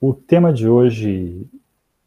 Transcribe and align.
O 0.00 0.14
tema 0.14 0.50
de 0.50 0.66
hoje 0.66 1.46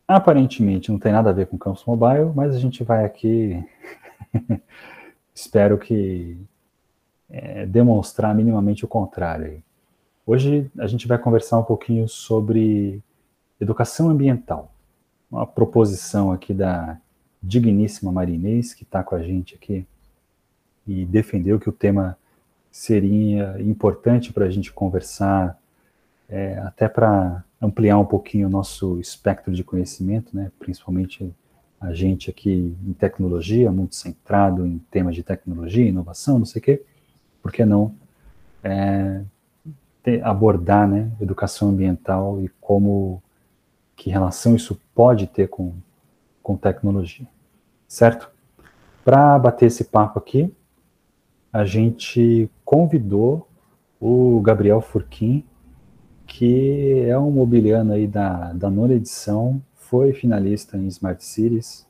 aparentemente 0.07 0.91
não 0.91 0.97
tem 0.97 1.11
nada 1.11 1.29
a 1.29 1.33
ver 1.33 1.45
com 1.45 1.59
Campus 1.59 1.85
Mobile, 1.85 2.31
mas 2.33 2.55
a 2.55 2.57
gente 2.57 2.83
vai 2.83 3.05
aqui, 3.05 3.63
espero 5.31 5.77
que 5.77 6.35
é, 7.29 7.67
demonstrar 7.67 8.33
minimamente 8.33 8.83
o 8.83 8.87
contrário. 8.87 9.61
Hoje 10.25 10.71
a 10.79 10.87
gente 10.87 11.07
vai 11.07 11.19
conversar 11.19 11.59
um 11.59 11.63
pouquinho 11.63 12.09
sobre 12.09 12.99
educação 13.61 14.09
ambiental, 14.09 14.73
uma 15.29 15.45
proposição 15.45 16.31
aqui 16.31 16.51
da 16.51 16.97
digníssima 17.43 18.11
Marinês, 18.11 18.73
que 18.73 18.81
está 18.81 19.03
com 19.03 19.13
a 19.13 19.21
gente 19.21 19.53
aqui 19.53 19.85
e 20.87 21.05
defendeu 21.05 21.59
que 21.59 21.69
o 21.69 21.73
tema 21.73 22.17
seria 22.71 23.55
importante 23.61 24.33
para 24.33 24.45
a 24.45 24.49
gente 24.49 24.73
conversar, 24.73 25.59
é, 26.27 26.57
até 26.57 26.89
para 26.89 27.43
ampliar 27.63 27.97
um 27.97 28.05
pouquinho 28.05 28.47
o 28.47 28.51
nosso 28.51 28.99
espectro 28.99 29.53
de 29.53 29.63
conhecimento, 29.63 30.35
né? 30.35 30.51
principalmente 30.59 31.33
a 31.79 31.93
gente 31.93 32.29
aqui 32.29 32.75
em 32.85 32.93
tecnologia, 32.93 33.71
muito 33.71 33.95
centrado 33.95 34.65
em 34.65 34.79
temas 34.91 35.15
de 35.15 35.23
tecnologia, 35.23 35.87
inovação, 35.87 36.39
não 36.39 36.45
sei 36.45 36.59
o 36.59 36.63
quê, 36.63 36.83
por 37.41 37.51
que 37.51 37.63
não 37.63 37.95
é, 38.63 39.21
ter, 40.01 40.23
abordar 40.25 40.87
né, 40.87 41.09
educação 41.19 41.69
ambiental 41.69 42.41
e 42.41 42.49
como, 42.59 43.23
que 43.95 44.09
relação 44.09 44.55
isso 44.55 44.79
pode 44.93 45.27
ter 45.27 45.47
com, 45.47 45.73
com 46.41 46.55
tecnologia, 46.55 47.27
certo? 47.87 48.29
Para 49.03 49.37
bater 49.39 49.65
esse 49.65 49.85
papo 49.85 50.19
aqui, 50.19 50.53
a 51.51 51.65
gente 51.65 52.49
convidou 52.63 53.47
o 53.99 54.41
Gabriel 54.41 54.81
Furquim, 54.81 55.45
que 56.25 57.01
é 57.07 57.17
um 57.17 57.31
mobiliano 57.31 57.93
aí 57.93 58.07
da, 58.07 58.53
da 58.53 58.69
nona 58.69 58.93
edição, 58.93 59.61
foi 59.75 60.13
finalista 60.13 60.77
em 60.77 60.87
Smart 60.87 61.23
Cities, 61.23 61.85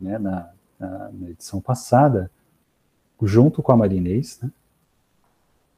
né, 0.00 0.18
na, 0.18 0.50
na, 0.78 1.10
na 1.12 1.30
edição 1.30 1.60
passada, 1.60 2.30
junto 3.22 3.62
com 3.62 3.72
a 3.72 3.76
Marinês, 3.76 4.38
né, 4.42 4.50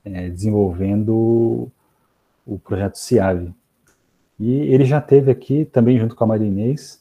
é, 0.05 0.29
desenvolvendo 0.29 1.71
o 2.47 2.59
projeto 2.59 2.97
CIAVE. 2.97 3.55
E 4.39 4.51
ele 4.51 4.85
já 4.85 5.01
teve 5.01 5.31
aqui, 5.31 5.65
também 5.65 5.99
junto 5.99 6.17
com 6.17 6.25
a 6.25 6.27
Marinês, 6.27 7.01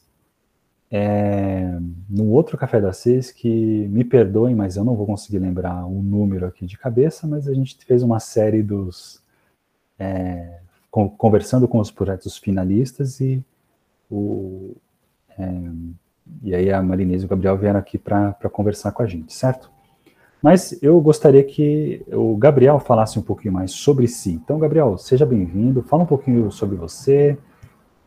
é, 0.90 1.78
num 2.08 2.30
outro 2.30 2.58
Café 2.58 2.80
da 2.80 2.92
Seis, 2.92 3.30
que 3.30 3.88
me 3.88 4.04
perdoem, 4.04 4.56
mas 4.56 4.76
eu 4.76 4.84
não 4.84 4.96
vou 4.96 5.06
conseguir 5.06 5.38
lembrar 5.38 5.86
o 5.86 6.02
número 6.02 6.46
aqui 6.46 6.66
de 6.66 6.76
cabeça, 6.76 7.26
mas 7.26 7.46
a 7.46 7.54
gente 7.54 7.76
fez 7.84 8.02
uma 8.02 8.18
série 8.18 8.62
dos. 8.62 9.22
É, 9.98 10.60
conversando 10.90 11.68
com 11.68 11.78
os 11.78 11.90
projetos 11.90 12.36
finalistas 12.36 13.20
e 13.20 13.44
o. 14.10 14.74
É, 15.38 15.48
e 16.42 16.54
aí 16.54 16.72
a 16.72 16.82
Marinês 16.82 17.22
e 17.22 17.26
o 17.26 17.28
Gabriel 17.28 17.56
vieram 17.56 17.78
aqui 17.78 17.98
para 17.98 18.32
conversar 18.52 18.92
com 18.92 19.02
a 19.02 19.06
gente, 19.06 19.32
certo? 19.32 19.70
Mas 20.42 20.82
eu 20.82 20.98
gostaria 21.00 21.44
que 21.44 22.04
o 22.10 22.36
Gabriel 22.36 22.78
falasse 22.80 23.18
um 23.18 23.22
pouquinho 23.22 23.52
mais 23.52 23.72
sobre 23.72 24.08
si. 24.08 24.32
Então, 24.32 24.58
Gabriel, 24.58 24.96
seja 24.96 25.26
bem-vindo, 25.26 25.82
fala 25.82 26.04
um 26.04 26.06
pouquinho 26.06 26.50
sobre 26.50 26.76
você, 26.76 27.36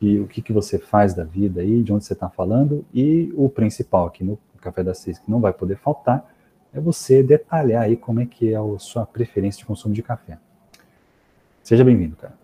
e 0.01 0.19
o 0.19 0.27
que, 0.27 0.41
que 0.41 0.51
você 0.51 0.79
faz 0.79 1.13
da 1.13 1.23
vida 1.23 1.61
aí, 1.61 1.83
de 1.83 1.93
onde 1.93 2.03
você 2.03 2.13
está 2.13 2.29
falando, 2.29 2.83
e 2.93 3.31
o 3.35 3.47
principal 3.49 4.07
aqui 4.07 4.23
no 4.23 4.39
Café 4.59 4.83
das 4.83 4.97
Seis, 4.97 5.19
que 5.19 5.29
não 5.29 5.39
vai 5.39 5.53
poder 5.53 5.77
faltar, 5.77 6.29
é 6.73 6.79
você 6.79 7.21
detalhar 7.21 7.83
aí 7.83 7.95
como 7.95 8.19
é 8.19 8.25
que 8.25 8.51
é 8.51 8.57
a 8.57 8.79
sua 8.79 9.05
preferência 9.05 9.59
de 9.59 9.65
consumo 9.65 9.93
de 9.93 10.01
café. 10.01 10.39
Seja 11.61 11.83
bem-vindo, 11.83 12.15
cara. 12.15 12.42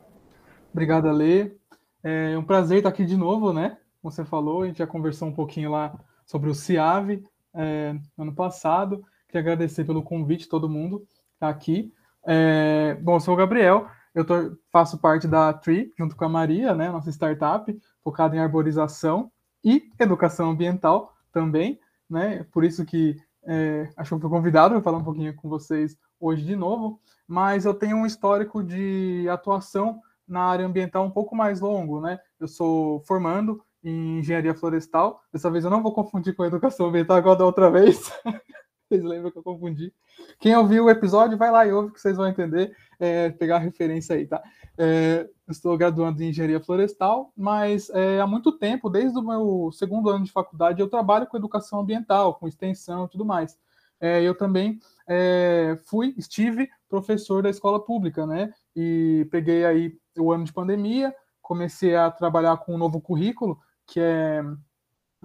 Obrigado, 0.72 1.10
Ale. 1.10 1.58
É 2.04 2.38
um 2.38 2.44
prazer 2.44 2.78
estar 2.78 2.90
aqui 2.90 3.04
de 3.04 3.18
novo, 3.18 3.52
né? 3.52 3.78
Como 4.02 4.12
você 4.12 4.24
falou, 4.24 4.62
a 4.62 4.68
gente 4.68 4.78
já 4.78 4.88
conversou 4.88 5.28
um 5.28 5.34
pouquinho 5.34 5.72
lá 5.72 5.98
sobre 6.26 6.50
o 6.50 6.56
CIAVE 6.56 7.24
é, 7.54 7.96
ano 8.18 8.34
passado. 8.34 9.04
Queria 9.28 9.42
agradecer 9.42 9.84
pelo 9.84 10.04
convite, 10.04 10.48
todo 10.48 10.70
mundo 10.70 11.06
está 11.34 11.50
aqui. 11.50 11.92
É, 12.26 12.96
bom, 13.02 13.16
eu 13.16 13.20
sou 13.20 13.34
o 13.34 13.38
Gabriel, 13.38 13.88
eu 14.14 14.24
tô, 14.24 14.56
faço 14.72 14.98
parte 15.00 15.28
da 15.28 15.52
Tree, 15.54 15.92
junto 15.98 16.16
com 16.16 16.26
a 16.26 16.30
Maria, 16.30 16.76
né, 16.76 16.92
nossa 16.92 17.10
startup, 17.10 17.76
focada 18.04 18.36
em 18.36 18.40
arborização 18.40 19.32
e 19.64 19.90
educação 20.00 20.52
ambiental 20.52 21.16
também, 21.32 21.80
né? 22.10 22.46
Por 22.52 22.64
isso 22.64 22.86
que 22.86 23.16
é, 23.46 23.90
acho 23.98 24.10
que 24.10 24.14
eu 24.14 24.20
fui 24.20 24.30
convidado 24.30 24.76
para 24.76 24.84
falar 24.84 24.98
um 25.00 25.04
pouquinho 25.04 25.36
com 25.36 25.50
vocês 25.50 25.98
hoje 26.20 26.44
de 26.46 26.56
novo, 26.56 27.00
mas 27.28 27.66
eu 27.66 27.74
tenho 27.74 27.98
um 27.98 28.06
histórico 28.06 28.64
de 28.64 29.28
atuação 29.30 30.00
na 30.30 30.42
área 30.42 30.66
ambiental 30.66 31.04
um 31.06 31.12
pouco 31.12 31.36
mais 31.36 31.60
longo, 31.60 32.00
né? 32.00 32.20
Eu 32.40 32.48
sou 32.48 33.02
formando 33.02 33.62
em 33.84 34.20
engenharia 34.20 34.54
florestal. 34.54 35.22
Dessa 35.34 35.50
vez 35.50 35.64
eu 35.64 35.70
não 35.70 35.82
vou 35.82 35.94
confundir 35.94 36.36
com 36.36 36.46
educação 36.46 36.88
ambiental 36.88 37.18
igual 37.18 37.36
da 37.36 37.46
outra 37.46 37.70
vez. 37.72 38.12
Vocês 38.90 39.04
lembram 39.04 39.30
que 39.30 39.38
eu 39.38 39.44
confundi? 39.44 39.94
Quem 40.40 40.56
ouviu 40.56 40.86
o 40.86 40.90
episódio, 40.90 41.38
vai 41.38 41.52
lá 41.52 41.66
e 41.66 41.72
ouve 41.72 41.94
que 41.94 42.02
vocês 42.02 42.18
vão 42.18 42.28
entender, 42.28 42.76
é, 43.00 43.30
pegar 43.30 43.58
a 43.58 43.60
referência 43.60 44.16
aí, 44.16 44.26
tá? 44.26 44.42
É, 44.76 45.30
estou 45.48 45.78
graduando 45.78 46.24
em 46.24 46.30
engenharia 46.30 46.60
florestal, 46.60 47.32
mas 47.38 47.92
é, 47.92 48.20
há 48.20 48.26
muito 48.26 48.52
tempo, 48.58 48.90
desde 48.90 49.18
o 49.20 49.22
meu 49.22 49.70
segundo 49.72 50.10
ano 50.10 50.26
de 50.26 50.32
faculdade, 50.32 50.82
eu 50.82 50.90
trabalho 50.90 51.28
com 51.28 51.38
educação 51.38 51.82
ambiental, 51.82 52.34
com 52.34 52.48
extensão 52.48 53.06
e 53.06 53.10
tudo 53.10 53.24
mais. 53.24 53.60
É, 54.02 54.24
eu 54.24 54.36
também 54.36 54.80
é, 55.08 55.78
fui, 55.86 56.16
estive 56.18 56.68
professor 56.90 57.44
da 57.44 57.50
escola 57.50 57.84
pública, 57.84 58.26
né? 58.26 58.52
E 58.76 59.28
peguei 59.30 59.66
aí 59.66 59.96
o 60.20 60.32
ano 60.32 60.44
de 60.44 60.54
pandemia, 60.54 61.14
comecei 61.42 61.96
a 61.96 62.12
trabalhar 62.12 62.58
com 62.58 62.76
um 62.76 62.78
novo 62.78 63.02
currículo, 63.02 63.60
que 63.86 64.00
é 64.00 64.44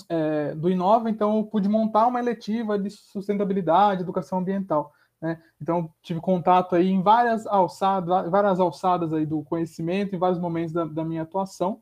é, 0.09 0.55
do 0.55 0.69
Inova, 0.69 1.09
então 1.09 1.38
eu 1.38 1.44
pude 1.44 1.69
montar 1.69 2.06
uma 2.06 2.19
eletiva 2.19 2.78
de 2.78 2.91
sustentabilidade, 2.91 4.03
educação 4.03 4.38
ambiental. 4.38 4.93
Né? 5.21 5.41
Então 5.60 5.91
tive 6.03 6.21
contato 6.21 6.75
aí 6.75 6.88
em 6.88 7.03
várias 7.03 7.47
alçadas, 7.47 8.31
várias 8.31 8.60
alçadas 8.60 9.12
aí 9.12 9.25
do 9.25 9.43
conhecimento, 9.43 10.15
em 10.15 10.19
vários 10.19 10.38
momentos 10.38 10.72
da, 10.72 10.84
da 10.84 11.04
minha 11.04 11.22
atuação. 11.22 11.81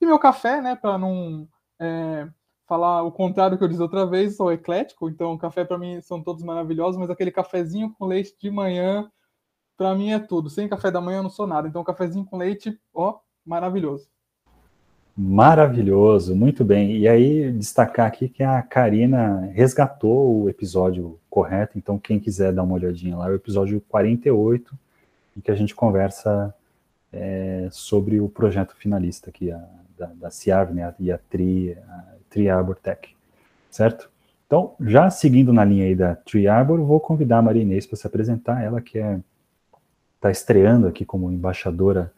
E 0.00 0.06
meu 0.06 0.18
café, 0.18 0.60
né, 0.60 0.76
para 0.76 0.98
não 0.98 1.48
é, 1.80 2.28
falar 2.66 3.02
o 3.02 3.12
contrário 3.12 3.56
que 3.56 3.64
eu 3.64 3.68
disse 3.68 3.80
outra 3.80 4.04
vez, 4.04 4.36
sou 4.36 4.52
eclético, 4.52 5.08
então 5.08 5.38
café 5.38 5.64
para 5.64 5.78
mim 5.78 6.00
são 6.00 6.22
todos 6.22 6.42
maravilhosos, 6.42 6.98
mas 6.98 7.08
aquele 7.08 7.30
cafezinho 7.30 7.94
com 7.98 8.04
leite 8.04 8.36
de 8.38 8.50
manhã, 8.50 9.10
para 9.76 9.94
mim 9.94 10.12
é 10.12 10.18
tudo. 10.18 10.50
Sem 10.50 10.68
café 10.68 10.90
da 10.90 11.00
manhã 11.00 11.18
eu 11.18 11.22
não 11.22 11.30
sou 11.30 11.46
nada. 11.46 11.68
Então 11.68 11.84
cafezinho 11.84 12.24
com 12.24 12.36
leite, 12.36 12.78
ó, 12.94 13.18
maravilhoso. 13.44 14.08
Maravilhoso, 15.18 16.36
muito 16.36 16.62
bem. 16.62 16.98
E 16.98 17.08
aí, 17.08 17.50
destacar 17.50 18.06
aqui 18.06 18.28
que 18.28 18.42
a 18.42 18.60
Karina 18.60 19.50
resgatou 19.54 20.42
o 20.42 20.50
episódio 20.50 21.18
correto, 21.30 21.78
então 21.78 21.98
quem 21.98 22.20
quiser 22.20 22.52
dar 22.52 22.62
uma 22.62 22.74
olhadinha 22.74 23.16
lá, 23.16 23.28
é 23.28 23.30
o 23.30 23.34
episódio 23.34 23.80
48, 23.88 24.78
em 25.34 25.40
que 25.40 25.50
a 25.50 25.54
gente 25.54 25.74
conversa 25.74 26.54
é, 27.10 27.66
sobre 27.70 28.20
o 28.20 28.28
projeto 28.28 28.76
finalista 28.76 29.30
aqui, 29.30 29.50
a, 29.50 29.66
da, 29.96 30.06
da 30.14 30.30
CIAV, 30.30 30.74
né, 30.74 30.94
e 31.00 31.10
a 31.10 31.16
Tri, 31.16 31.72
a 31.72 32.04
Tri 32.28 32.50
Arbor 32.50 32.76
Tech, 32.76 33.16
certo? 33.70 34.10
Então, 34.46 34.74
já 34.80 35.08
seguindo 35.08 35.50
na 35.50 35.64
linha 35.64 35.86
aí 35.86 35.94
da 35.94 36.14
Tri 36.14 36.46
Arbor, 36.46 36.78
vou 36.84 37.00
convidar 37.00 37.38
a 37.38 37.42
Maria 37.42 37.62
Inês 37.62 37.86
para 37.86 37.96
se 37.96 38.06
apresentar, 38.06 38.62
ela 38.62 38.82
que 38.82 38.98
é 38.98 39.18
está 40.26 40.30
estreando 40.30 40.88
aqui 40.88 41.04
como 41.04 41.30
embaixadora 41.30 42.12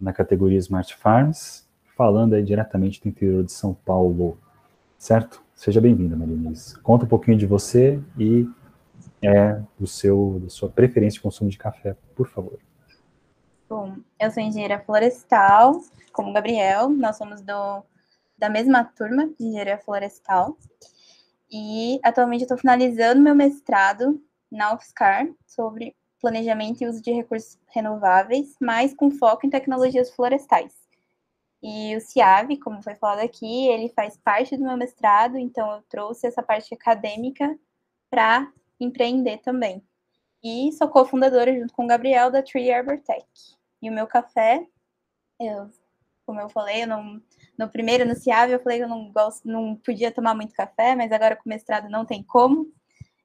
na 0.00 0.12
categoria 0.12 0.58
Smart 0.58 0.96
Farms, 0.96 1.68
falando 1.96 2.34
aí 2.34 2.42
diretamente 2.42 3.00
do 3.02 3.08
interior 3.08 3.44
de 3.44 3.52
São 3.52 3.74
Paulo, 3.74 4.38
certo? 4.96 5.42
Seja 5.54 5.80
bem-vinda, 5.80 6.16
Marinês. 6.16 6.74
Conta 6.78 7.04
um 7.04 7.08
pouquinho 7.08 7.36
de 7.36 7.46
você 7.46 8.00
e 8.18 8.48
é, 9.20 9.60
do 9.78 9.86
seu, 9.86 10.40
da 10.42 10.48
sua 10.48 10.70
preferência 10.70 11.18
de 11.18 11.22
consumo 11.22 11.50
de 11.50 11.58
café, 11.58 11.94
por 12.16 12.26
favor. 12.28 12.58
Bom, 13.68 13.96
eu 14.18 14.30
sou 14.30 14.42
engenheira 14.42 14.80
florestal, 14.80 15.82
como 16.12 16.30
o 16.30 16.32
Gabriel, 16.32 16.88
nós 16.88 17.16
somos 17.16 17.42
do, 17.42 17.82
da 18.38 18.48
mesma 18.48 18.84
turma 18.84 19.26
de 19.26 19.44
engenharia 19.44 19.78
florestal, 19.78 20.56
e 21.52 22.00
atualmente 22.02 22.42
estou 22.42 22.56
finalizando 22.56 23.20
meu 23.20 23.34
mestrado 23.34 24.18
na 24.50 24.74
UFSCar 24.74 25.28
sobre 25.46 25.94
planejamento 26.20 26.82
e 26.82 26.86
uso 26.86 27.00
de 27.00 27.12
recursos 27.12 27.58
renováveis, 27.68 28.54
mas 28.60 28.94
com 28.94 29.10
foco 29.10 29.46
em 29.46 29.50
tecnologias 29.50 30.10
florestais. 30.10 30.74
E 31.62 31.94
o 31.96 32.00
CIAV, 32.00 32.56
como 32.58 32.82
foi 32.82 32.94
falado 32.94 33.20
aqui, 33.20 33.68
ele 33.68 33.90
faz 33.90 34.16
parte 34.16 34.56
do 34.56 34.64
meu 34.64 34.76
mestrado, 34.76 35.36
então 35.36 35.70
eu 35.70 35.82
trouxe 35.82 36.26
essa 36.26 36.42
parte 36.42 36.74
acadêmica 36.74 37.58
para 38.08 38.50
empreender 38.78 39.38
também. 39.38 39.82
E 40.42 40.72
sou 40.72 40.88
cofundadora 40.88 41.54
junto 41.54 41.74
com 41.74 41.84
o 41.84 41.86
Gabriel 41.86 42.30
da 42.30 42.42
Tree 42.42 42.72
Arbor 42.72 42.98
Tech. 43.00 43.26
E 43.82 43.90
o 43.90 43.92
meu 43.92 44.06
café, 44.06 44.66
eu, 45.38 45.70
como 46.24 46.40
eu 46.40 46.48
falei, 46.48 46.84
eu 46.84 46.86
não, 46.86 47.20
no 47.58 47.68
primeiro 47.68 48.06
no 48.06 48.14
CIAV 48.14 48.52
eu 48.52 48.62
falei 48.62 48.78
que 48.78 48.84
eu 48.84 48.88
não 48.88 49.12
gosto, 49.12 49.46
não 49.46 49.76
podia 49.76 50.10
tomar 50.10 50.34
muito 50.34 50.54
café, 50.54 50.94
mas 50.96 51.12
agora 51.12 51.36
com 51.36 51.42
o 51.44 51.48
mestrado 51.48 51.90
não 51.90 52.06
tem 52.06 52.22
como. 52.22 52.72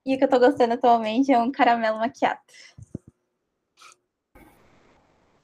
E 0.06 0.14
o 0.14 0.18
que 0.18 0.24
eu 0.24 0.28
estou 0.28 0.40
gostando 0.40 0.74
atualmente 0.74 1.32
é 1.32 1.40
um 1.40 1.52
caramelo 1.52 2.00
maquiado. 2.00 2.40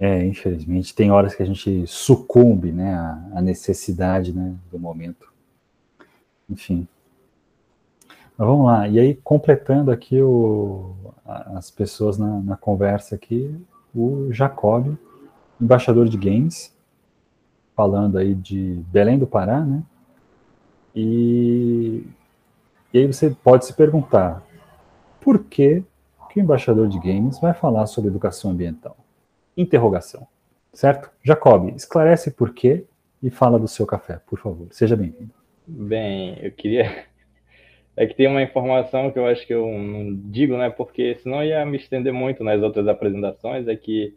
É, 0.04 0.26
infelizmente, 0.26 0.96
tem 0.96 1.12
horas 1.12 1.36
que 1.36 1.44
a 1.44 1.46
gente 1.46 1.86
sucumbe, 1.86 2.72
né, 2.72 2.96
à, 3.36 3.40
necessidade, 3.40 4.34
né, 4.34 4.56
do 4.72 4.80
momento. 4.80 5.32
Enfim. 6.50 6.88
Mas 8.36 8.48
vamos 8.48 8.66
lá. 8.66 8.88
E 8.88 9.00
aí, 9.00 9.14
completando 9.14 9.92
aqui 9.92 10.20
o, 10.20 10.96
as 11.24 11.70
pessoas 11.70 12.18
na, 12.18 12.42
na 12.42 12.58
conversa 12.58 13.14
aqui, 13.14 13.56
o 13.94 14.32
Jacob, 14.32 14.98
embaixador 15.62 16.10
de 16.10 16.18
games, 16.18 16.76
falando 17.76 18.18
aí 18.18 18.34
de 18.34 18.82
Belém 18.88 19.20
do 19.20 19.28
Pará, 19.28 19.60
né? 19.60 19.84
E, 20.96 22.08
e 22.92 22.98
aí 22.98 23.06
você 23.06 23.30
pode 23.30 23.68
se 23.68 23.74
perguntar, 23.74 24.42
por 25.20 25.44
que, 25.44 25.84
que 26.32 26.40
o 26.40 26.42
embaixador 26.42 26.88
de 26.88 26.98
games 26.98 27.40
vai 27.40 27.54
falar 27.54 27.86
sobre 27.86 28.10
educação 28.10 28.50
ambiental? 28.50 28.98
Interrogação. 29.56 30.28
Certo? 30.74 31.12
Jacob, 31.24 31.70
esclarece 31.76 32.32
por 32.32 32.54
quê 32.54 32.86
e 33.22 33.30
fala 33.30 33.60
do 33.60 33.68
seu 33.68 33.86
café, 33.86 34.20
por 34.26 34.40
favor. 34.40 34.68
Seja 34.72 34.96
bem-vindo. 34.96 35.34
Bem, 35.68 36.38
eu 36.42 36.52
queria. 36.52 37.10
É 37.94 38.08
que 38.08 38.16
tem 38.16 38.26
uma 38.26 38.42
informação 38.42 39.12
que 39.12 39.20
eu 39.20 39.28
acho 39.28 39.46
que 39.46 39.54
eu 39.54 39.68
não 39.68 40.16
digo, 40.32 40.58
né? 40.58 40.70
Porque 40.70 41.16
senão 41.16 41.44
ia 41.44 41.66
me 41.66 41.76
estender 41.76 42.14
muito 42.14 42.42
nas 42.42 42.62
outras 42.64 42.88
apresentações. 42.88 43.68
É 43.68 43.76
que 43.76 44.16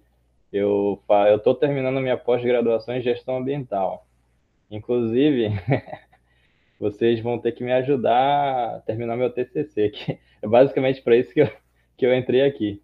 eu 0.52 1.02
eu 1.28 1.36
estou 1.36 1.56
terminando 1.56 2.00
minha 2.00 2.16
pós-graduação 2.16 2.94
em 2.94 3.02
gestão 3.02 3.36
ambiental. 3.36 4.06
Inclusive, 4.70 5.50
vocês 6.78 7.20
vão 7.20 7.38
ter 7.38 7.52
que 7.52 7.64
me 7.64 7.72
ajudar 7.72 8.76
a 8.76 8.80
terminar 8.80 9.16
meu 9.16 9.30
TCC, 9.30 9.90
que 9.90 10.18
é 10.40 10.46
basicamente 10.46 11.02
para 11.02 11.16
isso 11.16 11.34
que 11.34 11.42
eu, 11.42 11.50
que 11.96 12.06
eu 12.06 12.14
entrei 12.14 12.42
aqui. 12.42 12.80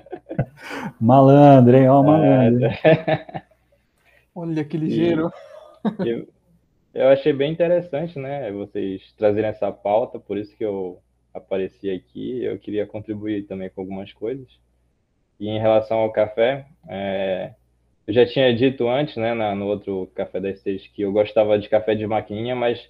Malandro, 1.00 1.76
hein? 1.76 1.88
Ó, 1.88 2.00
oh, 2.00 2.02
malandro. 2.02 2.66
É. 2.66 3.42
Olha 4.34 4.64
que 4.64 4.76
ligeiro. 4.76 5.30
Eu, 6.06 6.28
eu 6.94 7.08
achei 7.08 7.32
bem 7.32 7.50
interessante, 7.50 8.16
né? 8.16 8.52
Vocês 8.52 9.12
trazerem 9.18 9.50
essa 9.50 9.72
pauta, 9.72 10.20
por 10.20 10.38
isso 10.38 10.56
que 10.56 10.64
eu 10.64 11.00
apareci 11.34 11.90
aqui. 11.90 12.44
Eu 12.44 12.56
queria 12.56 12.86
contribuir 12.86 13.48
também 13.48 13.68
com 13.68 13.80
algumas 13.80 14.12
coisas. 14.12 14.46
E 15.40 15.48
em 15.48 15.58
relação 15.58 15.98
ao 15.98 16.12
café, 16.12 16.66
é, 16.88 17.52
eu 18.06 18.14
já 18.14 18.26
tinha 18.26 18.54
dito 18.54 18.88
antes, 18.88 19.16
né, 19.16 19.34
na, 19.34 19.54
no 19.54 19.66
outro 19.66 20.10
Café 20.14 20.38
das 20.38 20.60
Seis, 20.60 20.86
que 20.86 21.02
eu 21.02 21.12
gostava 21.12 21.58
de 21.58 21.68
café 21.68 21.96
de 21.96 22.06
maquininha, 22.06 22.54
mas 22.54 22.88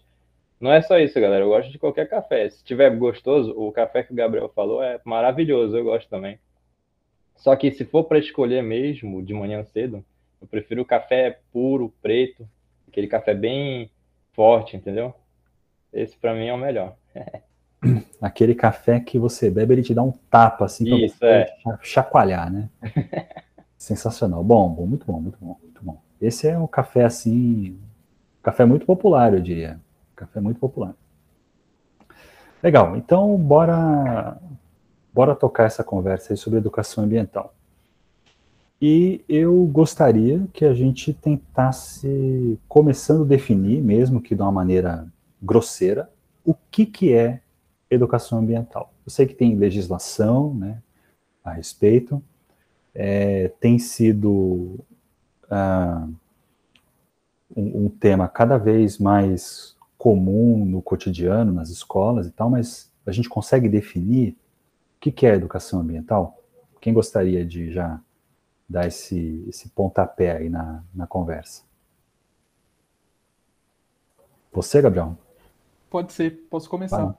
não 0.60 0.72
é 0.72 0.80
só 0.80 0.98
isso, 0.98 1.20
galera. 1.20 1.44
Eu 1.44 1.48
gosto 1.48 1.70
de 1.70 1.78
qualquer 1.78 2.08
café. 2.08 2.48
Se 2.50 2.64
tiver 2.64 2.90
gostoso, 2.96 3.52
o 3.56 3.72
café 3.72 4.02
que 4.02 4.12
o 4.12 4.16
Gabriel 4.16 4.48
falou 4.54 4.82
é 4.82 5.00
maravilhoso. 5.04 5.76
Eu 5.76 5.84
gosto 5.84 6.08
também. 6.08 6.38
Só 7.42 7.56
que 7.56 7.72
se 7.72 7.84
for 7.84 8.04
para 8.04 8.20
escolher 8.20 8.62
mesmo, 8.62 9.20
de 9.20 9.34
manhã 9.34 9.64
cedo, 9.64 10.04
eu 10.40 10.46
prefiro 10.46 10.82
o 10.82 10.84
café 10.84 11.40
puro, 11.52 11.92
preto, 12.00 12.48
aquele 12.86 13.08
café 13.08 13.34
bem 13.34 13.90
forte, 14.32 14.76
entendeu? 14.76 15.12
Esse 15.92 16.16
para 16.16 16.34
mim 16.34 16.46
é 16.46 16.54
o 16.54 16.58
melhor. 16.58 16.96
Aquele 18.22 18.54
café 18.54 19.00
que 19.00 19.18
você 19.18 19.50
bebe, 19.50 19.74
ele 19.74 19.82
te 19.82 19.92
dá 19.92 20.04
um 20.04 20.12
tapa 20.12 20.66
assim 20.66 20.88
para 20.88 20.96
você 20.96 21.26
é. 21.26 21.56
chacoalhar, 21.82 22.48
né? 22.48 22.68
Sensacional. 23.76 24.44
Bom, 24.44 24.68
bom, 24.68 24.86
muito 24.86 25.04
bom, 25.04 25.20
muito 25.20 25.38
bom, 25.40 25.58
muito 25.60 25.82
bom. 25.82 26.00
Esse 26.20 26.46
é 26.46 26.56
um 26.56 26.68
café 26.68 27.04
assim, 27.04 27.76
café 28.40 28.64
muito 28.64 28.86
popular, 28.86 29.34
eu 29.34 29.40
diria. 29.40 29.80
Café 30.14 30.40
muito 30.40 30.60
popular. 30.60 30.94
Legal. 32.62 32.96
Então, 32.96 33.36
bora 33.36 34.38
bora 35.12 35.34
tocar 35.34 35.64
essa 35.64 35.84
conversa 35.84 36.32
aí 36.32 36.36
sobre 36.36 36.58
educação 36.58 37.04
ambiental. 37.04 37.54
E 38.80 39.24
eu 39.28 39.64
gostaria 39.66 40.44
que 40.52 40.64
a 40.64 40.74
gente 40.74 41.12
tentasse, 41.12 42.58
começando 42.68 43.22
a 43.22 43.26
definir, 43.26 43.80
mesmo 43.80 44.20
que 44.20 44.34
de 44.34 44.42
uma 44.42 44.50
maneira 44.50 45.06
grosseira, 45.40 46.10
o 46.44 46.52
que, 46.70 46.84
que 46.84 47.12
é 47.12 47.40
educação 47.88 48.38
ambiental. 48.38 48.92
Eu 49.06 49.10
sei 49.12 49.26
que 49.26 49.34
tem 49.34 49.54
legislação 49.54 50.54
né, 50.54 50.82
a 51.44 51.52
respeito, 51.52 52.20
é, 52.92 53.52
tem 53.60 53.78
sido 53.78 54.80
ah, 55.48 56.08
um, 57.56 57.86
um 57.86 57.88
tema 57.88 58.26
cada 58.28 58.58
vez 58.58 58.98
mais 58.98 59.76
comum 59.96 60.64
no 60.64 60.82
cotidiano, 60.82 61.52
nas 61.52 61.70
escolas 61.70 62.26
e 62.26 62.32
tal, 62.32 62.50
mas 62.50 62.90
a 63.06 63.12
gente 63.12 63.28
consegue 63.28 63.68
definir 63.68 64.36
que, 65.02 65.10
que 65.10 65.26
é 65.26 65.34
educação 65.34 65.80
ambiental? 65.80 66.38
Quem 66.80 66.94
gostaria 66.94 67.44
de 67.44 67.72
já 67.72 68.00
dar 68.68 68.86
esse, 68.86 69.44
esse 69.48 69.68
pontapé 69.70 70.36
aí 70.36 70.48
na, 70.48 70.84
na 70.94 71.08
conversa? 71.08 71.64
Você, 74.52 74.80
Gabriel? 74.80 75.18
Pode 75.90 76.12
ser, 76.12 76.46
posso 76.48 76.70
começar. 76.70 77.18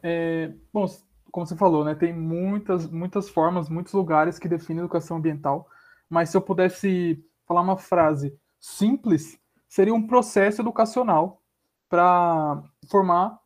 É, 0.00 0.52
bom, 0.72 0.86
como 1.32 1.44
você 1.44 1.56
falou, 1.56 1.84
né, 1.84 1.96
tem 1.96 2.12
muitas, 2.12 2.88
muitas 2.88 3.28
formas, 3.28 3.68
muitos 3.68 3.92
lugares 3.92 4.38
que 4.38 4.48
definem 4.48 4.78
educação 4.78 5.16
ambiental, 5.16 5.68
mas 6.08 6.30
se 6.30 6.36
eu 6.36 6.40
pudesse 6.40 7.20
falar 7.46 7.62
uma 7.62 7.76
frase 7.76 8.38
simples, 8.60 9.40
seria 9.68 9.92
um 9.92 10.06
processo 10.06 10.62
educacional 10.62 11.42
para 11.88 12.62
formar 12.88 13.40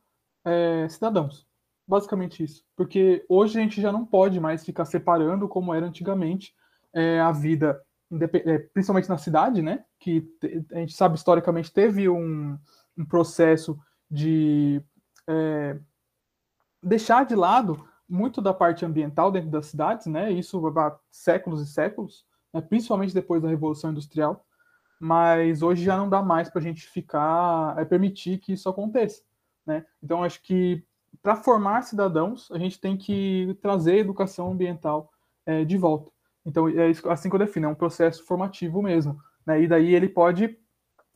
é, 0.45 0.87
cidadãos. 0.91 1.47
Basicamente 1.93 2.43
isso. 2.43 2.65
Porque 2.75 3.23
hoje 3.29 3.59
a 3.59 3.63
gente 3.63 3.79
já 3.79 3.93
não 3.93 4.07
pode 4.07 4.41
mais 4.41 4.65
ficar 4.65 4.87
separando 4.87 5.47
como 5.47 5.75
era 5.75 5.85
antigamente 5.85 6.55
é, 6.91 7.21
a 7.21 7.31
vida, 7.31 7.83
é, 8.47 8.59
principalmente 8.61 9.11
na 9.11 9.19
cidade, 9.19 9.61
né? 9.61 9.85
Que 10.01 10.27
a 10.73 10.79
gente 10.79 10.95
sabe 10.95 11.17
historicamente 11.17 11.71
teve 11.71 12.09
um, 12.09 12.59
um 12.97 13.05
processo 13.05 13.79
de 14.11 14.83
é, 15.29 15.79
deixar 16.83 17.27
de 17.27 17.35
lado 17.35 17.87
muito 18.09 18.41
da 18.41 18.55
parte 18.55 18.87
ambiental 18.87 19.31
dentro 19.31 19.51
das 19.51 19.67
cidades, 19.67 20.07
né? 20.07 20.33
Isso 20.33 20.67
há 20.69 20.99
séculos 21.11 21.61
e 21.61 21.71
séculos, 21.71 22.25
né? 22.55 22.63
principalmente 22.63 23.13
depois 23.13 23.43
da 23.43 23.51
Revolução 23.51 23.91
Industrial. 23.91 24.43
Mas 24.99 25.61
hoje 25.61 25.85
já 25.85 25.99
não 25.99 26.09
dá 26.09 26.23
mais 26.23 26.49
para 26.49 26.61
a 26.61 26.65
gente 26.65 26.89
ficar, 26.89 27.79
é, 27.79 27.85
permitir 27.85 28.39
que 28.39 28.55
isso 28.55 28.67
aconteça, 28.67 29.23
né? 29.67 29.85
Então 30.03 30.25
acho 30.25 30.41
que 30.43 30.83
para 31.23 31.37
formar 31.37 31.83
cidadãos, 31.83 32.51
a 32.51 32.59
gente 32.59 32.81
tem 32.81 32.97
que 32.97 33.57
trazer 33.63 33.93
a 33.93 33.99
educação 33.99 34.51
ambiental 34.51 35.11
é, 35.47 35.65
de 35.65 35.79
volta. 35.79 36.11
Então, 36.45 36.69
é 36.69 36.91
assim 37.09 37.29
que 37.29 37.35
eu 37.35 37.39
defino, 37.39 37.67
é 37.67 37.69
um 37.71 37.75
processo 37.75 38.25
formativo 38.27 38.83
mesmo. 38.83 39.17
Né? 39.47 39.63
E 39.63 39.69
daí 39.69 39.95
ele 39.95 40.09
pode 40.09 40.59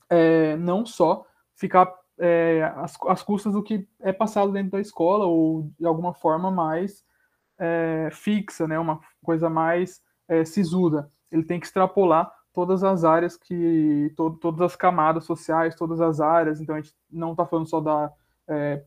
é, 0.09 0.57
não 0.57 0.87
só 0.87 1.27
ficar 1.57 1.93
é, 2.19 2.73
às, 2.77 3.23
custas 3.23 3.53
do 3.53 3.63
que 3.63 3.89
é 4.01 4.13
passado 4.13 4.53
dentro 4.53 4.73
da 4.73 4.81
escola, 4.81 5.27
ou 5.27 5.71
de 5.79 5.85
alguma 5.85 6.15
forma 6.15 6.51
mais 6.51 7.05
é, 7.59 8.09
fixa, 8.13 8.69
né? 8.69 8.79
uma 8.79 9.01
coisa 9.23 9.51
mais 9.51 10.01
é, 10.29 10.45
sisuda. 10.45 11.11
Ele 11.31 11.43
tem 11.43 11.59
que 11.59 11.67
extrapolar 11.67 12.33
todas 12.53 12.85
as 12.85 13.05
áreas 13.05 13.37
que. 13.37 14.13
To, 14.17 14.31
todas 14.31 14.61
as 14.61 14.77
camadas 14.77 15.25
sociais, 15.25 15.75
todas 15.75 16.01
as 16.01 16.21
áreas. 16.21 16.61
Então, 16.61 16.77
a 16.77 16.81
gente 16.81 16.95
não 17.11 17.33
está 17.33 17.45
falando 17.45 17.69
só 17.69 17.81
da 17.81 18.13
é, 18.49 18.83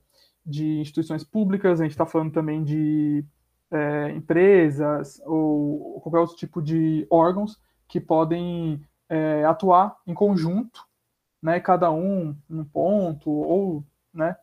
de 0.50 0.80
instituições 0.80 1.24
públicas, 1.24 1.80
a 1.80 1.84
gente 1.84 1.92
está 1.92 2.06
falando 2.06 2.32
também 2.32 2.64
de 2.64 3.24
é, 3.72 4.12
empresas 4.12 5.22
ou 5.26 6.02
qualquer 6.02 6.20
outro 6.20 6.36
tipo 6.36 6.62
de 6.62 7.06
órgãos 7.10 7.60
que 7.88 8.00
podem 8.00 8.82
é, 9.08 9.44
atuar 9.46 9.98
em 10.06 10.14
conjunto, 10.14 10.86
né, 11.42 11.60
cada 11.60 11.92
um 11.92 12.36
num 12.48 12.66
ponto, 12.66 13.30
ou, 13.30 13.84
né, 14.14 14.36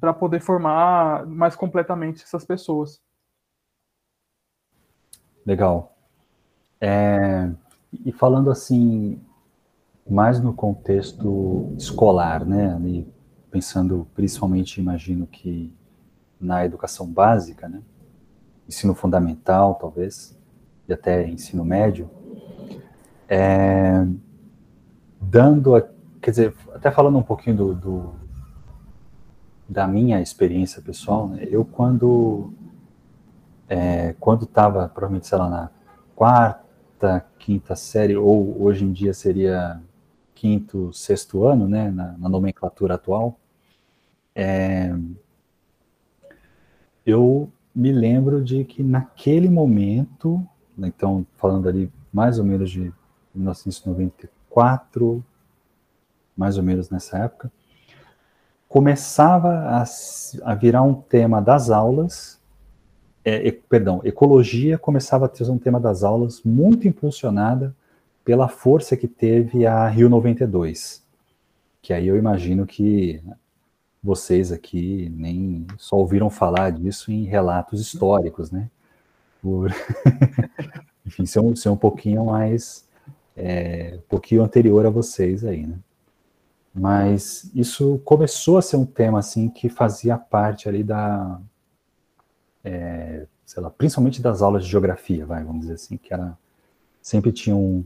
para 0.00 0.12
poder 0.12 0.40
formar 0.40 1.26
mais 1.26 1.54
completamente 1.54 2.22
essas 2.24 2.44
pessoas. 2.44 3.00
Legal. 5.44 5.96
É, 6.80 7.50
e 8.04 8.12
falando 8.12 8.50
assim, 8.50 9.20
mais 10.08 10.40
no 10.40 10.54
contexto 10.54 11.74
escolar, 11.76 12.44
né, 12.44 12.74
ali 12.74 13.12
pensando 13.50 14.06
principalmente, 14.14 14.80
imagino 14.80 15.26
que 15.26 15.72
na 16.40 16.64
educação 16.64 17.06
básica, 17.06 17.68
né? 17.68 17.82
ensino 18.68 18.94
fundamental, 18.94 19.74
talvez, 19.74 20.38
e 20.88 20.92
até 20.92 21.28
ensino 21.28 21.64
médio, 21.64 22.08
é, 23.28 24.06
dando, 25.20 25.74
a, 25.74 25.82
quer 26.20 26.30
dizer, 26.30 26.54
até 26.74 26.90
falando 26.90 27.18
um 27.18 27.22
pouquinho 27.22 27.56
do, 27.56 27.74
do 27.74 28.20
da 29.68 29.86
minha 29.86 30.20
experiência 30.20 30.82
pessoal, 30.82 31.28
né, 31.28 31.46
eu 31.48 31.64
quando 31.64 32.52
é, 33.68 34.16
quando 34.18 34.42
estava, 34.42 34.88
provavelmente, 34.88 35.28
sei 35.28 35.38
lá, 35.38 35.48
na 35.48 35.70
quarta, 36.16 37.24
quinta 37.38 37.76
série, 37.76 38.16
ou 38.16 38.60
hoje 38.60 38.84
em 38.84 38.92
dia 38.92 39.14
seria 39.14 39.80
quinto, 40.34 40.92
sexto 40.92 41.44
ano, 41.44 41.68
né, 41.68 41.88
na, 41.90 42.18
na 42.18 42.28
nomenclatura 42.28 42.94
atual, 42.96 43.38
é, 44.34 44.94
eu 47.04 47.50
me 47.74 47.92
lembro 47.92 48.42
de 48.42 48.64
que 48.64 48.82
naquele 48.82 49.48
momento, 49.48 50.44
então 50.78 51.26
falando 51.36 51.68
ali 51.68 51.90
mais 52.12 52.38
ou 52.38 52.44
menos 52.44 52.70
de 52.70 52.92
1994, 53.34 55.24
mais 56.36 56.56
ou 56.56 56.62
menos 56.62 56.90
nessa 56.90 57.18
época, 57.18 57.50
começava 58.68 59.48
a, 59.48 59.84
a 60.44 60.54
virar 60.54 60.82
um 60.82 60.94
tema 60.94 61.40
das 61.40 61.70
aulas, 61.70 62.40
é, 63.24 63.46
e, 63.46 63.52
perdão, 63.52 64.00
ecologia 64.04 64.78
começava 64.78 65.26
a 65.26 65.28
ter 65.28 65.48
um 65.50 65.58
tema 65.58 65.78
das 65.78 66.02
aulas 66.02 66.42
muito 66.42 66.88
impulsionada 66.88 67.74
pela 68.24 68.48
força 68.48 68.96
que 68.96 69.08
teve 69.08 69.66
a 69.66 69.86
Rio 69.88 70.08
92, 70.08 71.04
que 71.82 71.92
aí 71.92 72.06
eu 72.06 72.16
imagino 72.16 72.66
que 72.66 73.22
vocês 74.02 74.50
aqui 74.50 75.12
nem 75.14 75.66
só 75.76 75.96
ouviram 75.96 76.30
falar 76.30 76.70
disso 76.72 77.12
em 77.12 77.24
relatos 77.24 77.80
históricos, 77.80 78.50
né? 78.50 78.70
Por... 79.42 79.70
Enfim, 81.04 81.26
ser 81.26 81.40
um, 81.40 81.56
ser 81.56 81.68
um 81.70 81.76
pouquinho 81.76 82.26
mais, 82.26 82.86
é, 83.36 83.94
um 83.96 84.08
pouquinho 84.08 84.42
anterior 84.42 84.86
a 84.86 84.90
vocês 84.90 85.44
aí, 85.44 85.66
né? 85.66 85.78
Mas 86.72 87.50
isso 87.54 88.00
começou 88.04 88.58
a 88.58 88.62
ser 88.62 88.76
um 88.76 88.86
tema, 88.86 89.18
assim, 89.18 89.48
que 89.48 89.68
fazia 89.68 90.16
parte 90.16 90.68
ali 90.68 90.84
da, 90.84 91.40
é, 92.62 93.26
sei 93.44 93.62
lá, 93.62 93.70
principalmente 93.70 94.22
das 94.22 94.40
aulas 94.40 94.64
de 94.64 94.70
geografia, 94.70 95.26
vai, 95.26 95.42
vamos 95.42 95.62
dizer 95.62 95.74
assim, 95.74 95.96
que 95.96 96.14
era, 96.14 96.38
sempre 97.02 97.32
tinha 97.32 97.56
um, 97.56 97.84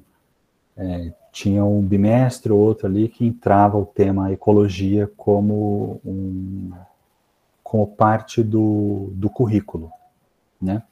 é, 0.76 1.12
tinha 1.32 1.64
um 1.64 1.82
bimestre 1.82 2.52
ou 2.52 2.58
outro 2.58 2.86
ali 2.86 3.08
que 3.08 3.26
entrava 3.26 3.76
o 3.76 3.86
tema 3.86 4.32
ecologia 4.32 5.10
como, 5.16 6.00
um, 6.04 6.70
como 7.62 7.86
parte 7.86 8.42
do, 8.42 9.10
do 9.12 9.28
currículo, 9.28 9.90
né? 10.60 10.82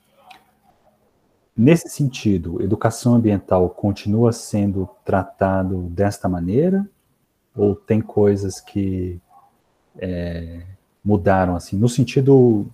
Nesse 1.55 1.89
sentido, 1.91 2.63
educação 2.63 3.15
ambiental 3.15 3.69
continua 3.69 4.33
sendo 4.33 4.89
tratado 5.05 5.83
desta 5.91 6.27
maneira 6.29 6.89
ou 7.55 7.77
tem 7.77 8.01
coisas 8.01 8.59
que 8.59 9.21
é, 9.99 10.63
mudaram 11.05 11.55
assim 11.55 11.77
no 11.77 11.91
sentido 11.91 12.67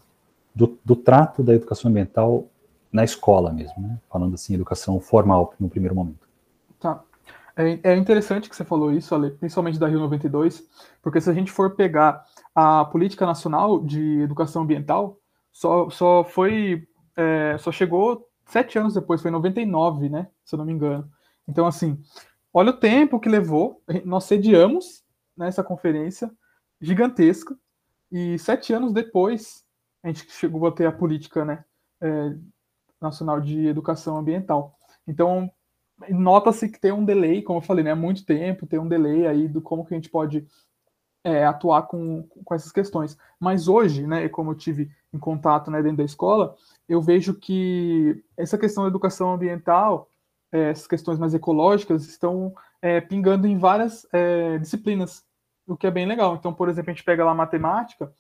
do, 0.55 0.79
do, 0.85 0.95
trato 0.95 1.43
da 1.43 1.55
educação 1.55 1.91
ambiental 1.91 2.47
na 2.93 3.03
escola 3.03 3.53
mesmo, 3.53 3.83
né? 3.83 3.99
falando 4.09 4.35
assim 4.35 4.55
educação 4.55 5.01
formal 5.01 5.53
no 5.59 5.69
primeiro 5.69 5.97
momento. 5.97 6.28
É, 7.59 7.91
é 7.91 7.97
interessante 7.97 8.49
que 8.49 8.55
você 8.55 8.65
falou 8.65 8.93
isso, 8.93 9.13
Ale, 9.13 9.33
principalmente 9.33 9.81
da 9.81 9.89
Rio 9.89 9.99
92, 9.99 10.63
porque 11.03 11.21
se 11.21 11.29
a 11.29 11.35
gente 11.35 11.51
for 11.51 11.75
pegar 11.75 12.25
a 12.55 12.85
política 12.85 13.27
nacional 13.27 13.85
de 13.85 14.21
educação 14.21 14.63
ambiental, 14.63 15.19
só, 15.51 15.91
só 15.91 16.23
foi, 16.23 16.87
é, 17.17 17.59
só 17.59 17.73
chegou 17.73 18.29
sete 18.47 18.79
anos 18.79 18.95
depois, 18.95 19.21
foi 19.21 19.31
em 19.31 19.35
99, 19.35 20.09
né, 20.09 20.29
se 20.45 20.55
eu 20.55 20.59
não 20.59 20.65
me 20.65 20.73
engano. 20.73 21.11
Então, 21.49 21.67
assim, 21.67 22.01
olha 22.55 22.71
o 22.71 22.79
tempo 22.79 23.19
que 23.19 23.29
levou, 23.29 23.83
nós 24.05 24.25
sediamos 24.25 25.03
nessa 25.37 25.65
conferência 25.65 26.31
gigantesca, 26.81 27.59
e 28.11 28.39
sete 28.39 28.73
anos 28.73 28.93
depois 28.93 29.65
a 30.05 30.07
gente 30.07 30.31
chegou 30.31 30.65
a 30.69 30.73
ter 30.73 30.87
a 30.87 30.93
política, 30.93 31.45
né, 31.45 31.65
é, 32.01 32.37
nacional 33.01 33.41
de 33.41 33.67
educação 33.67 34.17
ambiental. 34.17 34.79
Então, 35.09 35.51
nota-se 36.09 36.69
que 36.69 36.79
tem 36.79 36.93
um 36.93 37.05
delay, 37.05 37.43
como 37.43 37.59
eu 37.59 37.63
falei, 37.63 37.85
né? 37.85 37.95
Muito 37.95 38.25
tempo, 38.25 38.67
tem 38.67 38.79
um 38.79 38.89
delay 38.89 39.27
aí 39.27 39.49
do 39.49 39.61
como 39.61 39.85
que 39.85 39.95
a 39.95 39.97
gente 39.97 40.11
pode 40.11 40.47
é, 41.25 41.45
atuar 41.45 41.83
com, 41.83 42.23
com 42.45 42.55
essas 42.55 42.73
questões. 42.73 43.17
Mas 43.39 43.69
hoje, 43.69 44.07
né, 44.07 44.29
como 44.29 44.53
eu 44.53 44.55
tive 44.55 44.91
em 45.13 45.19
contato 45.19 45.71
né, 45.71 45.83
dentro 45.83 45.99
da 45.99 46.05
escola, 46.05 46.55
eu 46.89 47.01
vejo 47.01 47.35
que 47.35 48.23
essa 48.37 48.57
questão 48.57 48.85
da 48.85 48.89
educação 48.89 49.33
ambiental, 49.33 50.09
é, 50.53 50.71
essas 50.71 50.87
questões 50.87 51.19
mais 51.19 51.35
ecológicas, 51.35 52.07
estão 52.07 52.55
é, 52.81 53.01
pingando 53.01 53.47
em 53.47 53.59
várias 53.59 54.07
é, 54.13 54.59
disciplinas, 54.59 55.25
o 55.67 55.77
que 55.77 55.87
é 55.87 55.91
bem 55.91 56.07
legal. 56.07 56.37
Então, 56.37 56.53
por 56.53 56.69
exemplo, 56.69 56.91
a 56.91 56.95
gente 56.95 57.05
pega 57.05 57.25
lá 57.25 57.35
matemática, 57.35 58.13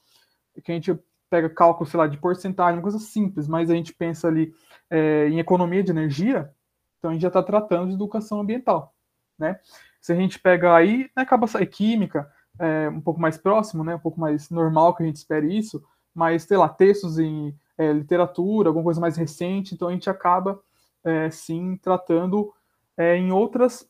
que 0.62 0.72
a 0.72 0.74
gente 0.74 0.98
pega 1.30 1.48
cálculo, 1.48 1.88
sei 1.88 1.98
lá, 1.98 2.06
de 2.06 2.16
porcentagem, 2.16 2.78
uma 2.78 2.82
coisa 2.82 2.98
simples, 2.98 3.46
mas 3.46 3.70
a 3.70 3.74
gente 3.74 3.94
pensa 3.94 4.28
ali 4.28 4.52
é, 4.90 5.28
em 5.28 5.38
economia 5.38 5.82
de 5.82 5.90
energia, 5.90 6.50
então 6.98 7.10
a 7.10 7.12
gente 7.14 7.22
já 7.22 7.28
está 7.28 7.42
tratando 7.42 7.88
de 7.88 7.94
educação 7.94 8.40
ambiental, 8.40 8.94
né? 9.38 9.58
Se 10.00 10.12
a 10.12 10.16
gente 10.16 10.38
pega 10.38 10.74
aí, 10.74 11.10
né, 11.16 11.22
acaba 11.22 11.46
a 11.46 11.66
química, 11.66 12.30
é, 12.58 12.88
um 12.88 13.00
pouco 13.00 13.20
mais 13.20 13.36
próximo, 13.36 13.84
né, 13.84 13.94
um 13.94 14.00
pouco 14.00 14.20
mais 14.20 14.50
normal 14.50 14.94
que 14.94 15.02
a 15.02 15.06
gente 15.06 15.16
espere 15.16 15.56
isso, 15.56 15.82
mas, 16.14 16.42
sei 16.42 16.56
lá, 16.56 16.68
textos 16.68 17.18
em 17.18 17.54
é, 17.76 17.92
literatura, 17.92 18.68
alguma 18.68 18.84
coisa 18.84 19.00
mais 19.00 19.16
recente, 19.16 19.74
então 19.74 19.88
a 19.88 19.92
gente 19.92 20.10
acaba, 20.10 20.60
é, 21.04 21.30
sim, 21.30 21.76
tratando 21.76 22.52
em 23.00 23.30
outras 23.30 23.88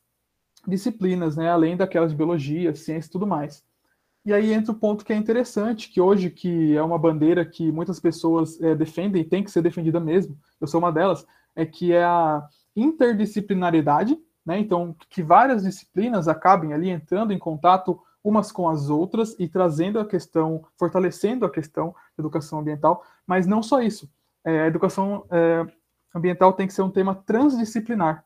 disciplinas, 0.67 1.35
né, 1.35 1.51
além 1.51 1.79
daquelas 1.79 2.11
de 2.11 2.17
biologia, 2.17 2.75
ciência 2.75 3.09
e 3.09 3.13
tudo 3.13 3.27
mais. 3.27 3.65
E 4.25 4.35
aí 4.35 4.53
entra 4.53 4.73
o 4.73 4.79
ponto 4.79 5.03
que 5.03 5.15
é 5.15 5.17
interessante, 5.17 5.89
que 5.89 6.01
hoje, 6.01 6.29
que 6.29 6.77
é 6.77 6.83
uma 6.83 6.99
bandeira 6.99 7.47
que 7.47 7.73
muitas 7.73 7.99
pessoas 7.99 8.61
é, 8.61 8.75
defendem, 8.75 9.23
e 9.23 9.25
tem 9.25 9.43
que 9.43 9.51
ser 9.51 9.63
defendida 9.63 9.99
mesmo, 9.99 10.39
eu 10.61 10.67
sou 10.67 10.79
uma 10.79 10.93
delas, 10.93 11.27
é 11.57 11.65
que 11.65 11.95
é 11.95 12.05
a 12.05 12.47
interdisciplinaridade, 12.81 14.19
né? 14.45 14.59
Então, 14.59 14.97
que 15.11 15.23
várias 15.23 15.63
disciplinas 15.63 16.29
acabem 16.29 16.73
ali 16.73 16.89
entrando 16.89 17.33
em 17.33 17.39
contato 17.39 18.01
umas 18.23 18.51
com 18.51 18.69
as 18.69 18.91
outras 18.91 19.37
e 19.39 19.49
trazendo 19.49 20.01
a 20.01 20.07
questão, 20.07 20.65
fortalecendo 20.77 21.45
a 21.45 21.51
questão 21.51 21.95
da 22.17 22.23
educação 22.23 22.59
ambiental, 22.59 23.05
mas 23.27 23.47
não 23.47 23.63
só 23.63 23.81
isso. 23.81 24.11
É, 24.45 24.63
a 24.63 24.67
educação 24.67 25.25
é, 25.31 25.67
ambiental 26.15 26.53
tem 26.53 26.67
que 26.67 26.73
ser 26.73 26.83
um 26.83 26.91
tema 26.91 27.15
transdisciplinar, 27.15 28.25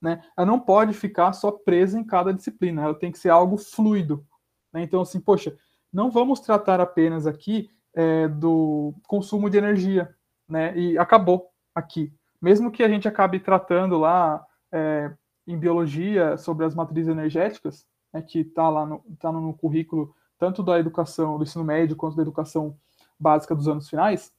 né? 0.00 0.22
Ela 0.36 0.46
não 0.46 0.60
pode 0.60 0.92
ficar 0.94 1.32
só 1.32 1.50
presa 1.50 1.98
em 1.98 2.04
cada 2.04 2.32
disciplina, 2.32 2.82
ela 2.82 2.94
tem 2.94 3.10
que 3.10 3.18
ser 3.18 3.30
algo 3.30 3.56
fluido. 3.56 4.24
Né? 4.72 4.82
Então, 4.82 5.00
assim, 5.00 5.20
poxa, 5.20 5.56
não 5.92 6.10
vamos 6.10 6.40
tratar 6.40 6.80
apenas 6.80 7.26
aqui 7.26 7.70
é, 7.94 8.28
do 8.28 8.94
consumo 9.06 9.48
de 9.48 9.56
energia, 9.56 10.14
né? 10.48 10.76
E 10.76 10.98
acabou 10.98 11.50
aqui 11.74 12.12
mesmo 12.40 12.70
que 12.70 12.82
a 12.82 12.88
gente 12.88 13.08
acabe 13.08 13.40
tratando 13.40 13.98
lá 13.98 14.44
é, 14.72 15.12
em 15.46 15.58
biologia 15.58 16.36
sobre 16.36 16.64
as 16.64 16.74
matrizes 16.74 17.10
energéticas, 17.10 17.86
né, 18.12 18.22
que 18.22 18.40
está 18.40 18.68
lá 18.68 18.86
no, 18.86 19.04
tá 19.18 19.32
no 19.32 19.54
currículo 19.54 20.14
tanto 20.38 20.62
da 20.62 20.78
educação 20.78 21.38
do 21.38 21.44
ensino 21.44 21.64
médio 21.64 21.96
quanto 21.96 22.16
da 22.16 22.22
educação 22.22 22.76
básica 23.18 23.54
dos 23.54 23.68
anos 23.68 23.88
finais, 23.88 24.32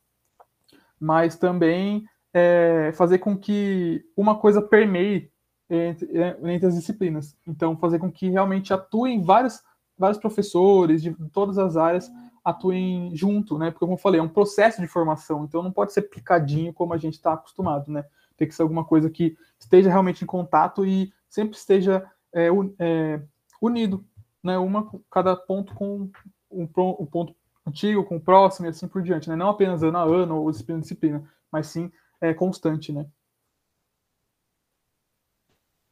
mas 1.00 1.36
também 1.36 2.06
é, 2.34 2.92
fazer 2.94 3.20
com 3.20 3.38
que 3.38 4.06
uma 4.16 4.38
coisa 4.38 4.62
permeie 4.62 5.32
entre, 5.70 6.18
é, 6.18 6.38
entre, 6.54 6.68
as 6.68 6.76
disciplinas. 6.76 7.36
Então, 7.48 7.78
fazer 7.78 8.00
com 8.00 8.12
que 8.12 8.30
realmente 8.30 8.74
atuem 8.74 9.22
vários, 9.22 9.64
vários 9.98 10.20
professores 10.20 11.02
de 11.02 11.14
todas 11.32 11.58
as 11.58 11.78
áreas 11.78 12.12
atuem 12.46 13.10
junto, 13.16 13.58
né? 13.58 13.72
Porque, 13.72 13.80
como 13.80 13.94
eu 13.94 13.98
falei, 13.98 14.20
é 14.20 14.24
um 14.24 14.30
processo 14.30 14.80
de 14.80 14.88
formação, 14.88 15.44
então 15.44 15.64
não 15.64 15.72
pode 15.72 15.92
ser 15.92 16.04
picadinho 16.04 16.72
como 16.72 16.94
a 16.94 16.98
gente 16.98 17.16
está 17.16 17.34
acostumado, 17.34 17.92
né? 17.92 18.06
Tem 18.38 18.48
que 18.48 18.54
ser 18.54 18.62
alguma 18.62 18.86
coisa 18.86 19.10
que 19.10 19.36
esteja 19.60 19.90
realmente 19.90 20.24
em 20.24 20.28
contato 20.28 20.86
e 20.86 21.12
sempre 21.28 21.58
esteja 21.58 22.08
é, 22.32 22.50
é, 22.78 23.22
unido, 23.60 24.06
né? 24.44 24.60
Uma, 24.60 24.88
cada 25.10 25.36
ponto 25.36 25.74
com 25.74 26.12
um, 26.52 26.62
um, 26.62 26.68
ponto 26.68 27.36
antigo, 27.66 28.04
com 28.04 28.18
o 28.18 28.22
próximo 28.22 28.68
e 28.68 28.70
assim 28.70 28.88
por 28.88 29.02
diante, 29.02 29.28
né? 29.28 29.36
Não 29.36 29.50
apenas 29.50 29.82
ano 29.82 29.98
a 29.98 30.04
ano 30.04 30.40
ou 30.42 30.52
disciplina 30.52 30.78
a 30.78 30.82
disciplina, 30.82 31.32
mas 31.52 31.68
sim 31.68 31.92
é, 32.22 32.32
constante, 32.32 32.92
né? 32.92 33.08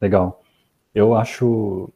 Legal. 0.00 0.40
Eu 0.94 1.16
acho 1.16 1.92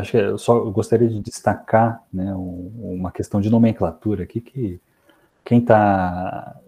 acho 0.00 0.12
que 0.12 0.16
eu 0.16 0.38
só 0.38 0.58
gostaria 0.70 1.08
de 1.08 1.20
destacar 1.20 2.02
né, 2.12 2.34
uma 2.34 3.10
questão 3.10 3.40
de 3.40 3.50
nomenclatura 3.50 4.24
aqui 4.24 4.40
que 4.40 4.80
quem 5.44 5.58
está 5.58 6.58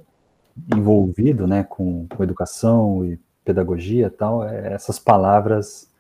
envolvido 0.75 1.47
né, 1.47 1.65
com, 1.65 2.07
com, 2.09 2.23
educação 2.23 3.05
e 3.05 3.19
pedagogia 3.45 4.07
e 4.07 4.11
tal, 4.11 4.47
é, 4.47 4.73
essas 4.73 4.99
palavras 4.99 5.91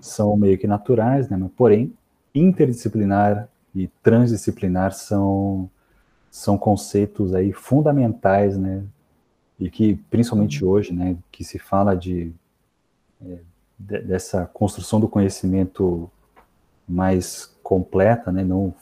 são 0.00 0.36
meio 0.36 0.58
que 0.58 0.66
naturais, 0.66 1.28
né, 1.28 1.36
mas, 1.36 1.50
porém, 1.56 1.92
interdisciplinar 2.34 3.48
e 3.74 3.88
transdisciplinar 4.02 4.92
são, 4.92 5.68
são 6.30 6.56
conceitos 6.56 7.34
aí 7.34 7.52
fundamentais, 7.52 8.56
né, 8.56 8.84
e 9.58 9.70
que, 9.70 9.96
principalmente 10.10 10.64
hoje, 10.64 10.92
né, 10.92 11.16
que 11.32 11.42
se 11.44 11.58
fala 11.58 11.94
de, 11.94 12.32
é, 13.24 13.38
de 13.78 13.98
dessa 14.02 14.44
construção 14.46 15.00
do 15.00 15.08
conhecimento 15.08 16.10
mais 16.88 17.54
completa, 17.62 18.30
né, 18.30 18.44
não 18.44 18.74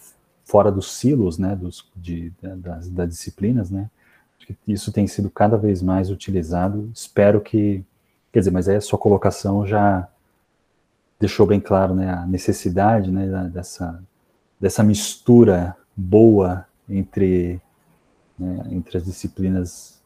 fora 0.44 0.70
dos 0.70 0.92
silos, 0.98 1.38
né, 1.38 1.56
dos, 1.56 1.88
de, 1.96 2.32
das, 2.40 2.88
das 2.88 3.08
disciplinas, 3.08 3.70
né, 3.70 3.88
isso 4.66 4.92
tem 4.92 5.06
sido 5.06 5.30
cada 5.30 5.56
vez 5.56 5.80
mais 5.80 6.10
utilizado, 6.10 6.90
espero 6.94 7.40
que, 7.40 7.84
quer 8.32 8.40
dizer, 8.40 8.50
mas 8.50 8.68
aí 8.68 8.76
a 8.76 8.80
sua 8.80 8.98
colocação 8.98 9.66
já 9.66 10.08
deixou 11.18 11.46
bem 11.46 11.60
claro, 11.60 11.94
né, 11.94 12.10
a 12.10 12.26
necessidade, 12.26 13.10
né, 13.10 13.50
dessa, 13.52 14.02
dessa 14.60 14.82
mistura 14.82 15.76
boa 15.96 16.66
entre, 16.88 17.60
né, 18.38 18.66
entre 18.70 18.98
as 18.98 19.04
disciplinas 19.04 20.02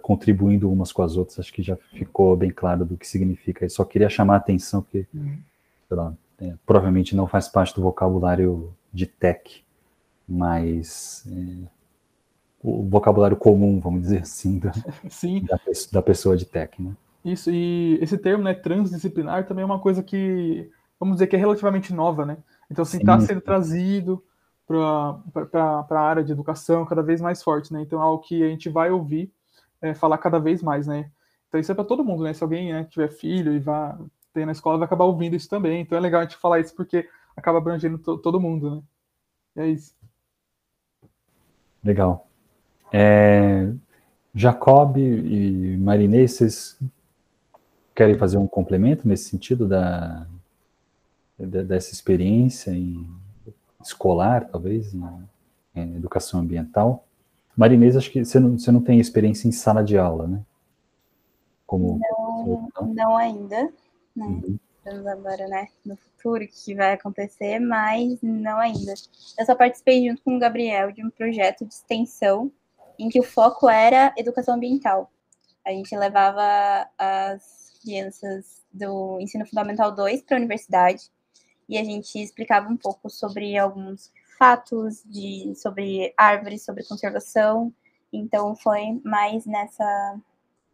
contribuindo 0.00 0.70
umas 0.72 0.92
com 0.92 1.02
as 1.02 1.16
outras, 1.16 1.38
acho 1.38 1.52
que 1.52 1.62
já 1.62 1.76
ficou 1.76 2.34
bem 2.36 2.50
claro 2.50 2.84
do 2.84 2.96
que 2.96 3.06
significa. 3.06 3.64
Eu 3.64 3.70
só 3.70 3.84
queria 3.84 4.08
chamar 4.08 4.34
a 4.34 4.38
atenção, 4.38 4.80
porque 4.80 5.06
uhum. 5.12 5.38
lá, 5.90 6.14
é, 6.44 6.54
provavelmente 6.66 7.16
não 7.16 7.26
faz 7.26 7.48
parte 7.48 7.74
do 7.74 7.82
vocabulário 7.82 8.74
de 8.92 9.06
tech, 9.06 9.64
mas 10.28 11.24
é, 11.26 11.68
o 12.62 12.82
vocabulário 12.88 13.36
comum, 13.36 13.80
vamos 13.80 14.02
dizer 14.02 14.22
assim, 14.22 14.58
da, 14.58 14.70
da, 15.48 15.60
da, 15.92 16.02
pessoa 16.02 16.36
de 16.36 16.44
tech, 16.44 16.80
né? 16.82 16.92
Isso, 17.24 17.50
e 17.50 17.98
esse 18.02 18.18
termo, 18.18 18.44
né, 18.44 18.52
transdisciplinar, 18.52 19.46
também 19.46 19.62
é 19.62 19.66
uma 19.66 19.78
coisa 19.78 20.02
que, 20.02 20.70
vamos 21.00 21.16
dizer, 21.16 21.26
que 21.26 21.36
é 21.36 21.38
relativamente 21.38 21.92
nova, 21.92 22.26
né? 22.26 22.36
Então, 22.70 22.82
assim, 22.82 22.98
está 22.98 23.18
sendo 23.20 23.40
trazido 23.40 24.22
para 24.66 25.86
a 25.90 26.00
área 26.00 26.24
de 26.24 26.32
educação 26.32 26.84
cada 26.84 27.02
vez 27.02 27.20
mais 27.20 27.42
forte, 27.42 27.72
né? 27.72 27.80
Então, 27.82 27.98
é 27.98 28.02
algo 28.02 28.22
que 28.22 28.42
a 28.42 28.48
gente 28.48 28.68
vai 28.68 28.90
ouvir 28.90 29.32
é, 29.80 29.94
falar 29.94 30.18
cada 30.18 30.38
vez 30.38 30.62
mais, 30.62 30.86
né? 30.86 31.10
Então 31.54 31.60
isso 31.60 31.70
é 31.70 31.74
para 31.74 31.84
todo 31.84 32.04
mundo, 32.04 32.24
né? 32.24 32.32
Se 32.32 32.42
alguém 32.42 32.72
né, 32.72 32.82
tiver 32.90 33.08
filho 33.08 33.52
e 33.52 33.60
vá 33.60 33.96
ter 34.34 34.44
na 34.44 34.52
escola, 34.52 34.76
vai 34.76 34.86
acabar 34.86 35.04
ouvindo 35.04 35.36
isso 35.36 35.48
também. 35.48 35.80
Então 35.80 35.96
é 35.96 36.00
legal 36.00 36.20
a 36.20 36.24
gente 36.24 36.36
falar 36.36 36.60
isso 36.60 36.74
porque 36.74 37.08
acaba 37.36 37.58
abrangendo 37.58 37.96
to 37.96 38.18
todo 38.18 38.40
mundo, 38.40 38.76
né? 38.76 38.82
E 39.56 39.60
é 39.60 39.68
isso. 39.68 39.94
Legal. 41.82 42.26
É, 42.92 43.72
Jacob 44.34 44.96
e 44.98 45.76
Marinês, 45.78 46.32
vocês 46.32 46.78
querem 47.94 48.18
fazer 48.18 48.36
um 48.36 48.46
complemento 48.46 49.06
nesse 49.06 49.28
sentido 49.28 49.68
da, 49.68 50.26
dessa 51.38 51.92
experiência 51.92 52.72
em 52.72 53.06
escolar, 53.80 54.48
talvez, 54.48 54.92
na 54.92 55.22
em 55.74 55.96
educação 55.96 56.40
ambiental? 56.40 57.04
Marinês, 57.56 57.96
acho 57.96 58.10
que 58.10 58.24
você 58.24 58.38
não, 58.38 58.58
você 58.58 58.70
não 58.70 58.80
tem 58.80 58.98
experiência 58.98 59.48
em 59.48 59.52
sala 59.52 59.82
de 59.82 59.98
aula, 59.98 60.26
né? 60.26 60.40
Como 61.66 62.00
não, 62.00 62.94
não 62.94 63.16
ainda, 63.16 63.72
né? 64.14 64.26
Uhum. 64.26 64.58
agora, 65.08 65.46
né, 65.48 65.68
no 65.84 65.96
futuro, 65.96 66.46
que 66.46 66.74
vai 66.74 66.92
acontecer, 66.92 67.58
mas 67.58 68.20
não 68.22 68.58
ainda. 68.58 68.94
Eu 69.38 69.46
só 69.46 69.54
participei 69.54 70.08
junto 70.08 70.22
com 70.22 70.36
o 70.36 70.38
Gabriel 70.38 70.92
de 70.92 71.04
um 71.04 71.10
projeto 71.10 71.64
de 71.64 71.74
extensão 71.74 72.50
em 72.98 73.08
que 73.08 73.18
o 73.18 73.24
foco 73.24 73.68
era 73.68 74.14
educação 74.16 74.54
ambiental. 74.54 75.10
A 75.66 75.70
gente 75.70 75.96
levava 75.96 76.88
as 76.98 77.72
crianças 77.82 78.62
do 78.72 79.18
ensino 79.20 79.46
fundamental 79.46 79.92
2 79.92 80.22
para 80.22 80.36
a 80.36 80.40
universidade 80.40 81.10
e 81.68 81.78
a 81.78 81.84
gente 81.84 82.18
explicava 82.18 82.68
um 82.68 82.76
pouco 82.76 83.08
sobre 83.08 83.56
alguns 83.56 84.12
fatos 84.38 85.02
de, 85.04 85.54
sobre 85.56 86.12
árvores, 86.16 86.64
sobre 86.64 86.84
conservação. 86.84 87.72
Então 88.12 88.54
foi 88.54 89.00
mais 89.04 89.46
nessa 89.46 90.18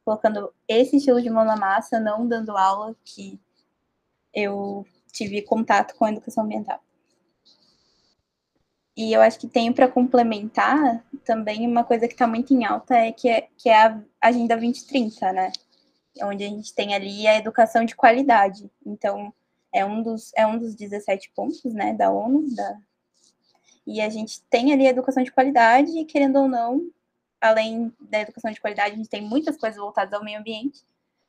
colocando 0.05 0.53
esse 0.67 0.97
estilo 0.97 1.21
de 1.21 1.31
mão 1.31 1.45
na 1.45 1.57
massa, 1.57 2.01
não 2.01 2.27
dando 2.27 2.57
aula, 2.57 2.95
que 3.05 3.41
eu 4.33 4.87
tive 5.13 5.43
contato 5.43 5.95
com 5.97 6.05
a 6.05 6.11
educação 6.11 6.45
ambiental. 6.45 6.81
E 8.97 9.13
eu 9.13 9.23
acho 9.23 9.39
que 9.39 9.49
tenho 9.49 9.73
para 9.73 9.89
complementar 9.89 11.05
também 11.25 11.67
uma 11.67 11.85
coisa 11.85 12.07
que 12.07 12.15
está 12.15 12.27
muito 12.27 12.53
em 12.53 12.65
alta 12.65 12.95
é 12.95 13.13
que, 13.13 13.29
é 13.29 13.49
que 13.57 13.69
é 13.69 13.87
a 13.87 14.01
Agenda 14.21 14.57
2030, 14.57 15.33
né? 15.33 15.53
Onde 16.23 16.45
a 16.45 16.49
gente 16.49 16.75
tem 16.75 16.95
ali 16.95 17.27
a 17.27 17.39
educação 17.39 17.85
de 17.85 17.97
qualidade. 17.97 18.71
Então, 18.85 19.33
é 19.73 19.85
um 19.85 20.03
dos, 20.03 20.33
é 20.37 20.47
um 20.47 20.59
dos 20.59 20.75
17 20.75 21.33
pontos 21.35 21.63
né, 21.65 21.95
da 21.95 22.11
ONU, 22.11 22.55
da 22.55 22.79
e 23.87 24.01
a 24.01 24.09
gente 24.09 24.43
tem 24.43 24.73
ali 24.73 24.87
a 24.87 24.91
educação 24.91 25.23
de 25.23 25.33
qualidade, 25.33 25.99
e 25.99 26.05
querendo 26.05 26.37
ou 26.39 26.49
não, 26.49 26.89
além 27.41 27.93
da 28.01 28.21
educação 28.21 28.51
de 28.51 28.61
qualidade, 28.61 28.95
a 28.95 28.97
gente 28.97 29.09
tem 29.09 29.23
muitas 29.23 29.57
coisas 29.57 29.79
voltadas 29.79 30.13
ao 30.13 30.25
meio 30.25 30.39
ambiente, 30.39 30.83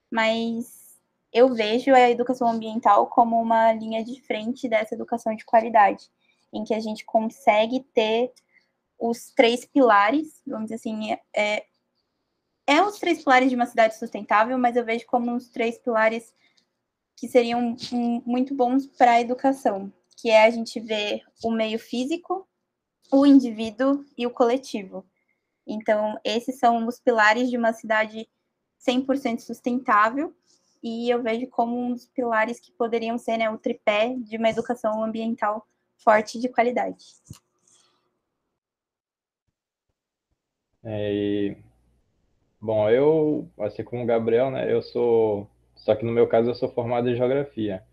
mas 0.09 0.99
eu 1.31 1.53
vejo 1.53 1.93
a 1.93 2.09
educação 2.09 2.49
ambiental 2.49 3.07
como 3.07 3.41
uma 3.41 3.71
linha 3.71 4.03
de 4.03 4.21
frente 4.21 4.67
dessa 4.67 4.95
educação 4.95 5.35
de 5.35 5.45
qualidade, 5.45 6.09
em 6.51 6.63
que 6.63 6.73
a 6.73 6.79
gente 6.79 7.05
consegue 7.05 7.81
ter 7.93 8.31
os 8.99 9.31
três 9.31 9.65
pilares, 9.65 10.41
vamos 10.45 10.65
dizer 10.65 10.75
assim, 10.75 11.17
é, 11.33 11.65
é 12.67 12.81
os 12.83 12.99
três 12.99 13.23
pilares 13.23 13.49
de 13.49 13.55
uma 13.55 13.65
cidade 13.65 13.97
sustentável, 13.97 14.57
mas 14.57 14.75
eu 14.75 14.85
vejo 14.85 15.05
como 15.07 15.33
os 15.35 15.49
três 15.49 15.77
pilares 15.77 16.33
que 17.15 17.27
seriam 17.27 17.75
um, 17.93 18.21
muito 18.25 18.53
bons 18.53 18.85
para 18.85 19.11
a 19.11 19.21
educação, 19.21 19.91
que 20.17 20.29
é 20.29 20.43
a 20.43 20.49
gente 20.49 20.79
ver 20.79 21.21
o 21.43 21.51
meio 21.51 21.79
físico, 21.79 22.47
o 23.11 23.25
indivíduo 23.25 24.05
e 24.17 24.27
o 24.27 24.31
coletivo. 24.31 25.05
Então, 25.65 26.19
esses 26.23 26.59
são 26.59 26.87
os 26.87 26.99
pilares 26.99 27.49
de 27.49 27.57
uma 27.57 27.73
cidade 27.73 28.27
100% 28.87 29.39
sustentável, 29.39 30.35
e 30.83 31.09
eu 31.09 31.21
vejo 31.21 31.47
como 31.47 31.77
um 31.77 31.91
dos 31.93 32.07
pilares 32.07 32.59
que 32.59 32.71
poderiam 32.71 33.17
ser 33.17 33.37
né, 33.37 33.49
o 33.49 33.57
tripé 33.57 34.15
de 34.17 34.37
uma 34.37 34.49
educação 34.49 35.03
ambiental 35.03 35.65
forte 36.03 36.39
de 36.39 36.49
qualidade. 36.49 37.05
É, 40.83 41.13
e... 41.13 41.57
Bom, 42.59 42.89
eu, 42.89 43.49
assim 43.59 43.83
como 43.83 44.03
o 44.03 44.05
Gabriel, 44.05 44.51
né, 44.51 44.71
eu 44.71 44.81
sou, 44.83 45.49
só 45.75 45.95
que 45.95 46.05
no 46.05 46.11
meu 46.11 46.27
caso 46.27 46.49
eu 46.49 46.55
sou 46.55 46.69
formado 46.69 47.09
em 47.09 47.15
Geografia. 47.15 47.83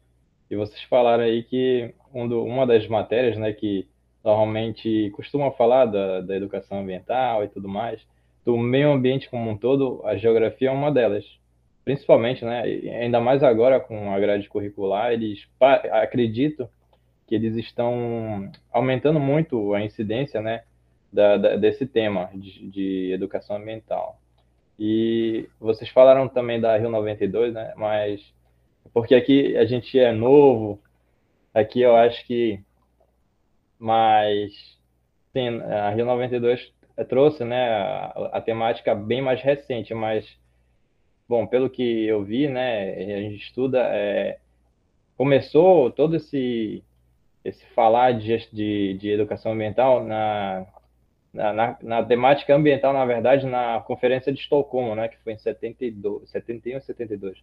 E 0.50 0.56
vocês 0.56 0.82
falaram 0.84 1.24
aí 1.24 1.42
que 1.42 1.94
um 2.12 2.28
do, 2.28 2.44
uma 2.44 2.66
das 2.66 2.86
matérias, 2.86 3.36
né, 3.38 3.52
que 3.52 3.88
normalmente 4.28 5.10
costuma 5.12 5.50
falar 5.52 5.86
da, 5.86 6.20
da 6.20 6.36
educação 6.36 6.80
ambiental 6.80 7.42
e 7.44 7.48
tudo 7.48 7.66
mais, 7.66 8.06
do 8.44 8.58
meio 8.58 8.92
ambiente 8.92 9.30
como 9.30 9.50
um 9.50 9.56
todo, 9.56 10.02
a 10.04 10.16
geografia 10.16 10.68
é 10.68 10.72
uma 10.72 10.92
delas. 10.92 11.24
Principalmente, 11.82 12.44
né, 12.44 12.62
ainda 13.00 13.20
mais 13.20 13.42
agora 13.42 13.80
com 13.80 14.12
a 14.12 14.20
grade 14.20 14.46
curricular, 14.48 15.12
eles 15.12 15.48
acredito 15.92 16.68
que 17.26 17.34
eles 17.34 17.56
estão 17.56 18.50
aumentando 18.70 19.18
muito 19.18 19.72
a 19.72 19.82
incidência, 19.82 20.42
né, 20.42 20.62
da, 21.10 21.38
da, 21.38 21.56
desse 21.56 21.86
tema 21.86 22.28
de, 22.34 22.68
de, 22.68 23.12
educação 23.12 23.56
ambiental. 23.56 24.20
E 24.78 25.48
vocês 25.58 25.88
falaram 25.90 26.28
também 26.28 26.60
da 26.60 26.76
Rio 26.76 26.90
92, 26.90 27.54
né, 27.54 27.72
mas 27.76 28.20
porque 28.92 29.14
aqui 29.14 29.56
a 29.56 29.64
gente 29.64 29.98
é 29.98 30.12
novo, 30.12 30.78
aqui 31.54 31.80
eu 31.80 31.96
acho 31.96 32.26
que 32.26 32.62
mas 33.78 34.52
sim, 35.32 35.60
a 35.60 35.90
Rio 35.90 36.04
92 36.04 36.72
trouxe 37.08 37.44
né, 37.44 37.68
a, 37.68 38.30
a, 38.34 38.40
temática 38.40 38.94
bem 38.94 39.22
mais 39.22 39.40
recente, 39.40 39.94
mas, 39.94 40.26
bom, 41.28 41.46
pelo 41.46 41.70
que 41.70 42.06
eu 42.06 42.24
vi, 42.24 42.48
né, 42.48 42.94
a 42.94 43.20
gente 43.20 43.42
estuda, 43.42 43.80
é, 43.92 44.38
começou 45.16 45.90
todo 45.90 46.16
esse, 46.16 46.82
esse 47.44 47.64
falar 47.66 48.12
de, 48.12 48.36
de, 48.52 48.98
de 48.98 49.10
educação 49.10 49.52
ambiental 49.52 50.04
na, 50.04 50.66
na, 51.32 51.52
na, 51.52 51.78
na, 51.82 52.04
temática 52.04 52.54
ambiental, 52.54 52.92
na 52.92 53.04
verdade, 53.04 53.46
na 53.46 53.80
Conferência 53.80 54.32
de 54.32 54.40
Estocolmo, 54.40 54.94
né, 54.94 55.08
que 55.08 55.18
foi 55.18 55.34
em 55.34 55.38
72, 55.38 56.28
71 56.30 56.78
e 56.78 56.80
72. 56.80 57.38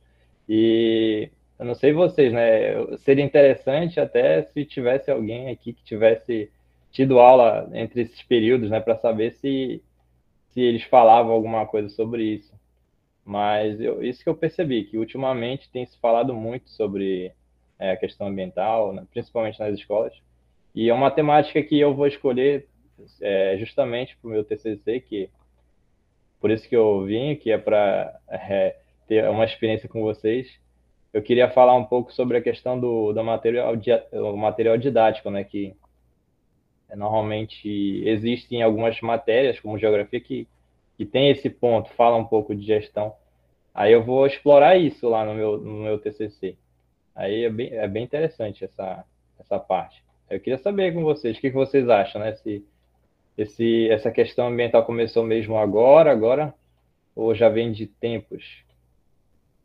E 0.48 1.32
eu 1.58 1.66
não 1.66 1.76
sei 1.76 1.94
vocês, 1.94 2.34
né? 2.34 2.98
Seria 2.98 3.24
interessante 3.24 4.00
até 4.00 4.44
se 4.44 4.66
tivesse 4.66 5.10
alguém 5.10 5.50
aqui 5.50 5.74
que 5.74 5.84
tivesse 5.84 6.52
tido 6.92 7.20
aula 7.20 7.70
entre 7.74 8.02
esses 8.02 8.22
períodos, 8.24 8.70
né, 8.70 8.80
para 8.80 8.96
saber 8.98 9.32
se, 9.34 9.84
se 10.50 10.62
eles 10.62 10.84
falavam 10.84 11.34
alguma 11.34 11.66
coisa 11.66 11.90
sobre 11.90 12.24
isso. 12.24 12.54
Mas 13.24 13.82
eu, 13.82 14.04
isso 14.04 14.24
que 14.24 14.30
eu 14.30 14.36
percebi, 14.36 14.86
que 14.86 14.98
ultimamente 14.98 15.70
tem 15.72 15.86
se 15.86 15.98
falado 16.00 16.34
muito 16.34 16.70
sobre 16.70 17.34
é, 17.78 17.92
a 17.92 17.98
questão 17.98 18.28
ambiental, 18.28 18.94
né, 18.94 19.06
principalmente 19.12 19.60
nas 19.60 19.78
escolas. 19.78 20.14
E 20.74 20.90
é 20.90 20.94
uma 20.94 21.12
temática 21.12 21.62
que 21.62 21.78
eu 21.78 21.94
vou 21.94 22.08
escolher 22.08 22.68
é, 23.22 23.58
justamente 23.58 24.16
para 24.18 24.28
o 24.30 24.32
meu 24.32 24.44
TCC, 24.44 25.02
que 25.02 25.30
por 26.40 26.52
isso 26.52 26.68
que 26.68 26.76
eu 26.76 27.04
vim, 27.04 27.36
que 27.36 27.52
é 27.52 27.58
para 27.58 28.18
é, 28.30 28.78
ter 29.08 29.28
uma 29.30 29.44
experiência 29.46 29.90
com 29.90 30.02
vocês 30.02 30.48
eu 31.16 31.22
queria 31.22 31.50
falar 31.50 31.74
um 31.76 31.86
pouco 31.86 32.12
sobre 32.12 32.36
a 32.36 32.42
questão 32.42 32.78
do, 32.78 33.14
do 33.14 33.24
material, 33.24 33.74
material 34.36 34.78
didático, 34.78 35.32
né, 35.32 35.46
que 35.46 35.74
normalmente 36.94 38.04
existe 38.06 38.54
em 38.54 38.62
algumas 38.62 39.00
matérias, 39.00 39.58
como 39.58 39.80
geografia, 39.80 40.20
que, 40.20 40.46
que 40.98 41.06
tem 41.06 41.30
esse 41.30 41.50
ponto, 41.50 41.90
fala 41.92 42.18
um 42.18 42.26
pouco 42.26 42.54
de 42.54 42.66
gestão. 42.66 43.16
Aí 43.74 43.94
eu 43.94 44.04
vou 44.04 44.28
explorar 44.28 44.76
isso 44.76 45.08
lá 45.08 45.24
no 45.24 45.34
meu, 45.34 45.58
no 45.58 45.84
meu 45.84 46.00
TCC. 46.00 46.58
Aí 47.16 47.46
é 47.46 47.50
bem, 47.50 47.70
é 47.72 47.88
bem 47.88 48.04
interessante 48.04 48.66
essa, 48.66 49.06
essa 49.40 49.58
parte. 49.58 50.04
Eu 50.30 50.42
queria 50.42 50.58
saber 50.58 50.94
com 50.94 51.02
vocês, 51.02 51.38
o 51.38 51.40
que, 51.40 51.50
que 51.50 51.56
vocês 51.56 51.88
acham, 51.88 52.20
né? 52.20 52.36
Se 52.36 52.62
esse, 53.38 53.90
essa 53.90 54.12
questão 54.12 54.50
ambiental 54.50 54.86
começou 54.86 55.24
mesmo 55.24 55.58
agora, 55.58 56.12
agora, 56.12 56.54
ou 57.16 57.34
já 57.34 57.48
vem 57.48 57.72
de 57.72 57.88
tempos? 57.88 58.65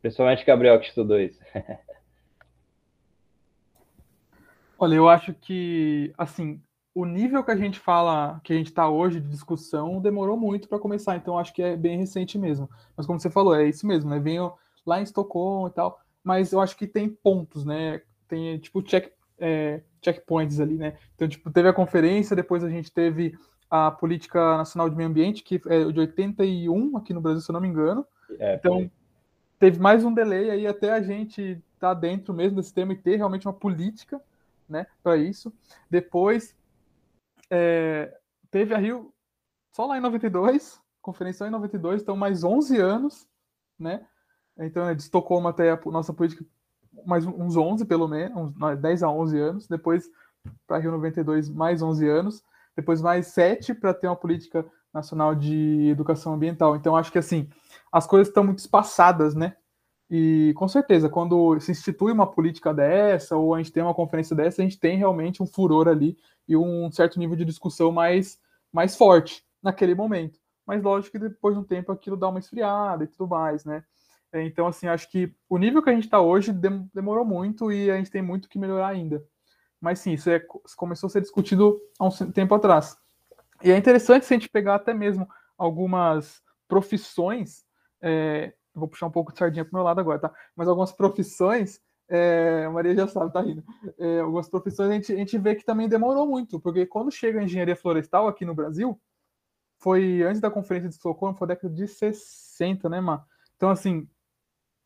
Principalmente 0.01 0.45
Gabriel 0.45 0.79
que 0.79 0.87
estudou 0.87 1.19
isso. 1.19 1.39
Olha, 4.77 4.95
eu 4.95 5.07
acho 5.07 5.33
que, 5.35 6.11
assim, 6.17 6.59
o 6.93 7.05
nível 7.05 7.43
que 7.43 7.51
a 7.51 7.55
gente 7.55 7.79
fala, 7.79 8.41
que 8.43 8.51
a 8.51 8.55
gente 8.55 8.67
está 8.67 8.89
hoje 8.89 9.19
de 9.19 9.29
discussão, 9.29 10.01
demorou 10.01 10.35
muito 10.35 10.67
para 10.67 10.79
começar, 10.79 11.15
então 11.15 11.37
acho 11.37 11.53
que 11.53 11.61
é 11.61 11.77
bem 11.77 11.97
recente 11.97 12.37
mesmo. 12.37 12.67
Mas 12.97 13.05
como 13.05 13.19
você 13.19 13.29
falou, 13.29 13.55
é 13.55 13.67
isso 13.67 13.85
mesmo, 13.85 14.09
né? 14.09 14.19
Venho 14.19 14.53
lá 14.85 14.99
em 14.99 15.03
Estocolmo 15.03 15.67
e 15.67 15.71
tal, 15.71 16.01
mas 16.23 16.51
eu 16.51 16.59
acho 16.59 16.75
que 16.75 16.87
tem 16.87 17.07
pontos, 17.07 17.63
né? 17.63 18.01
Tem 18.27 18.57
tipo 18.57 18.81
check, 18.81 19.11
é, 19.37 19.81
checkpoints 20.03 20.59
ali, 20.59 20.75
né? 20.75 20.97
Então, 21.15 21.27
tipo, 21.27 21.51
teve 21.51 21.69
a 21.69 21.73
conferência, 21.73 22.35
depois 22.35 22.63
a 22.63 22.69
gente 22.69 22.91
teve 22.91 23.37
a 23.69 23.91
Política 23.91 24.57
Nacional 24.57 24.89
de 24.89 24.95
Meio 24.95 25.09
Ambiente, 25.09 25.43
que 25.43 25.61
é 25.67 25.91
de 25.91 25.99
81 25.99 26.97
aqui 26.97 27.13
no 27.13 27.21
Brasil, 27.21 27.41
se 27.41 27.49
eu 27.49 27.53
não 27.53 27.61
me 27.61 27.67
engano. 27.67 28.05
É, 28.39 28.55
então, 28.55 28.89
teve 29.61 29.79
mais 29.79 30.03
um 30.03 30.11
delay 30.11 30.49
aí 30.49 30.65
até 30.65 30.91
a 30.91 31.03
gente 31.03 31.39
estar 31.75 31.93
tá 31.93 31.93
dentro 31.93 32.33
mesmo 32.33 32.55
desse 32.55 32.73
tema 32.73 32.93
e 32.93 32.97
ter 32.97 33.17
realmente 33.17 33.47
uma 33.47 33.53
política 33.53 34.19
né, 34.67 34.87
para 35.03 35.17
isso. 35.17 35.53
Depois 35.87 36.55
é, 37.47 38.11
teve 38.49 38.73
a 38.73 38.79
Rio 38.79 39.13
só 39.71 39.85
lá 39.85 39.99
em 39.99 40.01
92, 40.01 40.81
conferência 40.99 41.45
em 41.45 41.51
92, 41.51 42.01
então 42.01 42.15
mais 42.15 42.43
11 42.43 42.77
anos, 42.77 43.27
né? 43.77 44.03
Então 44.57 44.89
é 44.89 44.95
de 44.95 45.03
Estocolmo 45.03 45.47
até 45.47 45.69
a 45.69 45.79
nossa 45.85 46.11
política 46.11 46.43
mais 47.05 47.23
uns 47.27 47.55
11 47.55 47.85
pelo 47.85 48.07
menos, 48.07 48.35
uns 48.35 48.79
10 48.79 49.03
a 49.03 49.11
11 49.11 49.39
anos, 49.39 49.67
depois 49.67 50.09
para 50.65 50.79
Rio 50.79 50.91
92 50.91 51.49
mais 51.49 51.83
11 51.83 52.09
anos, 52.09 52.43
depois 52.75 52.99
mais 52.99 53.27
7 53.27 53.75
para 53.75 53.93
ter 53.93 54.07
uma 54.07 54.15
política 54.15 54.65
nacional 54.93 55.35
de 55.35 55.89
educação 55.89 56.33
ambiental. 56.33 56.75
Então 56.75 56.95
acho 56.95 57.11
que 57.11 57.17
assim, 57.17 57.49
as 57.91 58.05
coisas 58.07 58.27
estão 58.27 58.43
muito 58.43 58.59
espaçadas, 58.59 59.35
né? 59.35 59.55
E 60.09 60.53
com 60.57 60.67
certeza, 60.67 61.07
quando 61.07 61.57
se 61.61 61.71
institui 61.71 62.11
uma 62.11 62.29
política 62.29 62.73
dessa, 62.73 63.37
ou 63.37 63.55
a 63.55 63.57
gente 63.57 63.71
tem 63.71 63.81
uma 63.81 63.93
conferência 63.93 64.35
dessa, 64.35 64.61
a 64.61 64.65
gente 64.65 64.77
tem 64.77 64.97
realmente 64.97 65.41
um 65.41 65.47
furor 65.47 65.87
ali 65.87 66.17
e 66.47 66.57
um 66.57 66.91
certo 66.91 67.17
nível 67.17 67.35
de 67.37 67.45
discussão 67.45 67.91
mais, 67.93 68.37
mais 68.73 68.97
forte 68.97 69.45
naquele 69.63 69.95
momento. 69.95 70.37
Mas 70.67 70.83
lógico 70.83 71.13
que 71.13 71.19
depois 71.19 71.55
de 71.55 71.61
um 71.61 71.63
tempo 71.63 71.91
aquilo 71.91 72.17
dá 72.17 72.27
uma 72.27 72.39
esfriada 72.39 73.05
e 73.05 73.07
tudo 73.07 73.29
mais, 73.29 73.63
né? 73.63 73.83
É, 74.33 74.43
então, 74.43 74.67
assim, 74.67 74.87
acho 74.87 75.09
que 75.09 75.33
o 75.49 75.57
nível 75.57 75.81
que 75.81 75.89
a 75.89 75.93
gente 75.93 76.05
está 76.05 76.21
hoje 76.21 76.53
demorou 76.93 77.25
muito 77.25 77.71
e 77.71 77.91
a 77.91 77.97
gente 77.97 78.11
tem 78.11 78.21
muito 78.21 78.47
que 78.47 78.59
melhorar 78.59 78.87
ainda. 78.87 79.23
Mas 79.79 79.99
sim, 79.99 80.13
isso 80.13 80.29
é, 80.29 80.39
começou 80.77 81.07
a 81.07 81.09
ser 81.09 81.21
discutido 81.21 81.79
há 81.99 82.05
um 82.05 82.31
tempo 82.31 82.53
atrás. 82.53 82.97
E 83.63 83.71
é 83.71 83.77
interessante 83.77 84.25
se 84.25 84.33
a 84.33 84.37
gente 84.37 84.49
pegar 84.49 84.75
até 84.75 84.93
mesmo 84.93 85.27
algumas 85.57 86.41
profissões 86.67 87.65
é, 88.01 88.53
vou 88.73 88.87
puxar 88.87 89.05
um 89.07 89.11
pouco 89.11 89.31
de 89.31 89.37
sardinha 89.37 89.63
pro 89.63 89.75
meu 89.75 89.83
lado 89.83 89.99
agora, 89.99 90.19
tá? 90.19 90.33
Mas 90.55 90.67
algumas 90.67 90.91
profissões, 90.91 91.79
é, 92.09 92.65
a 92.65 92.71
Maria 92.71 92.95
já 92.95 93.07
sabe, 93.07 93.31
tá 93.31 93.41
rindo. 93.41 93.63
É, 93.97 94.19
algumas 94.19 94.49
profissões 94.49 94.89
a 94.89 94.93
gente, 94.93 95.13
a 95.13 95.17
gente 95.17 95.37
vê 95.37 95.55
que 95.55 95.65
também 95.65 95.87
demorou 95.87 96.25
muito, 96.25 96.59
porque 96.59 96.85
quando 96.85 97.11
chega 97.11 97.39
a 97.39 97.43
engenharia 97.43 97.75
florestal 97.75 98.27
aqui 98.27 98.45
no 98.45 98.55
Brasil, 98.55 98.99
foi 99.79 100.23
antes 100.23 100.41
da 100.41 100.51
conferência 100.51 100.89
de 100.89 100.95
Socorro, 100.95 101.35
foi 101.35 101.47
década 101.47 101.73
de 101.73 101.87
60, 101.87 102.89
né, 102.89 103.01
Má? 103.01 103.25
Então, 103.55 103.69
assim, 103.69 104.07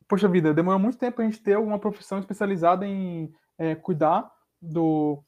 poxa 0.08 0.28
vida, 0.28 0.54
demorou 0.54 0.80
muito 0.80 0.98
tempo 0.98 1.20
a 1.20 1.24
gente 1.24 1.42
ter 1.42 1.54
alguma 1.54 1.78
profissão 1.78 2.18
especializada 2.18 2.86
em 2.86 3.32
é, 3.58 3.74
cuidar 3.74 4.30
do, 4.60 5.22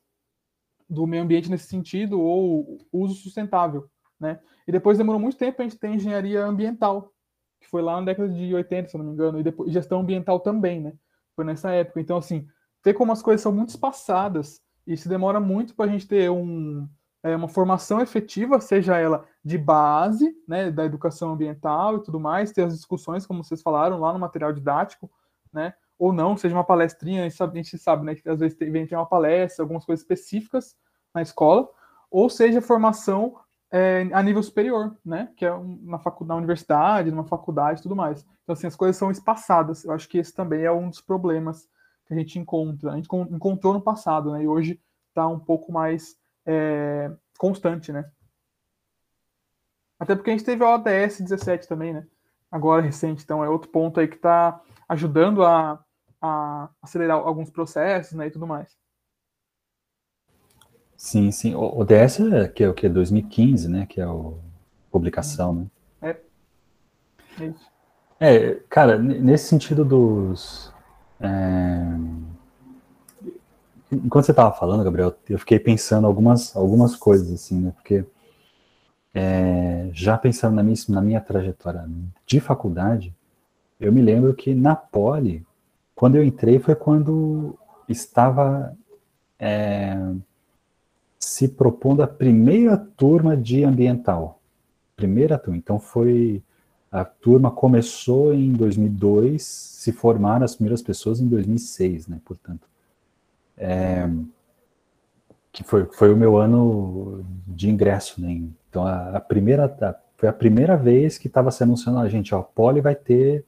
do 0.88 1.06
meio 1.06 1.22
ambiente 1.22 1.50
nesse 1.50 1.66
sentido, 1.66 2.20
ou 2.20 2.78
uso 2.92 3.14
sustentável, 3.14 3.88
né? 4.18 4.40
E 4.66 4.72
depois 4.72 4.98
demorou 4.98 5.20
muito 5.20 5.36
tempo 5.36 5.60
a 5.60 5.64
gente 5.64 5.78
ter 5.78 5.88
engenharia 5.88 6.44
ambiental, 6.44 7.12
que 7.60 7.68
foi 7.68 7.82
lá 7.82 7.96
na 7.96 8.06
década 8.06 8.28
de 8.28 8.54
80, 8.54 8.88
se 8.88 8.98
não 8.98 9.04
me 9.04 9.12
engano, 9.12 9.40
e 9.40 9.42
depois 9.42 9.72
gestão 9.72 10.00
ambiental 10.00 10.40
também, 10.40 10.80
né? 10.80 10.92
Foi 11.34 11.44
nessa 11.44 11.70
época. 11.70 12.00
Então, 12.00 12.16
assim, 12.16 12.46
ver 12.84 12.94
como 12.94 13.12
as 13.12 13.22
coisas 13.22 13.42
são 13.42 13.52
muito 13.52 13.70
espaçadas 13.70 14.60
e 14.86 14.96
se 14.96 15.08
demora 15.08 15.38
muito 15.38 15.74
para 15.74 15.86
a 15.86 15.88
gente 15.88 16.06
ter 16.06 16.30
um, 16.30 16.88
é, 17.22 17.36
uma 17.36 17.48
formação 17.48 18.00
efetiva, 18.00 18.60
seja 18.60 18.96
ela 18.96 19.26
de 19.44 19.58
base, 19.58 20.34
né, 20.46 20.70
da 20.70 20.84
educação 20.84 21.32
ambiental 21.32 21.96
e 21.96 22.02
tudo 22.02 22.18
mais, 22.18 22.52
ter 22.52 22.62
as 22.62 22.74
discussões, 22.74 23.26
como 23.26 23.44
vocês 23.44 23.60
falaram, 23.60 24.00
lá 24.00 24.12
no 24.12 24.18
material 24.18 24.52
didático, 24.52 25.10
né? 25.52 25.74
Ou 25.98 26.12
não, 26.12 26.36
seja 26.36 26.54
uma 26.54 26.64
palestrinha, 26.64 27.26
a 27.26 27.54
gente 27.54 27.78
sabe, 27.78 28.04
né, 28.04 28.14
que 28.14 28.28
às 28.28 28.38
vezes 28.38 28.56
tem, 28.56 28.70
tem 28.86 28.96
uma 28.96 29.06
palestra, 29.06 29.64
algumas 29.64 29.84
coisas 29.84 30.02
específicas 30.02 30.76
na 31.12 31.22
escola, 31.22 31.68
ou 32.10 32.30
seja 32.30 32.60
formação 32.60 33.36
é, 33.70 34.08
a 34.12 34.22
nível 34.22 34.42
superior, 34.42 34.96
né? 35.04 35.30
Que 35.36 35.44
é 35.44 35.50
na, 35.82 35.98
faculdade, 35.98 36.28
na 36.28 36.36
universidade, 36.36 37.10
numa 37.10 37.24
faculdade 37.24 37.80
e 37.80 37.82
tudo 37.82 37.96
mais. 37.96 38.24
Então, 38.42 38.54
assim, 38.54 38.66
as 38.66 38.76
coisas 38.76 38.96
são 38.96 39.10
espaçadas. 39.10 39.84
Eu 39.84 39.92
acho 39.92 40.08
que 40.08 40.18
esse 40.18 40.32
também 40.32 40.62
é 40.62 40.72
um 40.72 40.88
dos 40.88 41.00
problemas 41.00 41.68
que 42.06 42.14
a 42.14 42.16
gente 42.16 42.38
encontra. 42.38 42.92
A 42.92 42.96
gente 42.96 43.08
encontrou 43.30 43.74
no 43.74 43.80
passado, 43.80 44.32
né? 44.32 44.42
E 44.42 44.48
hoje 44.48 44.80
está 45.08 45.26
um 45.26 45.38
pouco 45.38 45.70
mais 45.70 46.16
é, 46.46 47.10
constante, 47.38 47.92
né? 47.92 48.10
Até 50.00 50.14
porque 50.14 50.30
a 50.30 50.32
gente 50.32 50.46
teve 50.46 50.64
a 50.64 50.74
ODS 50.74 51.20
17 51.20 51.68
também, 51.68 51.92
né? 51.92 52.06
Agora 52.50 52.80
recente, 52.80 53.22
então 53.22 53.44
é 53.44 53.48
outro 53.48 53.68
ponto 53.68 54.00
aí 54.00 54.08
que 54.08 54.16
está 54.16 54.62
ajudando 54.88 55.44
a, 55.44 55.84
a 56.20 56.68
acelerar 56.82 57.18
alguns 57.18 57.50
processos, 57.50 58.12
né? 58.12 58.26
E 58.26 58.30
tudo 58.30 58.46
mais. 58.46 58.76
Sim, 60.96 61.30
sim. 61.30 61.54
O, 61.54 61.80
o 61.80 61.84
DS 61.84 62.20
é, 62.20 62.48
que 62.48 62.64
é 62.64 62.68
o 62.68 62.74
que? 62.74 62.88
2015, 62.88 63.68
né? 63.68 63.86
Que 63.86 64.00
é 64.00 64.04
a 64.04 64.14
publicação, 64.90 65.54
né? 65.54 65.66
É. 66.02 67.52
É, 68.20 68.54
cara, 68.68 68.98
nesse 68.98 69.46
sentido 69.46 69.84
dos. 69.84 70.72
É... 71.20 72.28
Enquanto 73.90 74.26
você 74.26 74.32
estava 74.32 74.52
falando, 74.52 74.84
Gabriel, 74.84 75.16
eu 75.30 75.38
fiquei 75.38 75.58
pensando 75.58 76.06
algumas, 76.06 76.54
algumas 76.54 76.94
coisas, 76.94 77.32
assim, 77.32 77.60
né? 77.60 77.70
Porque 77.70 78.04
é, 79.14 79.88
já 79.92 80.18
pensando 80.18 80.56
na 80.56 80.62
minha, 80.62 80.76
na 80.88 81.00
minha 81.00 81.20
trajetória 81.20 81.88
de 82.26 82.40
faculdade, 82.40 83.14
eu 83.80 83.92
me 83.92 84.02
lembro 84.02 84.34
que 84.34 84.54
na 84.54 84.76
Poli, 84.76 85.46
quando 85.98 86.14
eu 86.14 86.22
entrei, 86.22 86.60
foi 86.60 86.76
quando 86.76 87.58
estava 87.88 88.72
é, 89.36 89.98
se 91.18 91.48
propondo 91.48 92.04
a 92.04 92.06
primeira 92.06 92.76
turma 92.76 93.36
de 93.36 93.64
ambiental. 93.64 94.40
Primeira 94.94 95.36
turma. 95.36 95.56
Então 95.56 95.80
foi 95.80 96.40
a 96.92 97.04
turma 97.04 97.50
começou 97.50 98.32
em 98.32 98.52
2002, 98.52 99.42
se 99.42 99.90
formaram 99.90 100.44
as 100.44 100.54
primeiras 100.54 100.82
pessoas 100.82 101.18
em 101.18 101.26
2006, 101.26 102.06
né? 102.06 102.20
Portanto, 102.24 102.68
é, 103.56 104.08
que 105.50 105.64
foi, 105.64 105.84
foi 105.86 106.14
o 106.14 106.16
meu 106.16 106.36
ano 106.36 107.24
de 107.44 107.68
ingresso, 107.68 108.20
né? 108.20 108.40
Então 108.70 108.86
a, 108.86 109.16
a 109.16 109.20
primeira 109.20 109.64
a, 109.64 109.96
foi 110.16 110.28
a 110.28 110.32
primeira 110.32 110.76
vez 110.76 111.18
que 111.18 111.26
estava 111.26 111.50
se 111.50 111.64
anunciando 111.64 111.98
a 111.98 112.08
gente, 112.08 112.32
ó, 112.36 112.40
Poli 112.40 112.80
vai 112.80 112.94
ter 112.94 113.44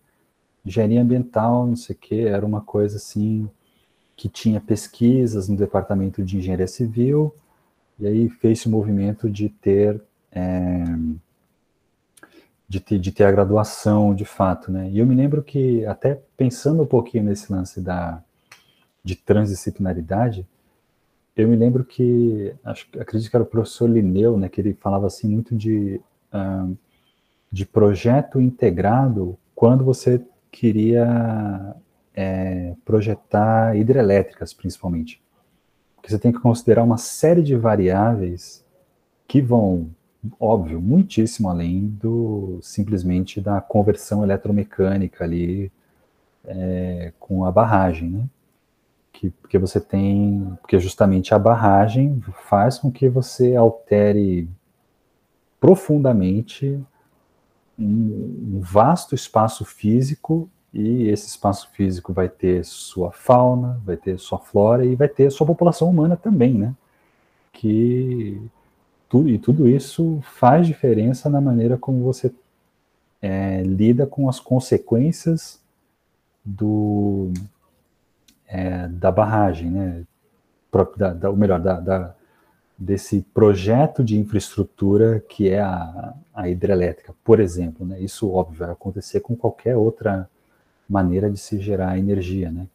engenharia 0.64 1.02
ambiental, 1.02 1.66
não 1.66 1.76
sei 1.76 1.94
o 1.96 1.98
que, 1.98 2.20
era 2.22 2.44
uma 2.44 2.60
coisa 2.60 2.96
assim 2.96 3.48
que 4.16 4.28
tinha 4.28 4.60
pesquisas 4.60 5.48
no 5.48 5.56
departamento 5.56 6.22
de 6.22 6.36
engenharia 6.36 6.66
civil 6.66 7.34
e 7.98 8.06
aí 8.06 8.28
fez 8.28 8.64
o 8.64 8.70
movimento 8.70 9.28
de 9.28 9.48
ter, 9.50 10.00
é, 10.32 10.84
de 12.68 12.80
ter 12.80 12.98
de 12.98 13.12
ter 13.12 13.24
a 13.24 13.30
graduação 13.30 14.14
de 14.14 14.24
fato, 14.24 14.72
né? 14.72 14.90
E 14.90 14.98
eu 14.98 15.06
me 15.06 15.14
lembro 15.14 15.42
que 15.42 15.84
até 15.84 16.20
pensando 16.36 16.82
um 16.82 16.86
pouquinho 16.86 17.24
nesse 17.24 17.52
lance 17.52 17.80
da 17.80 18.22
de 19.04 19.16
transdisciplinaridade, 19.16 20.46
eu 21.36 21.48
me 21.48 21.56
lembro 21.56 21.84
que 21.84 22.54
acho, 22.64 22.86
acredito 22.98 23.30
que 23.30 23.36
era 23.36 23.42
o 23.42 23.46
professor 23.46 23.88
Lineu, 23.88 24.36
né, 24.36 24.48
que 24.48 24.60
ele 24.60 24.74
falava 24.74 25.06
assim 25.06 25.28
muito 25.28 25.54
de 25.56 26.00
uh, 26.32 26.76
de 27.52 27.66
projeto 27.66 28.40
integrado 28.40 29.38
quando 29.54 29.84
você 29.84 30.22
queria 30.50 31.74
é, 32.14 32.74
projetar 32.84 33.76
hidrelétricas, 33.76 34.52
principalmente. 34.52 35.22
Porque 35.96 36.10
você 36.10 36.18
tem 36.18 36.32
que 36.32 36.40
considerar 36.40 36.82
uma 36.82 36.98
série 36.98 37.42
de 37.42 37.56
variáveis 37.56 38.64
que 39.28 39.40
vão, 39.40 39.90
óbvio, 40.38 40.80
muitíssimo 40.80 41.48
além 41.48 41.86
do 41.86 42.58
simplesmente 42.62 43.40
da 43.40 43.60
conversão 43.60 44.22
eletromecânica 44.22 45.24
ali 45.24 45.70
é, 46.44 47.12
com 47.18 47.44
a 47.44 47.52
barragem, 47.52 48.10
né? 48.10 48.24
Que, 49.12 49.30
porque 49.30 49.58
você 49.58 49.80
tem, 49.80 50.56
porque 50.62 50.78
justamente 50.78 51.34
a 51.34 51.38
barragem 51.38 52.22
faz 52.48 52.78
com 52.78 52.90
que 52.90 53.08
você 53.08 53.54
altere 53.54 54.48
profundamente 55.60 56.82
um, 57.80 58.60
vasto 58.60 59.14
espaço 59.14 59.64
físico 59.64 60.48
E 60.72 61.08
esse 61.08 61.26
espaço 61.26 61.68
físico 61.72 62.12
vai 62.12 62.28
ter 62.28 62.64
sua 62.64 63.10
fauna, 63.10 63.80
vai 63.84 63.96
ter 63.96 64.18
sua 64.18 64.38
flora 64.38 64.84
e 64.84 64.94
vai 64.94 65.08
ter 65.08 65.30
sua 65.30 65.46
população 65.46 65.88
humana 65.88 66.16
também, 66.16 66.54
né? 66.54 66.74
Que 67.52 68.40
tudo, 69.08 69.28
e 69.28 69.38
tudo 69.38 69.68
isso 69.68 70.20
faz 70.22 70.66
diferença 70.66 71.28
na 71.28 71.40
maneira 71.40 71.76
como 71.76 72.04
você 72.04 72.32
é, 73.20 73.62
lida 73.62 74.06
com 74.06 74.28
as 74.28 74.38
consequências 74.38 75.60
do, 76.44 77.32
é, 78.46 78.86
da 78.88 79.10
barragem, 79.10 79.70
né? 79.70 80.04
Da, 80.96 81.12
da, 81.12 81.30
ou 81.30 81.36
melhor, 81.36 81.60
da, 81.60 81.80
da, 81.80 82.14
desse 82.80 83.20
projeto 83.34 84.02
de 84.02 84.18
infraestrutura 84.18 85.20
que 85.28 85.50
é 85.50 85.60
a, 85.60 86.14
a 86.32 86.48
hidrelétrica, 86.48 87.14
por 87.22 87.38
exemplo. 87.38 87.84
Né? 87.84 88.00
Isso, 88.00 88.32
óbvio, 88.32 88.60
vai 88.60 88.70
acontecer 88.70 89.20
com 89.20 89.36
qualquer 89.36 89.76
outra 89.76 90.26
maneira 90.88 91.30
de 91.30 91.38
se 91.38 91.60
gerar 91.60 91.98
energia, 91.98 92.50
né? 92.50 92.66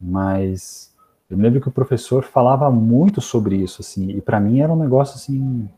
Mas 0.00 0.94
eu 1.28 1.36
me 1.36 1.42
lembro 1.42 1.60
que 1.60 1.68
o 1.68 1.72
professor 1.72 2.22
falava 2.22 2.70
muito 2.70 3.20
sobre 3.20 3.56
isso, 3.56 3.82
assim, 3.82 4.10
e 4.10 4.20
para 4.20 4.38
mim 4.38 4.60
era 4.60 4.72
um 4.72 4.76
negócio 4.78 5.16
assim, 5.16 5.68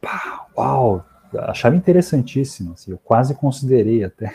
pá, 0.00 0.46
uau, 0.56 1.04
achava 1.34 1.74
interessantíssimo, 1.74 2.74
assim, 2.74 2.92
eu 2.92 2.98
quase 2.98 3.34
considerei 3.34 4.04
até, 4.04 4.32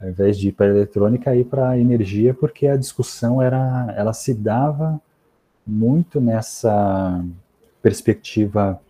ao 0.00 0.08
invés 0.08 0.38
de 0.38 0.48
ir 0.48 0.52
para 0.52 0.66
eletrônica, 0.66 1.34
ir 1.34 1.44
para 1.44 1.78
energia, 1.78 2.32
porque 2.32 2.66
a 2.66 2.76
discussão 2.76 3.42
era, 3.42 3.92
ela 3.96 4.12
se 4.12 4.32
dava 4.32 5.00
muito 5.66 6.20
nessa 6.20 7.24
perspectiva 7.84 8.80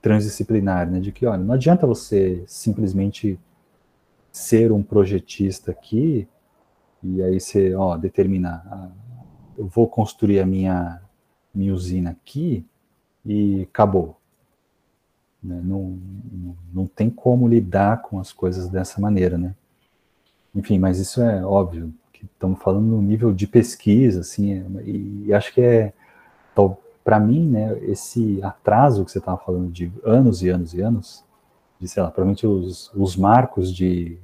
transdisciplinar, 0.00 0.90
né, 0.90 1.00
de 1.00 1.12
que, 1.12 1.26
olha, 1.26 1.44
não 1.44 1.52
adianta 1.52 1.86
você 1.86 2.42
simplesmente 2.46 3.38
ser 4.32 4.72
um 4.72 4.82
projetista 4.82 5.70
aqui 5.70 6.26
e 7.02 7.22
aí 7.22 7.38
você, 7.38 7.74
ó, 7.74 7.94
determina 7.98 8.62
ah, 8.64 8.88
eu 9.58 9.66
vou 9.66 9.86
construir 9.86 10.40
a 10.40 10.46
minha, 10.46 10.98
minha 11.54 11.74
usina 11.74 12.12
aqui 12.12 12.64
e 13.22 13.64
acabou. 13.64 14.16
Né? 15.42 15.60
Não, 15.62 15.98
não, 16.32 16.56
não 16.72 16.86
tem 16.86 17.10
como 17.10 17.46
lidar 17.46 18.00
com 18.00 18.18
as 18.18 18.32
coisas 18.32 18.70
dessa 18.70 18.98
maneira, 18.98 19.36
né? 19.36 19.54
Enfim, 20.54 20.78
mas 20.78 20.98
isso 20.98 21.20
é 21.20 21.44
óbvio, 21.44 21.92
que 22.14 22.24
estamos 22.24 22.62
falando 22.62 22.86
no 22.86 23.02
nível 23.02 23.30
de 23.30 23.46
pesquisa, 23.46 24.20
assim, 24.20 24.54
é, 24.54 24.64
e, 24.84 25.34
acho 25.34 25.52
que 25.52 25.60
é, 25.60 25.92
para 27.08 27.18
mim, 27.18 27.48
né, 27.48 27.74
esse 27.84 28.38
atraso 28.42 29.02
que 29.02 29.10
você 29.10 29.16
estava 29.16 29.38
falando 29.38 29.72
de 29.72 29.90
anos 30.04 30.42
e 30.42 30.50
anos 30.50 30.74
e 30.74 30.82
anos, 30.82 31.24
de, 31.80 31.88
sei 31.88 32.02
lá, 32.02 32.10
provavelmente 32.10 32.46
os, 32.46 32.92
os 32.94 33.16
marcos 33.16 33.74
de, 33.74 34.18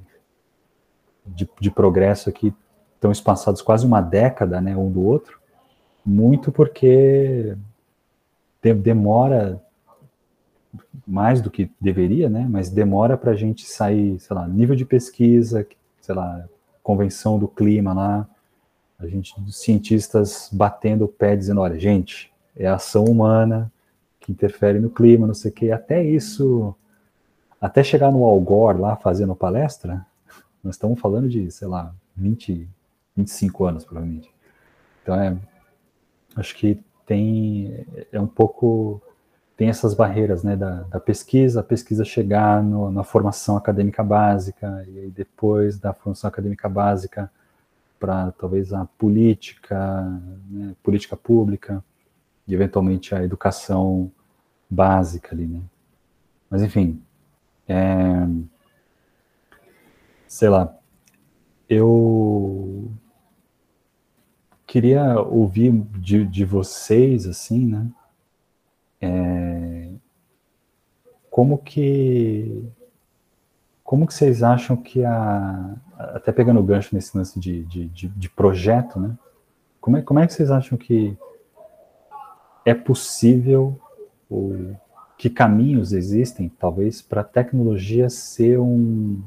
de, 1.25 1.49
de 1.59 1.71
progresso 1.71 2.29
aqui 2.29 2.53
estão 2.93 3.11
espaçados 3.11 3.63
quase 3.63 3.87
uma 3.87 4.01
década, 4.01 4.61
né, 4.61 4.77
um 4.77 4.91
do 4.91 5.01
outro, 5.01 5.39
muito 6.05 6.51
porque 6.51 7.57
demora 8.83 9.59
mais 11.07 11.41
do 11.41 11.49
que 11.49 11.71
deveria, 11.81 12.29
né, 12.29 12.45
mas 12.47 12.69
demora 12.69 13.17
para 13.17 13.31
a 13.31 13.35
gente 13.35 13.65
sair, 13.65 14.19
sei 14.19 14.35
lá, 14.35 14.47
nível 14.47 14.75
de 14.75 14.85
pesquisa, 14.85 15.67
sei 15.99 16.13
lá, 16.13 16.45
convenção 16.83 17.39
do 17.39 17.47
clima 17.47 17.95
lá, 17.95 18.29
a 18.99 19.07
gente, 19.07 19.33
cientistas 19.51 20.51
batendo 20.53 21.05
o 21.05 21.07
pé 21.07 21.35
dizendo, 21.35 21.61
olha, 21.61 21.79
gente, 21.79 22.34
é 22.55 22.67
a 22.67 22.75
ação 22.75 23.05
humana 23.05 23.71
que 24.19 24.31
interfere 24.31 24.79
no 24.79 24.89
clima, 24.89 25.27
não 25.27 25.33
sei 25.33 25.51
o 25.51 25.53
quê, 25.53 25.71
até 25.71 26.03
isso, 26.03 26.75
até 27.61 27.83
chegar 27.83 28.11
no 28.11 28.23
Al 28.23 28.39
Gore 28.39 28.79
lá 28.79 28.95
fazendo 28.95 29.35
palestra, 29.35 30.05
nós 30.63 30.75
estamos 30.75 30.99
falando 30.99 31.29
de, 31.29 31.51
sei 31.51 31.67
lá, 31.67 31.93
20, 32.17 32.67
25 33.15 33.65
anos, 33.65 33.85
provavelmente. 33.85 34.33
Então, 35.03 35.15
é, 35.15 35.37
acho 36.35 36.55
que 36.55 36.79
tem, 37.05 37.85
é 38.11 38.19
um 38.19 38.25
pouco, 38.25 38.99
tem 39.55 39.69
essas 39.69 39.93
barreiras, 39.93 40.43
né, 40.43 40.55
da, 40.55 40.81
da 40.83 40.99
pesquisa, 40.99 41.59
a 41.59 41.63
pesquisa 41.63 42.03
chegar 42.03 42.63
no, 42.63 42.91
na 42.91 43.03
formação 43.03 43.55
acadêmica 43.55 44.03
básica, 44.03 44.83
e 44.87 44.99
aí 44.99 45.09
depois 45.11 45.77
da 45.77 45.93
formação 45.93 46.27
acadêmica 46.27 46.67
básica 46.67 47.31
para 47.99 48.31
talvez 48.31 48.73
a 48.73 48.85
política, 48.97 50.03
né, 50.49 50.75
política 50.81 51.15
pública, 51.15 51.83
e 52.47 52.53
eventualmente 52.53 53.13
a 53.15 53.23
educação 53.23 54.11
básica 54.69 55.33
ali, 55.33 55.47
né. 55.47 55.61
Mas, 56.49 56.61
enfim, 56.61 57.01
é, 57.67 58.27
sei 60.27 60.49
lá, 60.49 60.77
eu 61.67 62.91
queria 64.67 65.19
ouvir 65.19 65.71
de, 65.99 66.25
de 66.25 66.45
vocês, 66.45 67.25
assim, 67.25 67.65
né? 67.65 67.87
É, 69.01 69.91
como 71.29 71.57
que 71.57 72.63
como 73.83 74.07
que 74.07 74.13
vocês 74.13 74.41
acham 74.41 74.75
que 74.75 75.03
a 75.03 75.75
até 75.97 76.31
pegando 76.31 76.59
o 76.59 76.63
gancho 76.63 76.95
nesse 76.95 77.15
lance 77.15 77.39
de, 77.39 77.63
de, 77.65 77.87
de, 77.87 78.07
de 78.07 78.29
projeto, 78.29 78.99
né? 78.99 79.17
Como 79.79 79.97
é, 79.97 80.01
como 80.01 80.19
é 80.19 80.27
que 80.27 80.33
vocês 80.33 80.49
acham 80.49 80.77
que 80.77 81.17
é 82.65 82.73
possível 82.73 83.79
ou 84.29 84.75
que 85.17 85.29
caminhos 85.29 85.93
existem, 85.93 86.49
talvez, 86.49 87.01
para 87.01 87.21
a 87.21 87.23
tecnologia 87.23 88.09
ser 88.09 88.59
um 88.59 89.21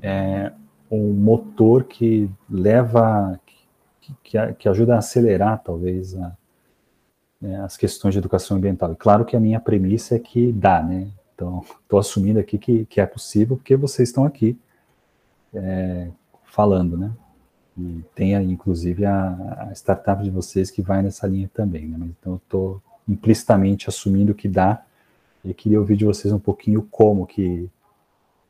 é, 0.00 0.52
um 0.90 1.12
motor 1.12 1.84
que 1.84 2.30
leva 2.48 3.40
que, 4.22 4.54
que 4.58 4.68
ajuda 4.68 4.94
a 4.94 4.98
acelerar, 4.98 5.62
talvez, 5.64 6.14
a, 6.14 6.36
né, 7.40 7.60
as 7.60 7.76
questões 7.76 8.12
de 8.12 8.18
educação 8.18 8.56
ambiental. 8.56 8.92
E 8.92 8.96
claro 8.96 9.24
que 9.24 9.34
a 9.34 9.40
minha 9.40 9.58
premissa 9.58 10.16
é 10.16 10.18
que 10.18 10.52
dá, 10.52 10.82
né? 10.82 11.08
Então, 11.34 11.64
estou 11.82 11.98
assumindo 11.98 12.38
aqui 12.38 12.58
que, 12.58 12.84
que 12.84 13.00
é 13.00 13.06
possível, 13.06 13.56
porque 13.56 13.76
vocês 13.76 14.10
estão 14.10 14.24
aqui 14.24 14.58
é, 15.54 16.08
falando, 16.44 16.96
né? 16.96 17.10
E 17.76 18.04
tem, 18.14 18.34
inclusive, 18.34 19.04
a, 19.04 19.68
a, 19.68 19.72
startup 19.72 20.22
de 20.22 20.30
vocês 20.30 20.70
que 20.70 20.80
vai 20.80 21.02
nessa 21.02 21.26
linha 21.26 21.50
também, 21.52 21.88
né? 21.88 22.08
Então, 22.18 22.36
estou 22.36 22.80
implicitamente 23.08 23.88
assumindo 23.88 24.34
que 24.34 24.48
dá 24.48 24.82
e 25.44 25.52
queria 25.52 25.78
ouvir 25.78 25.96
de 25.96 26.04
vocês 26.04 26.32
um 26.32 26.38
pouquinho 26.38 26.86
como 26.90 27.26
que, 27.26 27.68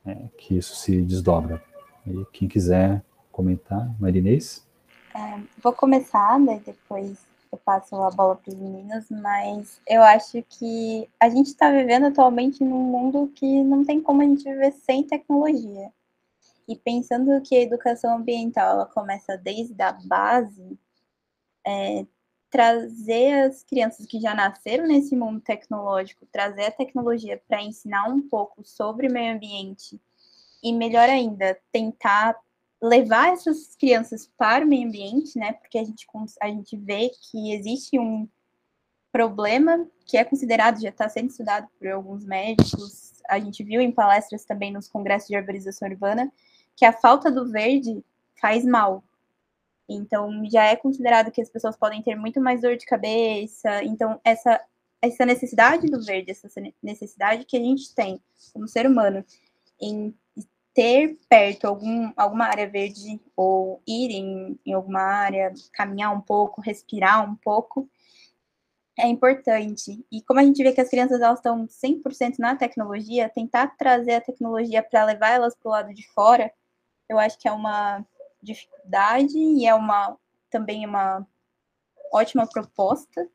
é, 0.04 0.16
que 0.36 0.56
isso 0.56 0.76
se 0.76 1.00
desdobra. 1.02 1.62
E 2.06 2.24
quem 2.32 2.46
quiser 2.46 3.02
comentar, 3.32 3.90
Marinês? 3.98 4.64
É, 5.14 5.40
vou 5.62 5.72
começar, 5.72 6.38
depois 6.64 7.18
eu 7.50 7.58
passo 7.64 7.94
a 7.96 8.10
bola 8.10 8.36
para 8.36 8.52
os 8.52 8.58
meninos, 8.58 9.06
mas 9.10 9.80
eu 9.88 10.02
acho 10.02 10.42
que 10.48 11.08
a 11.20 11.28
gente 11.28 11.46
está 11.46 11.70
vivendo 11.70 12.06
atualmente 12.06 12.62
num 12.64 12.82
mundo 12.82 13.30
que 13.34 13.62
não 13.62 13.84
tem 13.84 14.00
como 14.00 14.22
a 14.22 14.24
gente 14.24 14.44
viver 14.44 14.72
sem 14.72 15.04
tecnologia. 15.04 15.90
E 16.66 16.76
pensando 16.76 17.40
que 17.42 17.54
a 17.54 17.60
educação 17.60 18.16
ambiental 18.16 18.70
ela 18.70 18.86
começa 18.86 19.36
desde 19.36 19.80
a 19.82 19.92
base, 19.92 20.78
é, 21.66 22.06
trazer 22.50 23.46
as 23.46 23.62
crianças 23.64 24.06
que 24.06 24.20
já 24.20 24.34
nasceram 24.34 24.86
nesse 24.86 25.16
mundo 25.16 25.40
tecnológico, 25.40 26.26
trazer 26.30 26.66
a 26.66 26.70
tecnologia 26.70 27.42
para 27.48 27.62
ensinar 27.62 28.08
um 28.08 28.28
pouco 28.28 28.64
sobre 28.64 29.08
o 29.08 29.12
meio 29.12 29.34
ambiente 29.34 30.00
e 30.62 30.72
melhor 30.72 31.08
ainda, 31.08 31.58
tentar 31.72 32.36
levar 32.80 33.32
essas 33.32 33.74
crianças 33.76 34.30
para 34.36 34.64
o 34.64 34.68
meio 34.68 34.86
ambiente, 34.86 35.38
né? 35.38 35.52
Porque 35.54 35.78
a 35.78 35.84
gente, 35.84 36.06
a 36.40 36.48
gente 36.48 36.76
vê 36.76 37.10
que 37.30 37.52
existe 37.52 37.98
um 37.98 38.28
problema 39.10 39.86
que 40.06 40.16
é 40.16 40.24
considerado, 40.24 40.80
já 40.80 40.90
está 40.90 41.08
sendo 41.08 41.30
estudado 41.30 41.68
por 41.78 41.88
alguns 41.88 42.24
médicos, 42.24 43.14
a 43.28 43.38
gente 43.38 43.62
viu 43.64 43.80
em 43.80 43.92
palestras 43.92 44.44
também 44.44 44.72
nos 44.72 44.88
congressos 44.88 45.28
de 45.28 45.36
arborização 45.36 45.88
urbana, 45.88 46.32
que 46.76 46.84
a 46.84 46.92
falta 46.92 47.30
do 47.30 47.50
verde 47.50 48.04
faz 48.40 48.64
mal. 48.64 49.04
Então, 49.88 50.42
já 50.50 50.64
é 50.64 50.76
considerado 50.76 51.30
que 51.30 51.42
as 51.42 51.50
pessoas 51.50 51.76
podem 51.76 52.02
ter 52.02 52.14
muito 52.16 52.40
mais 52.40 52.62
dor 52.62 52.76
de 52.76 52.86
cabeça. 52.86 53.82
Então, 53.84 54.20
essa, 54.24 54.60
essa 55.00 55.26
necessidade 55.26 55.86
do 55.88 56.02
verde, 56.02 56.30
essa 56.30 56.48
necessidade 56.82 57.44
que 57.44 57.56
a 57.56 57.60
gente 57.60 57.94
tem 57.94 58.20
como 58.52 58.66
ser 58.66 58.86
humano 58.86 59.24
em 59.80 60.14
ter 60.72 61.16
perto 61.28 61.66
algum, 61.66 62.12
alguma 62.16 62.46
área 62.46 62.68
verde 62.68 63.20
ou 63.36 63.80
ir 63.86 64.10
em, 64.10 64.58
em 64.66 64.72
alguma 64.72 65.00
área, 65.00 65.52
caminhar 65.72 66.12
um 66.12 66.20
pouco, 66.20 66.60
respirar 66.60 67.30
um 67.30 67.36
pouco, 67.36 67.88
é 68.98 69.06
importante. 69.06 70.04
E 70.10 70.22
como 70.22 70.40
a 70.40 70.42
gente 70.42 70.62
vê 70.62 70.72
que 70.72 70.80
as 70.80 70.88
crianças 70.88 71.20
elas 71.20 71.38
estão 71.38 71.66
100% 71.66 72.38
na 72.38 72.56
tecnologia, 72.56 73.28
tentar 73.28 73.76
trazer 73.76 74.14
a 74.14 74.20
tecnologia 74.20 74.82
para 74.82 75.04
levar 75.04 75.30
elas 75.30 75.54
para 75.54 75.68
o 75.68 75.72
lado 75.72 75.94
de 75.94 76.06
fora, 76.12 76.52
eu 77.08 77.18
acho 77.18 77.38
que 77.38 77.48
é 77.48 77.52
uma 77.52 78.04
dificuldade 78.42 79.36
e 79.38 79.66
é 79.66 79.74
uma 79.74 80.16
também 80.50 80.86
uma 80.86 81.26
ótima 82.12 82.46
proposta, 82.46 83.28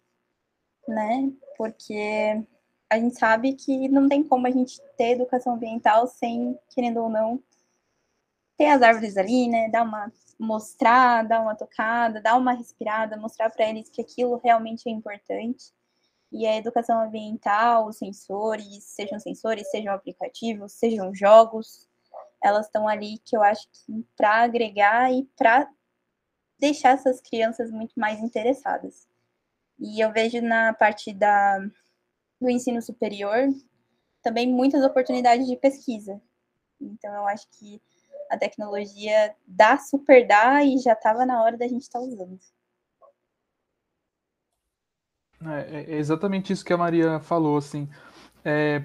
né? 0.88 1.32
Porque 1.58 2.44
a 2.90 2.98
gente 3.00 3.18
sabe 3.18 3.54
que 3.54 3.90
não 3.90 4.08
tem 4.08 4.24
como 4.24 4.48
a 4.48 4.52
gente 4.52 4.82
ter 4.98 5.12
educação 5.12 5.54
ambiental 5.54 6.08
sem, 6.08 6.58
querendo 6.70 7.02
ou 7.02 7.10
não, 7.10 7.44
ter 8.58 8.68
as 8.68 8.82
árvores 8.82 9.18
ali, 9.18 9.48
né? 9.48 9.70
Dar 9.70 9.84
uma 9.84 10.12
mostrar, 10.40 11.28
dar 11.28 11.42
uma 11.42 11.54
tocada, 11.54 12.22
dar 12.22 12.38
uma 12.38 12.54
respirada, 12.54 13.18
mostrar 13.18 13.50
para 13.50 13.70
eles 13.70 13.90
que 13.90 14.02
aquilo 14.02 14.40
realmente 14.42 14.88
é 14.88 14.92
importante. 14.92 15.74
E 16.32 16.48
a 16.48 16.56
educação 16.56 17.02
ambiental, 17.02 17.88
os 17.88 17.98
sensores, 17.98 18.84
sejam 18.86 19.20
sensores, 19.20 19.70
sejam 19.70 19.94
aplicativos, 19.94 20.74
sejam 20.74 21.14
jogos, 21.14 21.89
elas 22.42 22.66
estão 22.66 22.88
ali 22.88 23.20
que 23.20 23.36
eu 23.36 23.44
acho 23.44 23.68
que 23.72 24.06
para 24.16 24.44
agregar 24.44 25.12
e 25.12 25.24
para 25.38 25.70
deixar 26.60 26.92
essas 26.92 27.22
crianças 27.22 27.72
muito 27.72 28.00
mais 28.00 28.20
interessadas. 28.20 29.08
E 29.80 30.04
eu 30.04 30.12
vejo 30.12 30.42
na 30.42 30.74
parte 30.74 31.14
da, 31.14 31.60
do 32.40 32.50
ensino 32.50 32.82
superior 32.82 33.48
também 34.22 34.52
muitas 34.52 34.84
oportunidades 34.84 35.48
de 35.48 35.56
pesquisa. 35.56 36.22
Então, 36.80 37.14
eu 37.14 37.28
acho 37.28 37.48
que 37.52 37.82
a 38.30 38.38
tecnologia 38.38 39.36
dá, 39.48 39.78
super 39.78 40.28
dá, 40.28 40.64
e 40.64 40.78
já 40.78 40.94
estava 40.94 41.26
na 41.26 41.42
hora 41.42 41.58
da 41.58 41.68
gente 41.68 41.82
estar 41.82 42.00
tá 42.00 42.06
usando. 42.06 42.40
É, 45.42 45.82
é, 45.82 45.96
exatamente 45.96 46.52
isso 46.52 46.66
que 46.66 46.74
a 46.74 46.78
Maria 46.78 47.20
falou, 47.20 47.58
assim. 47.58 47.90
É, 48.44 48.84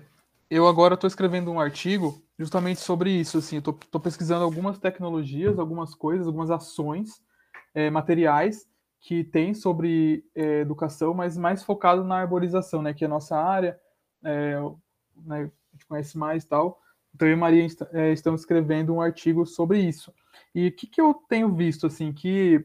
eu 0.49 0.67
agora 0.69 0.95
estou 0.95 1.09
escrevendo 1.09 1.51
um 1.51 1.61
artigo 1.61 2.24
justamente 2.39 2.81
sobre 2.81 3.11
isso, 3.11 3.39
assim, 3.39 3.59
estou 3.59 4.01
pesquisando 4.01 4.45
algumas 4.45 4.79
tecnologias, 4.79 5.59
algumas 5.59 5.95
coisas, 5.95 6.27
algumas 6.27 6.51
ações, 6.51 7.23
é, 7.75 7.91
materiais 7.91 8.67
que 9.01 9.23
tem 9.23 9.53
sobre 9.53 10.25
é, 10.35 10.61
educação, 10.61 11.13
mas 11.13 11.37
mais 11.37 11.63
focado 11.63 12.03
na 12.03 12.17
arborização, 12.17 12.81
né, 12.83 12.95
que 12.95 13.05
é 13.05 13.07
a 13.07 13.11
nossa 13.11 13.37
área, 13.37 13.79
é, 14.25 14.57
né, 15.17 15.43
a 15.43 15.77
gente 15.77 15.87
conhece 15.87 16.17
mais 16.17 16.45
tal. 16.45 16.81
Então, 17.15 17.29
eu 17.29 17.35
e 17.35 17.37
Maria 17.37 17.67
é, 17.93 18.13
estamos 18.13 18.41
escrevendo 18.41 18.95
um 18.95 19.01
artigo 19.01 19.47
sobre 19.47 19.79
isso. 19.79 20.13
E 20.55 20.69
o 20.69 20.73
que, 20.73 20.87
que 20.87 21.01
eu 21.01 21.15
tenho 21.29 21.55
visto, 21.55 21.87
assim, 21.87 22.13
que 22.13 22.65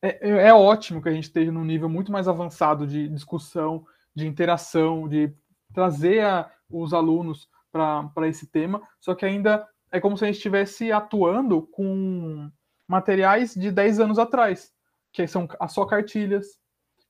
é, 0.00 0.30
é, 0.30 0.48
é 0.48 0.54
ótimo 0.54 1.02
que 1.02 1.08
a 1.08 1.12
gente 1.12 1.24
esteja 1.24 1.52
num 1.52 1.64
nível 1.64 1.88
muito 1.88 2.10
mais 2.10 2.28
avançado 2.28 2.86
de 2.86 3.08
discussão, 3.08 3.84
de 4.14 4.26
interação, 4.26 5.08
de 5.08 5.34
trazer 5.74 6.24
a, 6.24 6.50
os 6.70 6.94
alunos 6.94 7.48
para 7.72 8.28
esse 8.28 8.46
tema, 8.46 8.86
só 9.00 9.14
que 9.14 9.24
ainda 9.24 9.66
é 9.90 9.98
como 9.98 10.16
se 10.16 10.24
a 10.24 10.26
gente 10.26 10.36
estivesse 10.36 10.92
atuando 10.92 11.62
com 11.62 12.50
materiais 12.86 13.54
de 13.54 13.72
10 13.72 14.00
anos 14.00 14.18
atrás 14.18 14.72
que 15.12 15.26
são 15.26 15.46
só 15.68 15.84
cartilhas, 15.84 16.58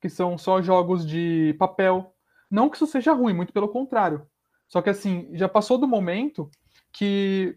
que 0.00 0.10
são 0.10 0.36
só 0.36 0.60
jogos 0.60 1.06
de 1.06 1.54
papel. 1.58 2.14
Não 2.50 2.68
que 2.68 2.76
isso 2.76 2.86
seja 2.86 3.12
ruim, 3.12 3.32
muito 3.32 3.52
pelo 3.52 3.68
contrário. 3.68 4.26
Só 4.66 4.82
que 4.82 4.90
assim, 4.90 5.30
já 5.32 5.48
passou 5.48 5.78
do 5.78 5.86
momento 5.86 6.50
que 6.92 7.56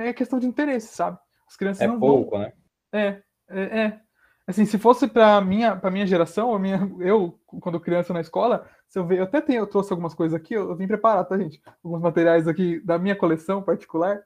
é 0.00 0.12
questão 0.12 0.38
de 0.38 0.46
interesse, 0.46 0.94
sabe? 0.94 1.18
As 1.46 1.56
crianças 1.56 1.82
é 1.82 1.86
não 1.86 2.00
pouco, 2.00 2.32
vão... 2.32 2.40
né? 2.40 2.52
É, 2.92 3.22
é, 3.48 3.80
é. 3.80 4.00
Assim, 4.46 4.66
se 4.66 4.78
fosse 4.78 5.08
para 5.08 5.40
minha 5.40 5.74
para 5.74 5.90
minha 5.90 6.06
geração, 6.06 6.54
a 6.54 6.58
minha, 6.58 6.90
eu 7.00 7.38
quando 7.46 7.80
criança 7.80 8.12
na 8.12 8.20
escola, 8.20 8.68
se 8.88 8.98
eu 8.98 9.06
ver, 9.06 9.18
eu 9.18 9.24
até 9.24 9.40
tenho, 9.40 9.60
eu 9.60 9.66
trouxe 9.66 9.92
algumas 9.92 10.14
coisas 10.14 10.38
aqui, 10.38 10.54
eu, 10.54 10.68
eu 10.68 10.76
vim 10.76 10.86
preparar, 10.86 11.24
tá, 11.24 11.38
gente? 11.38 11.62
Alguns 11.82 12.02
materiais 12.02 12.46
aqui 12.46 12.80
da 12.80 12.98
minha 12.98 13.16
coleção 13.16 13.62
particular, 13.62 14.22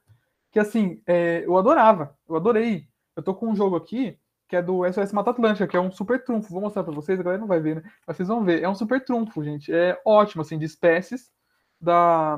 que 0.51 0.59
assim, 0.59 1.01
é, 1.07 1.43
eu 1.45 1.57
adorava, 1.57 2.15
eu 2.27 2.35
adorei. 2.35 2.87
Eu 3.15 3.23
tô 3.23 3.33
com 3.33 3.47
um 3.49 3.55
jogo 3.55 3.75
aqui 3.75 4.17
que 4.49 4.55
é 4.55 4.61
do 4.63 4.83
SOS 4.91 5.13
Mata 5.13 5.29
Atlântica, 5.29 5.67
que 5.67 5.77
é 5.77 5.79
um 5.79 5.91
super 5.91 6.23
trunfo. 6.23 6.51
Vou 6.51 6.61
mostrar 6.61 6.83
para 6.83 6.93
vocês, 6.93 7.19
a 7.19 7.23
galera 7.23 7.39
não 7.39 7.47
vai 7.47 7.59
ver, 7.59 7.75
né? 7.75 7.83
Mas 8.05 8.17
vocês 8.17 8.27
vão 8.27 8.43
ver. 8.43 8.63
É 8.63 8.67
um 8.67 8.73
super 8.73 9.03
trunfo, 9.05 9.43
gente. 9.43 9.71
É 9.71 10.01
ótimo, 10.03 10.41
assim, 10.41 10.57
de 10.57 10.65
espécies 10.65 11.31
da, 11.79 12.37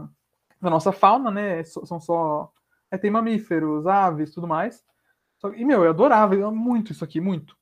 da 0.59 0.69
nossa 0.69 0.91
fauna, 0.91 1.31
né? 1.31 1.63
São 1.63 2.01
só. 2.01 2.51
É, 2.91 2.97
tem 2.97 3.09
mamíferos, 3.09 3.87
aves, 3.87 4.33
tudo 4.33 4.45
mais. 4.45 4.83
Só, 5.39 5.53
e, 5.53 5.63
meu, 5.63 5.85
eu 5.85 5.91
adorava 5.91 6.35
eu 6.35 6.51
muito 6.51 6.91
isso 6.91 7.03
aqui, 7.05 7.21
muito. 7.21 7.55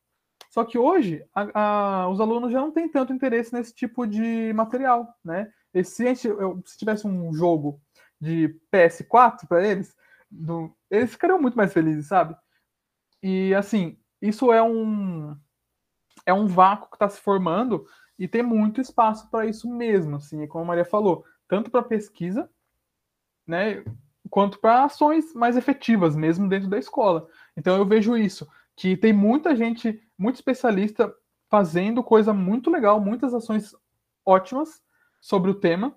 Só 0.50 0.66
que 0.66 0.78
hoje, 0.78 1.24
a, 1.34 2.02
a, 2.04 2.10
os 2.10 2.20
alunos 2.20 2.52
já 2.52 2.60
não 2.60 2.72
têm 2.72 2.90
tanto 2.90 3.14
interesse 3.14 3.54
nesse 3.54 3.74
tipo 3.74 4.08
de 4.08 4.52
material, 4.54 5.16
né? 5.24 5.52
E 5.74 5.84
se, 5.84 6.04
gente, 6.04 6.28
eu, 6.28 6.62
se 6.66 6.78
tivesse 6.78 7.06
um 7.06 7.32
jogo 7.34 7.80
de 8.20 8.60
PS4 8.74 9.48
para 9.48 9.66
eles, 9.66 9.96
do, 10.30 10.76
eles 10.90 11.12
ficariam 11.12 11.42
muito 11.42 11.56
mais 11.56 11.72
felizes, 11.72 12.08
sabe? 12.08 12.36
E 13.22 13.54
assim, 13.54 13.98
isso 14.22 14.52
é 14.52 14.62
um 14.62 15.38
é 16.26 16.34
um 16.34 16.48
vácuo 16.48 16.90
que 16.90 16.96
está 16.96 17.08
se 17.10 17.22
formando 17.22 17.86
e 18.18 18.28
tem 18.28 18.44
muito 18.44 18.82
espaço 18.82 19.30
para 19.30 19.46
isso 19.46 19.70
mesmo, 19.70 20.18
assim, 20.18 20.46
como 20.48 20.64
a 20.64 20.68
Maria 20.68 20.86
falou, 20.86 21.24
tanto 21.48 21.72
para 21.72 21.82
pesquisa, 21.82 22.50
né, 23.48 23.84
quanto 24.30 24.60
para 24.60 24.84
ações 24.84 25.34
mais 25.34 25.56
efetivas 25.56 26.16
mesmo 26.16 26.50
dentro 26.50 26.70
da 26.70 26.78
escola. 26.78 27.28
Então 27.56 27.78
eu 27.78 27.86
vejo 27.86 28.18
isso, 28.18 28.48
que 28.80 28.96
tem 28.96 29.12
muita 29.12 29.54
gente, 29.58 30.02
muito 30.18 30.36
especialista 30.36 31.14
fazendo 31.50 32.02
coisa 32.02 32.32
muito 32.34 32.72
legal, 32.72 33.02
muitas 33.02 33.34
ações 33.34 33.76
ótimas 34.26 34.82
sobre 35.20 35.52
o 35.52 35.54
tema, 35.54 35.94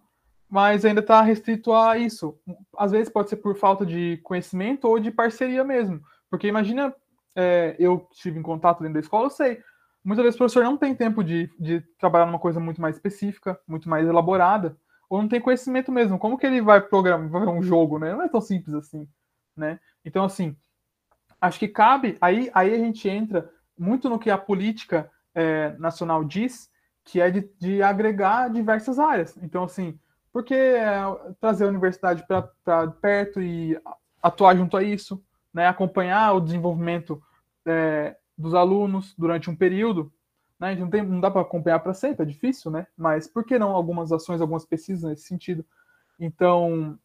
mas 0.51 0.85
ainda 0.85 0.99
está 0.99 1.23
restrito 1.23 1.73
a 1.73 1.97
isso. 1.97 2.37
Às 2.77 2.91
vezes 2.91 3.09
pode 3.09 3.31
ser 3.31 3.37
por 3.37 3.55
falta 3.55 3.87
de 3.87 4.17
conhecimento 4.25 4.89
ou 4.89 4.99
de 4.99 5.13
parceria 5.13 5.63
mesmo. 5.63 6.03
Porque 6.29 6.49
imagina 6.49 6.93
é, 7.37 7.77
eu 7.79 8.09
estive 8.11 8.41
em 8.41 8.43
contato 8.43 8.81
dentro 8.81 8.95
da 8.95 9.01
escola, 9.01 9.27
eu 9.27 9.31
sei. 9.31 9.63
Muitas 10.05 10.25
vezes 10.25 10.35
o 10.35 10.39
professor 10.39 10.65
não 10.65 10.77
tem 10.77 10.93
tempo 10.93 11.23
de, 11.23 11.49
de 11.61 11.81
trabalhar 12.01 12.27
numa 12.27 12.41
coisa 12.41 12.59
muito 12.59 12.83
mais 12.83 12.97
específica, 12.97 13.57
muito 13.65 13.89
mais 13.89 14.09
elaborada, 14.09 14.77
ou 15.09 15.23
não 15.23 15.29
tem 15.29 15.41
conhecimento 15.41 15.93
mesmo. 15.93 16.19
Como 16.19 16.37
que 16.37 16.47
ele 16.47 16.61
vai 16.61 16.81
programar 16.81 17.49
um 17.49 17.63
jogo, 17.63 18.01
né? 18.01 18.13
Não 18.13 18.23
é 18.23 18.29
tão 18.29 18.41
simples 18.41 18.75
assim, 18.75 19.09
né? 19.57 19.79
Então, 20.05 20.25
assim, 20.25 20.57
acho 21.43 21.59
que 21.59 21.69
cabe, 21.69 22.17
aí, 22.21 22.51
aí 22.55 22.73
a 22.73 22.79
gente 22.79 23.09
entra 23.09 23.51
muito 23.79 24.09
no 24.09 24.19
que 24.19 24.31
a 24.31 24.39
política 24.39 25.11
é, 25.35 25.77
nacional 25.79 26.25
diz, 26.25 26.71
que 27.05 27.21
é 27.21 27.31
de, 27.31 27.51
de, 27.59 27.83
agregar 27.83 28.49
diversas 28.49 28.99
áreas. 28.99 29.37
Então, 29.43 29.65
assim, 29.65 29.99
por 30.33 30.45
que 30.45 30.55
é, 30.55 31.01
trazer 31.41 31.65
a 31.65 31.69
universidade 31.69 32.25
para 32.27 32.87
perto 33.01 33.43
e 33.43 33.79
atuar 34.23 34.57
junto 34.57 34.77
a 34.77 34.83
isso? 34.83 35.23
né, 35.53 35.67
acompanhar 35.67 36.33
o 36.33 36.41
desenvolvimento 36.41 37.23
é, 37.67 38.17
dos 38.37 38.55
alunos 38.55 39.15
durante 39.17 39.51
um 39.51 39.57
período. 39.57 40.13
Né? 40.59 40.69
A 40.69 40.71
gente 40.71 40.81
não, 40.81 40.91
tem, 40.91 41.03
não 41.03 41.21
dá 41.21 41.31
para 41.31 41.43
acompanhar 41.43 41.81
para 41.81 41.95
sempre, 41.95 42.23
é 42.23 42.27
difícil, 42.27 42.71
né? 42.71 42.87
Mas 42.97 43.29
por 43.29 43.45
que 43.45 43.59
não 43.59 43.71
algumas 43.71 44.13
ações, 44.13 44.41
algumas 44.41 44.65
pesquisas 44.65 45.03
nesse 45.03 45.25
sentido? 45.25 45.65
Então, 46.19 46.99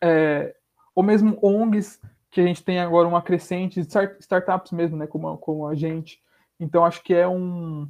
é, 0.00 0.54
ou 0.94 1.02
mesmo 1.02 1.38
ONGs, 1.42 2.00
que 2.34 2.40
a 2.40 2.46
gente 2.46 2.64
tem 2.64 2.80
agora 2.80 3.06
uma 3.06 3.22
crescente, 3.22 3.80
startups 4.18 4.72
mesmo, 4.72 4.96
né, 4.96 5.06
como, 5.06 5.38
como 5.38 5.68
a 5.68 5.74
gente. 5.74 6.20
Então, 6.58 6.84
acho 6.84 7.02
que 7.02 7.14
é 7.14 7.28
um, 7.28 7.88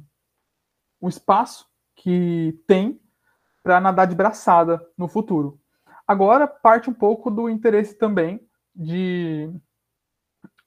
um 1.01 1.09
espaço 1.09 1.67
que 1.95 2.57
tem 2.67 3.01
para 3.63 3.81
nadar 3.81 4.05
de 4.05 4.15
braçada 4.15 4.79
no 4.95 5.07
futuro. 5.07 5.59
Agora, 6.07 6.47
parte 6.47 6.89
um 6.89 6.93
pouco 6.93 7.31
do 7.31 7.49
interesse 7.49 7.95
também 7.95 8.39
de 8.75 9.51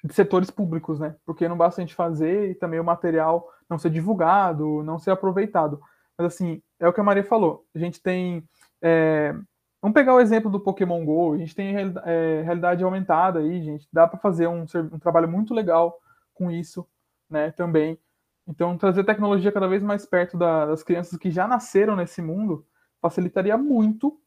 de 0.02 0.14
setores 0.14 0.50
públicos, 0.50 0.98
né? 0.98 1.16
Porque 1.24 1.48
não 1.48 1.56
basta 1.56 1.80
a 1.80 1.84
gente 1.84 1.94
fazer 1.94 2.50
e 2.50 2.54
também 2.54 2.78
o 2.78 2.84
material 2.84 3.48
não 3.68 3.78
ser 3.78 3.90
divulgado, 3.90 4.82
não 4.82 4.98
ser 4.98 5.10
aproveitado. 5.10 5.80
Mas 6.16 6.34
assim, 6.34 6.62
é 6.78 6.88
o 6.88 6.92
que 6.92 7.00
a 7.00 7.04
Maria 7.04 7.24
falou. 7.24 7.64
A 7.74 7.78
gente 7.78 8.00
tem. 8.00 8.48
É... 8.82 9.34
Vamos 9.80 9.94
pegar 9.94 10.14
o 10.14 10.20
exemplo 10.20 10.50
do 10.50 10.60
Pokémon 10.60 11.04
GO. 11.04 11.34
A 11.34 11.38
gente 11.38 11.54
tem 11.54 11.74
é, 12.04 12.42
realidade 12.42 12.82
aumentada 12.82 13.38
aí, 13.38 13.62
gente. 13.62 13.88
Dá 13.92 14.08
para 14.08 14.18
fazer 14.18 14.48
um, 14.48 14.64
um 14.92 14.98
trabalho 14.98 15.28
muito 15.28 15.54
legal 15.54 16.00
com 16.34 16.50
isso, 16.50 16.86
né? 17.30 17.52
Também. 17.52 17.98
Então, 18.46 18.76
trazer 18.78 19.04
tecnologia 19.04 19.52
cada 19.52 19.68
vez 19.68 19.82
mais 19.82 20.06
perto 20.06 20.36
da, 20.36 20.66
das 20.66 20.82
crianças 20.82 21.18
que 21.18 21.30
já 21.30 21.46
nasceram 21.46 21.94
nesse 21.94 22.20
mundo 22.22 22.66
facilitaria 23.00 23.56
muito 23.56 24.20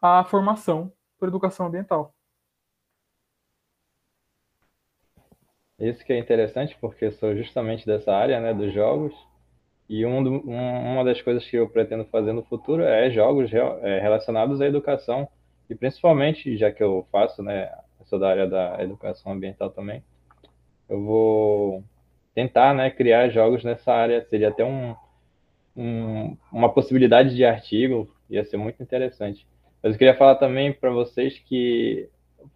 a 0.00 0.24
formação 0.24 0.92
por 1.18 1.28
educação 1.28 1.66
ambiental. 1.66 2.14
Isso 5.78 6.04
que 6.04 6.12
é 6.12 6.18
interessante, 6.18 6.76
porque 6.80 7.10
sou 7.10 7.36
justamente 7.36 7.84
dessa 7.84 8.12
área, 8.12 8.40
né, 8.40 8.54
dos 8.54 8.72
jogos. 8.72 9.12
E 9.88 10.04
um, 10.06 10.18
um, 10.18 10.92
uma 10.92 11.04
das 11.04 11.20
coisas 11.20 11.44
que 11.48 11.56
eu 11.56 11.68
pretendo 11.68 12.04
fazer 12.06 12.32
no 12.32 12.42
futuro 12.42 12.82
é 12.82 13.10
jogos 13.10 13.50
é, 13.52 14.00
relacionados 14.00 14.60
à 14.60 14.66
educação. 14.66 15.28
E 15.68 15.74
principalmente, 15.74 16.56
já 16.56 16.70
que 16.70 16.82
eu 16.82 17.06
faço, 17.10 17.42
né, 17.42 17.70
sou 18.04 18.18
da 18.18 18.28
área 18.28 18.46
da 18.46 18.82
educação 18.82 19.32
ambiental 19.32 19.70
também, 19.70 20.02
eu 20.88 21.02
vou 21.02 21.84
tentar, 22.34 22.74
né, 22.74 22.90
criar 22.90 23.28
jogos 23.28 23.62
nessa 23.64 23.92
área. 23.92 24.24
Seria 24.28 24.48
até 24.48 24.64
um, 24.64 24.94
um, 25.76 26.36
uma 26.52 26.72
possibilidade 26.72 27.34
de 27.34 27.44
artigo, 27.44 28.08
ia 28.28 28.44
ser 28.44 28.56
muito 28.56 28.82
interessante. 28.82 29.46
Mas 29.82 29.92
eu 29.92 29.98
queria 29.98 30.16
falar 30.16 30.36
também 30.36 30.72
para 30.72 30.90
vocês 30.90 31.38
que 31.40 32.08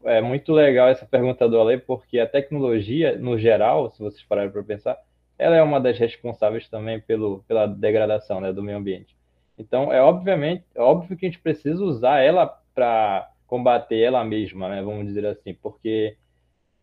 é 0.04 0.20
muito 0.20 0.52
legal 0.52 0.88
essa 0.88 1.06
pergunta 1.06 1.48
do 1.48 1.60
Ale, 1.60 1.78
porque 1.78 2.18
a 2.18 2.26
tecnologia, 2.26 3.16
no 3.18 3.38
geral, 3.38 3.90
se 3.90 4.02
vocês 4.02 4.22
pararem 4.22 4.50
para 4.50 4.62
pensar, 4.62 4.98
ela 5.38 5.56
é 5.56 5.62
uma 5.62 5.80
das 5.80 5.98
responsáveis 5.98 6.68
também 6.68 7.00
pelo, 7.00 7.44
pela 7.46 7.66
degradação 7.66 8.40
né, 8.40 8.52
do 8.52 8.62
meio 8.62 8.78
ambiente. 8.78 9.16
Então, 9.56 9.92
é 9.92 10.00
obviamente, 10.02 10.64
é 10.74 10.80
óbvio 10.80 11.16
que 11.16 11.26
a 11.26 11.28
gente 11.28 11.40
precisa 11.40 11.82
usar 11.82 12.20
ela 12.20 12.46
para 12.74 13.30
combater 13.46 13.98
ela 14.00 14.24
mesma, 14.24 14.68
né, 14.68 14.82
vamos 14.82 15.06
dizer 15.06 15.26
assim, 15.26 15.54
porque 15.54 16.16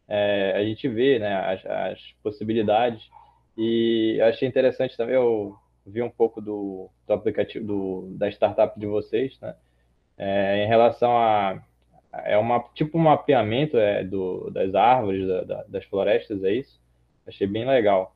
é, 0.07 0.53
a 0.55 0.63
gente 0.63 0.87
vê 0.87 1.19
né, 1.19 1.35
as, 1.35 1.65
as, 1.65 1.99
possibilidades. 2.23 3.09
E 3.57 4.19
achei 4.21 4.47
interessante 4.47 4.97
também, 4.97 5.15
eu 5.15 5.55
vi 5.85 6.01
um 6.01 6.09
pouco 6.09 6.41
do, 6.41 6.89
do 7.07 7.13
aplicativo, 7.13 7.65
do, 7.65 8.07
da 8.17 8.27
startup 8.29 8.77
de 8.79 8.85
vocês, 8.85 9.39
né? 9.39 9.55
É, 10.17 10.63
em 10.63 10.67
relação 10.67 11.17
a 11.17 11.61
é 12.23 12.37
uma 12.37 12.61
tipo 12.73 12.97
um 12.97 13.01
mapeamento 13.01 13.77
é, 13.77 14.03
do, 14.03 14.49
das 14.49 14.73
árvores, 14.73 15.27
da, 15.27 15.43
da, 15.43 15.63
das 15.63 15.83
florestas, 15.85 16.43
é 16.43 16.53
isso? 16.53 16.79
Achei 17.27 17.45
bem 17.45 17.65
legal. 17.65 18.14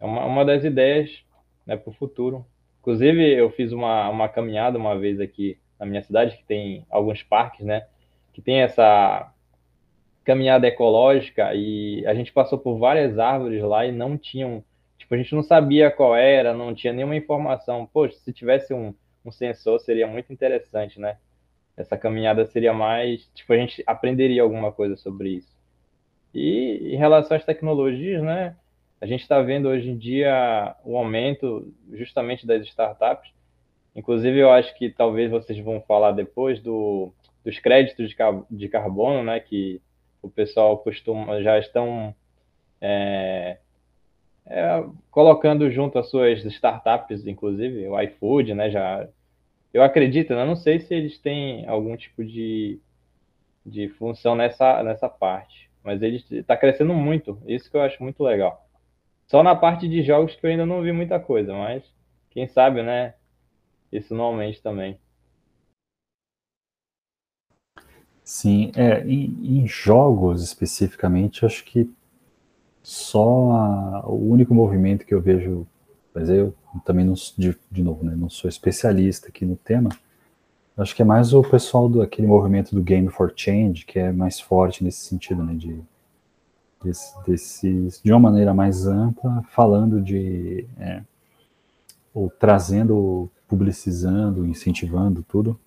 É 0.00 0.04
uma, 0.04 0.24
uma 0.24 0.44
das 0.44 0.64
ideias 0.64 1.24
né, 1.66 1.76
para 1.76 1.90
o 1.90 1.94
futuro. 1.94 2.46
Inclusive, 2.80 3.32
eu 3.32 3.50
fiz 3.50 3.72
uma, 3.72 4.08
uma 4.08 4.28
caminhada 4.28 4.78
uma 4.78 4.98
vez 4.98 5.20
aqui 5.20 5.58
na 5.78 5.84
minha 5.84 6.02
cidade, 6.02 6.36
que 6.36 6.44
tem 6.44 6.86
alguns 6.88 7.22
parques, 7.22 7.64
né? 7.64 7.86
Que 8.32 8.40
tem 8.40 8.60
essa 8.60 9.32
caminhada 10.24 10.66
ecológica 10.66 11.54
e 11.54 12.04
a 12.06 12.14
gente 12.14 12.32
passou 12.32 12.58
por 12.58 12.78
várias 12.78 13.18
árvores 13.18 13.62
lá 13.62 13.86
e 13.86 13.92
não 13.92 14.18
tinham, 14.18 14.64
tipo, 14.98 15.14
a 15.14 15.18
gente 15.18 15.34
não 15.34 15.42
sabia 15.42 15.90
qual 15.90 16.16
era, 16.16 16.52
não 16.52 16.74
tinha 16.74 16.92
nenhuma 16.92 17.16
informação. 17.16 17.88
Poxa, 17.92 18.16
se 18.18 18.32
tivesse 18.32 18.74
um, 18.74 18.94
um 19.24 19.30
sensor 19.30 19.78
seria 19.80 20.06
muito 20.06 20.32
interessante, 20.32 21.00
né? 21.00 21.18
Essa 21.76 21.96
caminhada 21.96 22.44
seria 22.46 22.72
mais, 22.72 23.28
tipo, 23.34 23.52
a 23.52 23.56
gente 23.56 23.82
aprenderia 23.86 24.42
alguma 24.42 24.72
coisa 24.72 24.96
sobre 24.96 25.30
isso. 25.30 25.54
E 26.34 26.94
em 26.94 26.96
relação 26.96 27.36
às 27.36 27.44
tecnologias, 27.44 28.22
né? 28.22 28.56
A 29.00 29.06
gente 29.06 29.22
está 29.22 29.40
vendo 29.42 29.68
hoje 29.68 29.90
em 29.90 29.96
dia 29.96 30.74
o 30.84 30.96
aumento 30.96 31.72
justamente 31.92 32.46
das 32.46 32.66
startups. 32.66 33.30
Inclusive, 33.94 34.38
eu 34.38 34.50
acho 34.50 34.74
que 34.76 34.90
talvez 34.90 35.30
vocês 35.30 35.58
vão 35.58 35.80
falar 35.82 36.12
depois 36.12 36.60
do, 36.60 37.12
dos 37.44 37.58
créditos 37.58 38.08
de, 38.08 38.16
de 38.50 38.68
carbono, 38.68 39.22
né? 39.22 39.40
Que 39.40 39.80
o 40.22 40.28
pessoal 40.28 40.78
costuma, 40.78 41.42
já 41.42 41.58
estão 41.58 42.14
é, 42.80 43.58
é, 44.46 44.84
colocando 45.10 45.70
junto 45.70 45.98
as 45.98 46.10
suas 46.10 46.44
startups, 46.44 47.26
inclusive 47.26 47.88
o 47.88 48.00
iFood, 48.00 48.54
né? 48.54 48.70
Já, 48.70 49.08
eu 49.72 49.82
acredito, 49.82 50.34
né? 50.34 50.44
não 50.44 50.56
sei 50.56 50.80
se 50.80 50.94
eles 50.94 51.18
têm 51.18 51.66
algum 51.66 51.96
tipo 51.96 52.24
de, 52.24 52.80
de 53.64 53.88
função 53.90 54.34
nessa, 54.34 54.82
nessa 54.82 55.08
parte, 55.08 55.70
mas 55.84 56.02
ele 56.02 56.22
está 56.30 56.56
crescendo 56.56 56.94
muito, 56.94 57.38
isso 57.46 57.70
que 57.70 57.76
eu 57.76 57.82
acho 57.82 58.02
muito 58.02 58.22
legal. 58.22 58.65
Só 59.26 59.42
na 59.42 59.56
parte 59.56 59.88
de 59.88 60.02
jogos 60.02 60.36
que 60.36 60.46
eu 60.46 60.50
ainda 60.50 60.64
não 60.64 60.82
vi 60.82 60.92
muita 60.92 61.18
coisa, 61.18 61.52
mas 61.52 61.82
quem 62.30 62.46
sabe, 62.46 62.82
né? 62.82 63.14
Isso 63.90 64.14
não 64.14 64.24
aumente 64.24 64.62
também. 64.62 64.98
Sim, 68.22 68.72
é, 68.74 69.06
em, 69.06 69.60
em 69.60 69.66
jogos 69.66 70.42
especificamente, 70.42 71.46
acho 71.46 71.64
que 71.64 71.88
só 72.82 73.50
a, 73.52 74.08
o 74.08 74.30
único 74.30 74.54
movimento 74.54 75.06
que 75.06 75.14
eu 75.14 75.20
vejo, 75.20 75.66
mas 76.12 76.28
eu 76.28 76.54
também 76.84 77.04
não, 77.04 77.14
de, 77.14 77.56
de 77.70 77.82
novo, 77.82 78.04
né, 78.04 78.14
não 78.16 78.28
sou 78.28 78.48
especialista 78.48 79.28
aqui 79.28 79.44
no 79.44 79.56
tema, 79.56 79.90
acho 80.76 80.94
que 80.94 81.02
é 81.02 81.04
mais 81.04 81.32
o 81.32 81.42
pessoal 81.42 81.88
do 81.88 82.02
aquele 82.02 82.26
movimento 82.26 82.74
do 82.74 82.82
Game 82.82 83.08
for 83.08 83.32
Change, 83.34 83.84
que 83.84 83.98
é 83.98 84.12
mais 84.12 84.40
forte 84.40 84.82
nesse 84.84 85.04
sentido, 85.04 85.44
né, 85.44 85.54
de 85.54 85.80
desse, 86.86 87.14
desses, 87.26 88.00
de 88.02 88.12
uma 88.12 88.20
maneira 88.20 88.54
mais 88.54 88.86
ampla, 88.86 89.42
falando 89.50 90.00
de 90.00 90.66
é, 90.78 91.02
ou 92.14 92.30
trazendo, 92.30 93.30
publicizando, 93.46 94.46
incentivando 94.46 95.22
tudo, 95.22 95.58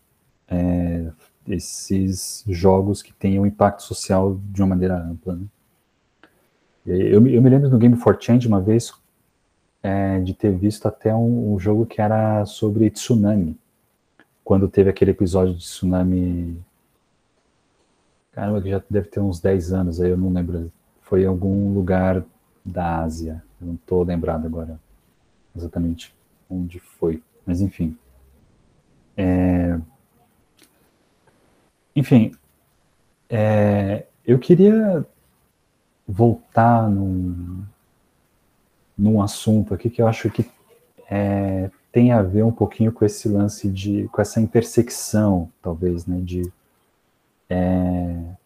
é, 0.47 1.11
esses 1.47 2.43
jogos 2.47 3.01
que 3.01 3.13
tenham 3.13 3.45
impacto 3.45 3.83
social 3.83 4.39
de 4.51 4.61
uma 4.61 4.69
maneira 4.69 4.97
ampla. 4.97 5.35
Né? 5.35 5.45
Eu, 6.85 7.27
eu, 7.27 7.41
me 7.41 7.49
lembro 7.49 7.69
no 7.69 7.77
Game 7.77 7.95
for 7.95 8.17
Change 8.19 8.47
uma 8.47 8.59
vez 8.59 8.91
é, 9.83 10.19
de 10.19 10.33
ter 10.33 10.51
visto 10.51 10.87
até 10.87 11.13
um, 11.13 11.53
um, 11.53 11.59
jogo 11.59 11.85
que 11.85 12.01
era 12.01 12.45
sobre 12.45 12.89
tsunami, 12.89 13.55
quando 14.43 14.67
teve 14.67 14.89
aquele 14.89 15.11
episódio 15.11 15.53
de 15.53 15.59
tsunami. 15.59 16.59
Caramba, 18.31 18.61
que 18.61 18.69
já 18.69 18.81
deve 18.89 19.07
ter 19.07 19.19
uns 19.19 19.39
10 19.39 19.73
anos 19.73 20.01
aí, 20.01 20.09
eu 20.09 20.17
não 20.17 20.31
lembro. 20.31 20.71
Foi 21.09 21.23
em 21.23 21.25
algum 21.25 21.73
lugar 21.73 22.23
da 22.63 22.99
Ásia, 22.99 23.43
eu 23.59 23.65
não 23.65 23.73
estou 23.73 24.03
lembrado 24.03 24.45
agora 24.45 24.79
exatamente 25.55 26.15
onde 26.47 26.79
foi, 26.79 27.23
mas 27.43 27.61
enfim. 27.61 27.97
É, 29.17 29.79
enfim, 31.95 32.31
é, 33.27 34.05
eu 34.23 34.37
queria 34.37 35.03
voltar 36.07 36.87
num, 36.87 37.65
num 38.95 39.19
assunto 39.19 39.73
aqui 39.73 39.89
que 39.89 40.03
eu 40.03 40.07
acho 40.07 40.29
que 40.29 40.47
é, 41.09 41.71
tem 41.91 42.11
a 42.11 42.21
ver 42.21 42.43
um 42.43 42.51
pouquinho 42.51 42.91
com 42.91 43.03
esse 43.03 43.27
lance 43.27 43.67
de, 43.67 44.07
com 44.09 44.21
essa 44.21 44.39
intersecção, 44.39 45.51
talvez, 45.59 46.05
né, 46.05 46.21
de 46.21 46.53
é, 47.49 48.37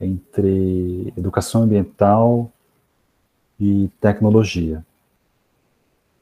entre 0.00 1.12
educação 1.16 1.62
ambiental 1.62 2.50
e 3.58 3.88
tecnologia. 4.00 4.84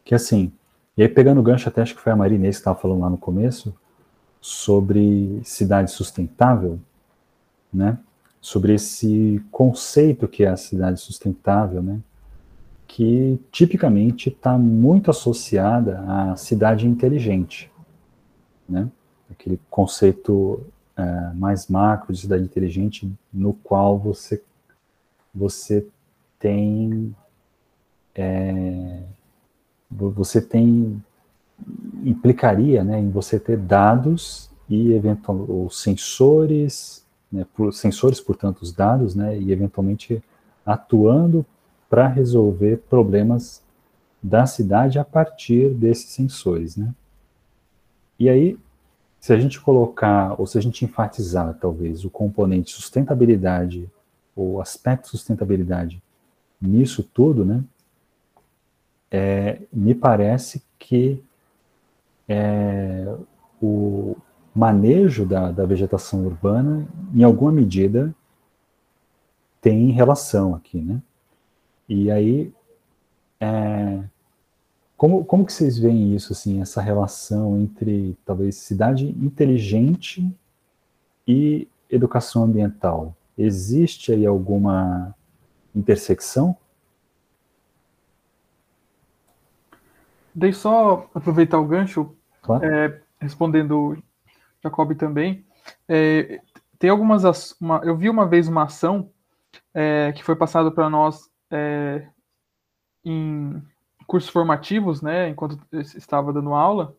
Que 0.04 0.14
assim, 0.14 0.52
e 0.96 1.02
aí 1.02 1.08
pegando 1.08 1.40
o 1.40 1.42
gancho, 1.42 1.68
até 1.68 1.82
acho 1.82 1.94
que 1.94 2.00
foi 2.00 2.12
a 2.12 2.16
Marinês 2.16 2.56
que 2.56 2.60
estava 2.60 2.78
falando 2.78 3.00
lá 3.00 3.10
no 3.10 3.18
começo, 3.18 3.74
sobre 4.40 5.40
cidade 5.44 5.90
sustentável, 5.90 6.78
né? 7.72 7.98
Sobre 8.40 8.74
esse 8.74 9.40
conceito 9.52 10.26
que 10.26 10.44
é 10.44 10.48
a 10.48 10.56
cidade 10.56 11.00
sustentável, 11.00 11.80
né? 11.80 12.00
Que 12.88 13.40
tipicamente 13.50 14.28
está 14.28 14.58
muito 14.58 15.10
associada 15.10 16.00
à 16.00 16.36
cidade 16.36 16.86
inteligente, 16.86 17.70
né? 18.68 18.88
Aquele 19.30 19.58
conceito 19.70 20.60
é, 20.96 21.32
mais 21.34 21.68
macro 21.68 22.12
de 22.12 22.20
cidade 22.20 22.44
inteligente, 22.44 23.10
no 23.32 23.54
qual 23.54 23.98
você 23.98 24.42
você 25.34 25.86
tem 26.38 27.14
é, 28.14 29.02
você 29.90 30.40
tem 30.40 31.02
implicaria 32.04 32.82
né, 32.82 32.98
em 32.98 33.10
você 33.10 33.38
ter 33.38 33.56
dados 33.56 34.50
e 34.68 34.92
eventual, 34.92 35.38
os 35.66 35.80
sensores, 35.80 37.04
né, 37.30 37.46
por, 37.54 37.72
sensores, 37.72 38.20
portanto, 38.20 38.62
os 38.62 38.72
dados, 38.72 39.14
né, 39.14 39.38
e 39.38 39.52
eventualmente 39.52 40.22
atuando 40.64 41.44
para 41.88 42.06
resolver 42.08 42.78
problemas 42.88 43.62
da 44.22 44.46
cidade 44.46 44.98
a 44.98 45.04
partir 45.04 45.70
desses 45.70 46.10
sensores, 46.10 46.76
né. 46.76 46.92
E 48.18 48.28
aí, 48.28 48.58
se 49.22 49.32
a 49.32 49.38
gente 49.38 49.60
colocar, 49.60 50.34
ou 50.36 50.48
se 50.48 50.58
a 50.58 50.60
gente 50.60 50.84
enfatizar, 50.84 51.56
talvez, 51.60 52.04
o 52.04 52.10
componente 52.10 52.72
sustentabilidade, 52.72 53.88
ou 54.34 54.60
aspecto 54.60 55.06
sustentabilidade 55.06 56.02
nisso 56.60 57.04
tudo, 57.04 57.44
né, 57.44 57.62
é, 59.08 59.60
me 59.72 59.94
parece 59.94 60.60
que 60.76 61.22
é, 62.28 63.14
o 63.62 64.16
manejo 64.52 65.24
da, 65.24 65.52
da 65.52 65.64
vegetação 65.64 66.26
urbana, 66.26 66.84
em 67.14 67.22
alguma 67.22 67.52
medida, 67.52 68.12
tem 69.60 69.92
relação 69.92 70.52
aqui, 70.52 70.80
né? 70.80 71.00
E 71.88 72.10
aí, 72.10 72.52
é, 73.38 74.02
como, 75.02 75.24
como 75.24 75.44
que 75.44 75.52
vocês 75.52 75.76
veem 75.76 76.14
isso, 76.14 76.32
assim, 76.32 76.62
essa 76.62 76.80
relação 76.80 77.58
entre, 77.58 78.16
talvez, 78.24 78.54
cidade 78.54 79.08
inteligente 79.08 80.32
e 81.26 81.66
educação 81.90 82.44
ambiental? 82.44 83.12
Existe 83.36 84.12
aí 84.12 84.24
alguma 84.24 85.12
intersecção? 85.74 86.56
Deixa 90.32 90.60
só 90.60 91.10
aproveitar 91.12 91.58
o 91.58 91.66
gancho, 91.66 92.14
claro. 92.40 92.64
é, 92.64 93.02
respondendo 93.18 94.00
Jacob 94.62 94.94
também. 94.94 95.44
É, 95.88 96.40
tem 96.78 96.90
algumas. 96.90 97.56
Uma, 97.60 97.80
eu 97.82 97.96
vi 97.96 98.08
uma 98.08 98.24
vez 98.24 98.46
uma 98.46 98.66
ação 98.66 99.10
é, 99.74 100.12
que 100.12 100.22
foi 100.22 100.36
passada 100.36 100.70
para 100.70 100.88
nós 100.88 101.28
é, 101.50 102.06
em 103.04 103.60
cursos 104.06 104.30
formativos, 104.30 105.02
né, 105.02 105.28
enquanto 105.28 105.58
estava 105.72 106.32
dando 106.32 106.54
aula, 106.54 106.96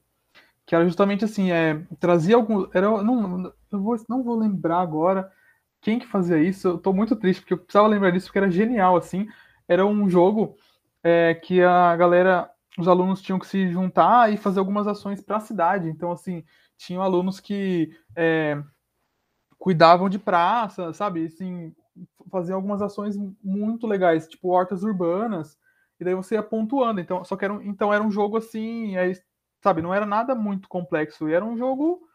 que 0.65 0.75
era 0.75 0.85
justamente 0.85 1.25
assim, 1.25 1.51
é, 1.51 1.81
trazia 1.99 2.35
alguns. 2.35 2.69
Era, 2.73 2.89
não, 3.03 3.53
eu 3.71 3.81
vou, 3.81 3.95
não 4.07 4.23
vou 4.23 4.37
lembrar 4.37 4.79
agora 4.79 5.31
quem 5.81 5.99
que 5.99 6.07
fazia 6.07 6.37
isso. 6.37 6.67
Eu 6.67 6.75
estou 6.75 6.93
muito 6.93 7.15
triste, 7.15 7.41
porque 7.41 7.53
eu 7.53 7.57
precisava 7.57 7.87
lembrar 7.87 8.11
disso, 8.11 8.27
porque 8.27 8.39
era 8.39 8.49
genial, 8.49 8.95
assim. 8.95 9.27
Era 9.67 9.85
um 9.85 10.09
jogo 10.09 10.55
é, 11.03 11.35
que 11.35 11.61
a 11.61 11.95
galera 11.95 12.49
os 12.77 12.87
alunos 12.87 13.21
tinham 13.21 13.37
que 13.37 13.45
se 13.45 13.69
juntar 13.69 14.33
e 14.33 14.37
fazer 14.37 14.59
algumas 14.59 14.87
ações 14.87 15.21
para 15.21 15.37
a 15.37 15.41
cidade. 15.41 15.87
Então, 15.89 16.11
assim, 16.11 16.43
tinham 16.77 17.03
alunos 17.03 17.39
que 17.39 17.95
é, 18.15 18.61
cuidavam 19.59 20.09
de 20.09 20.17
praça, 20.17 20.91
sabe? 20.93 21.25
Assim, 21.25 21.73
faziam 22.31 22.55
algumas 22.55 22.81
ações 22.81 23.15
muito 23.43 23.85
legais, 23.85 24.27
tipo 24.27 24.49
hortas 24.49 24.83
urbanas, 24.83 25.57
e 25.99 26.03
daí 26.03 26.15
você 26.15 26.35
ia 26.35 26.43
pontuando. 26.43 26.99
Então, 26.99 27.23
só 27.23 27.35
que 27.35 27.45
era 27.45 27.53
um, 27.53 27.61
então 27.61 27.93
era 27.93 28.03
um 28.03 28.11
jogo 28.11 28.37
assim, 28.37 28.97
é, 28.97 29.13
sabe, 29.61 29.81
não 29.81 29.93
era 29.93 30.05
nada 30.05 30.35
muito 30.35 30.67
complexo, 30.67 31.29
e 31.29 31.33
era 31.33 31.43
um 31.43 31.57
jogo 31.57 32.07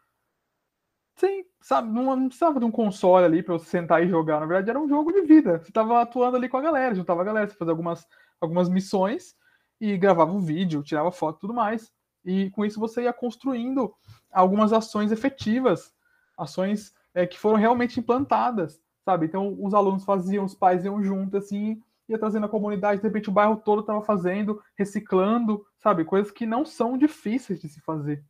sem, 1.15 1.45
sabe, 1.59 1.91
não, 1.91 2.15
não 2.15 2.27
precisava 2.27 2.59
de 2.59 2.65
um 2.65 2.71
console 2.71 3.25
ali 3.25 3.43
para 3.43 3.53
você 3.53 3.65
sentar 3.65 4.01
e 4.01 4.07
jogar. 4.07 4.39
Na 4.39 4.45
verdade, 4.45 4.69
era 4.69 4.79
um 4.79 4.87
jogo 4.87 5.11
de 5.11 5.21
vida. 5.23 5.59
Você 5.59 5.69
estava 5.69 6.01
atuando 6.01 6.37
ali 6.37 6.47
com 6.47 6.57
a 6.57 6.61
galera, 6.61 6.95
juntava 6.95 7.21
a 7.21 7.25
galera, 7.25 7.47
você 7.47 7.55
fazia 7.55 7.73
algumas, 7.73 8.07
algumas 8.39 8.69
missões 8.69 9.35
e 9.81 9.97
gravava 9.97 10.31
um 10.31 10.39
vídeo, 10.39 10.81
tirava 10.81 11.11
foto 11.11 11.39
tudo 11.39 11.53
mais. 11.53 11.91
E 12.23 12.49
com 12.51 12.63
isso 12.65 12.79
você 12.79 13.03
ia 13.03 13.13
construindo 13.13 13.93
algumas 14.31 14.71
ações 14.71 15.11
efetivas, 15.11 15.93
ações 16.37 16.93
é, 17.13 17.27
que 17.27 17.37
foram 17.37 17.57
realmente 17.57 17.99
implantadas, 17.99 18.81
sabe? 19.03 19.25
Então 19.25 19.57
os 19.59 19.73
alunos 19.73 20.05
faziam, 20.05 20.45
os 20.45 20.55
pais 20.55 20.85
iam 20.85 21.03
junto, 21.03 21.35
assim, 21.35 21.81
ia 22.09 22.17
trazendo 22.17 22.45
a 22.45 22.49
comunidade, 22.49 23.01
de 23.01 23.07
repente 23.07 23.29
o 23.29 23.31
bairro 23.31 23.57
todo 23.57 23.81
estava 23.81 24.01
fazendo, 24.01 24.61
reciclando, 24.75 25.65
sabe? 25.77 26.03
Coisas 26.03 26.31
que 26.31 26.45
não 26.45 26.65
são 26.65 26.97
difíceis 26.97 27.61
de 27.61 27.69
se 27.69 27.79
fazer, 27.81 28.23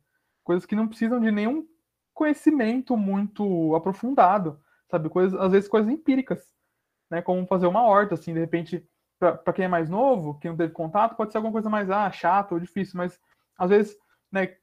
coisas 0.44 0.66
que 0.66 0.76
não 0.76 0.86
precisam 0.86 1.18
de 1.18 1.30
nenhum 1.30 1.66
conhecimento 2.12 2.96
muito 2.96 3.74
aprofundado, 3.74 4.60
sabe? 4.90 5.08
Coisas, 5.08 5.38
às 5.40 5.50
vezes 5.50 5.68
coisas 5.68 5.90
empíricas, 5.90 6.44
né? 7.10 7.22
Como 7.22 7.46
fazer 7.46 7.66
uma 7.66 7.82
horta, 7.82 8.14
assim, 8.14 8.34
de 8.34 8.40
repente, 8.40 8.86
para 9.18 9.52
quem 9.52 9.64
é 9.64 9.68
mais 9.68 9.88
novo, 9.88 10.38
quem 10.38 10.50
não 10.50 10.58
teve 10.58 10.72
contato, 10.72 11.16
pode 11.16 11.32
ser 11.32 11.38
alguma 11.38 11.52
coisa 11.52 11.70
mais 11.70 11.90
ah, 11.90 12.10
chata 12.10 12.54
ou 12.54 12.60
difícil, 12.60 12.98
mas 12.98 13.18
às 13.56 13.70
vezes, 13.70 13.96
né? 14.30 14.56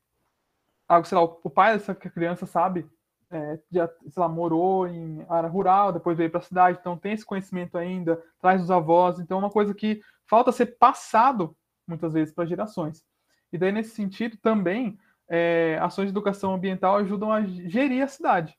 Algo, 0.88 1.08
sei 1.08 1.18
lá, 1.18 1.24
o 1.24 1.50
pai 1.50 1.74
dessa 1.74 1.94
criança 1.94 2.46
sabe, 2.46 2.88
é, 3.32 3.60
já, 3.72 3.88
sei 3.88 4.22
lá, 4.22 4.28
morou 4.30 4.88
em 4.88 5.26
área 5.30 5.50
rural, 5.50 5.92
depois 5.92 6.18
veio 6.18 6.30
para 6.30 6.40
a 6.40 6.44
cidade, 6.44 6.78
então 6.80 6.98
tem 6.98 7.14
esse 7.14 7.26
conhecimento 7.26 7.78
ainda, 7.78 8.22
traz 8.40 8.62
os 8.62 8.72
avós, 8.72 9.20
então 9.20 9.38
é 9.38 9.42
uma 9.42 9.50
coisa 9.50 9.74
que 9.74 10.02
falta 10.26 10.52
ser 10.52 10.78
passado 10.78 11.56
muitas 11.88 12.14
vezes 12.14 12.34
para 12.34 12.46
gerações. 12.46 13.04
E 13.52 13.58
daí, 13.58 13.72
nesse 13.72 13.92
sentido, 13.92 14.38
também 14.38 14.98
é, 15.30 15.78
ações 15.82 16.06
de 16.06 16.12
educação 16.12 16.54
ambiental 16.54 16.98
ajudam 16.98 17.32
a 17.32 17.44
gerir 17.44 18.04
a 18.04 18.08
cidade, 18.08 18.58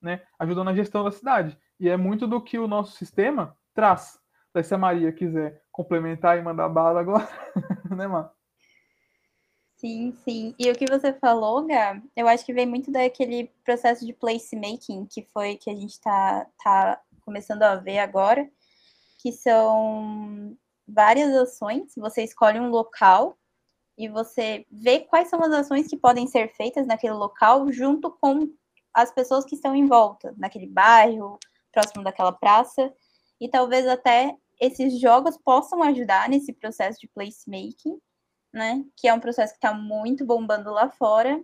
né? 0.00 0.22
Ajudam 0.38 0.64
na 0.64 0.74
gestão 0.74 1.04
da 1.04 1.10
cidade. 1.10 1.58
E 1.78 1.88
é 1.88 1.96
muito 1.96 2.26
do 2.26 2.40
que 2.40 2.58
o 2.58 2.68
nosso 2.68 2.96
sistema 2.96 3.56
traz. 3.74 4.18
Daí, 4.52 4.64
se 4.64 4.74
a 4.74 4.78
Maria 4.78 5.12
quiser 5.12 5.62
complementar 5.70 6.38
e 6.38 6.42
mandar 6.42 6.68
bala 6.68 7.00
agora, 7.00 7.28
né, 7.90 8.06
Mar? 8.06 8.32
Sim, 9.84 10.14
sim. 10.24 10.54
E 10.58 10.70
o 10.70 10.74
que 10.74 10.86
você 10.86 11.12
falou, 11.12 11.66
Gá, 11.66 12.00
eu 12.16 12.26
acho 12.26 12.42
que 12.46 12.54
vem 12.54 12.64
muito 12.64 12.90
daquele 12.90 13.52
processo 13.62 14.06
de 14.06 14.14
placemaking 14.14 15.04
que 15.04 15.20
foi 15.30 15.56
que 15.56 15.68
a 15.68 15.74
gente 15.74 15.90
está 15.90 16.46
tá 16.64 17.02
começando 17.20 17.62
a 17.64 17.76
ver 17.76 17.98
agora, 17.98 18.50
que 19.18 19.30
são 19.30 20.56
várias 20.88 21.34
ações. 21.34 21.92
Você 21.98 22.24
escolhe 22.24 22.58
um 22.58 22.70
local 22.70 23.36
e 23.98 24.08
você 24.08 24.64
vê 24.70 25.00
quais 25.00 25.28
são 25.28 25.42
as 25.42 25.52
ações 25.52 25.86
que 25.86 25.98
podem 25.98 26.26
ser 26.26 26.48
feitas 26.54 26.86
naquele 26.86 27.12
local 27.12 27.70
junto 27.70 28.10
com 28.10 28.48
as 28.94 29.12
pessoas 29.12 29.44
que 29.44 29.54
estão 29.54 29.76
em 29.76 29.84
volta, 29.86 30.34
naquele 30.38 30.66
bairro, 30.66 31.38
próximo 31.70 32.02
daquela 32.02 32.32
praça, 32.32 32.90
e 33.38 33.50
talvez 33.50 33.86
até 33.86 34.34
esses 34.58 34.98
jogos 34.98 35.36
possam 35.36 35.82
ajudar 35.82 36.26
nesse 36.30 36.54
processo 36.54 36.98
de 36.98 37.08
placemaking, 37.08 38.00
né? 38.54 38.84
Que 38.96 39.08
é 39.08 39.14
um 39.14 39.20
processo 39.20 39.52
que 39.52 39.58
está 39.58 39.74
muito 39.74 40.24
bombando 40.24 40.70
lá 40.70 40.90
fora 40.90 41.42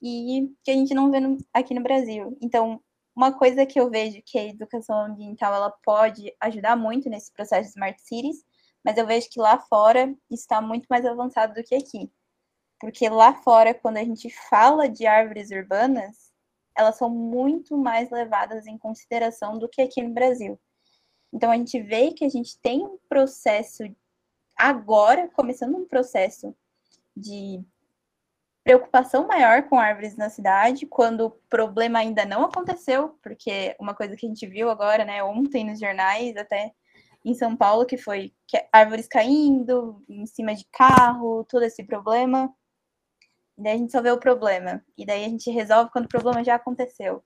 e 0.00 0.52
que 0.62 0.70
a 0.70 0.74
gente 0.74 0.94
não 0.94 1.10
vê 1.10 1.18
no, 1.18 1.38
aqui 1.52 1.74
no 1.74 1.82
Brasil. 1.82 2.36
Então, 2.40 2.80
uma 3.14 3.32
coisa 3.32 3.66
que 3.66 3.80
eu 3.80 3.90
vejo 3.90 4.22
que 4.24 4.38
a 4.38 4.44
educação 4.44 5.00
ambiental 5.00 5.54
ela 5.54 5.70
pode 5.82 6.32
ajudar 6.40 6.76
muito 6.76 7.08
nesse 7.08 7.32
processo 7.32 7.64
de 7.64 7.70
smart 7.70 8.00
cities 8.00 8.44
mas 8.86 8.96
eu 8.96 9.04
vejo 9.04 9.28
que 9.28 9.40
lá 9.40 9.58
fora 9.58 10.14
está 10.30 10.60
muito 10.60 10.86
mais 10.88 11.04
avançado 11.04 11.54
do 11.54 11.64
que 11.64 11.74
aqui. 11.74 12.08
Porque 12.78 13.08
lá 13.08 13.34
fora, 13.34 13.74
quando 13.74 13.96
a 13.96 14.04
gente 14.04 14.30
fala 14.48 14.88
de 14.88 15.04
árvores 15.04 15.50
urbanas, 15.50 16.32
elas 16.72 16.96
são 16.96 17.10
muito 17.10 17.76
mais 17.76 18.12
levadas 18.12 18.64
em 18.64 18.78
consideração 18.78 19.58
do 19.58 19.68
que 19.68 19.82
aqui 19.82 20.00
no 20.00 20.14
Brasil. 20.14 20.56
Então 21.32 21.50
a 21.50 21.56
gente 21.56 21.82
vê 21.82 22.12
que 22.12 22.24
a 22.24 22.28
gente 22.28 22.60
tem 22.60 22.86
um 22.86 22.96
processo 23.08 23.82
agora, 24.56 25.28
começando 25.28 25.76
um 25.76 25.86
processo 25.86 26.54
de 27.16 27.62
preocupação 28.64 29.26
maior 29.28 29.62
com 29.68 29.78
árvores 29.78 30.16
na 30.16 30.28
cidade, 30.28 30.86
quando 30.86 31.26
o 31.26 31.30
problema 31.48 32.00
ainda 32.00 32.24
não 32.24 32.44
aconteceu, 32.44 33.16
porque 33.22 33.76
uma 33.78 33.94
coisa 33.94 34.16
que 34.16 34.26
a 34.26 34.28
gente 34.28 34.46
viu 34.46 34.68
agora, 34.68 35.04
né, 35.04 35.22
ontem 35.22 35.64
nos 35.64 35.78
jornais, 35.78 36.36
até 36.36 36.72
em 37.24 37.34
São 37.34 37.56
Paulo, 37.56 37.86
que 37.86 37.96
foi 37.96 38.32
árvores 38.72 39.06
caindo 39.06 40.02
em 40.08 40.26
cima 40.26 40.54
de 40.54 40.64
carro, 40.72 41.44
todo 41.44 41.64
esse 41.64 41.84
problema. 41.84 42.52
E 43.58 43.62
daí 43.62 43.74
a 43.74 43.78
gente 43.78 43.92
só 43.92 44.02
vê 44.02 44.10
o 44.10 44.18
problema. 44.18 44.84
E 44.96 45.06
daí 45.06 45.24
a 45.24 45.28
gente 45.28 45.50
resolve 45.50 45.90
quando 45.90 46.06
o 46.06 46.08
problema 46.08 46.44
já 46.44 46.54
aconteceu. 46.54 47.24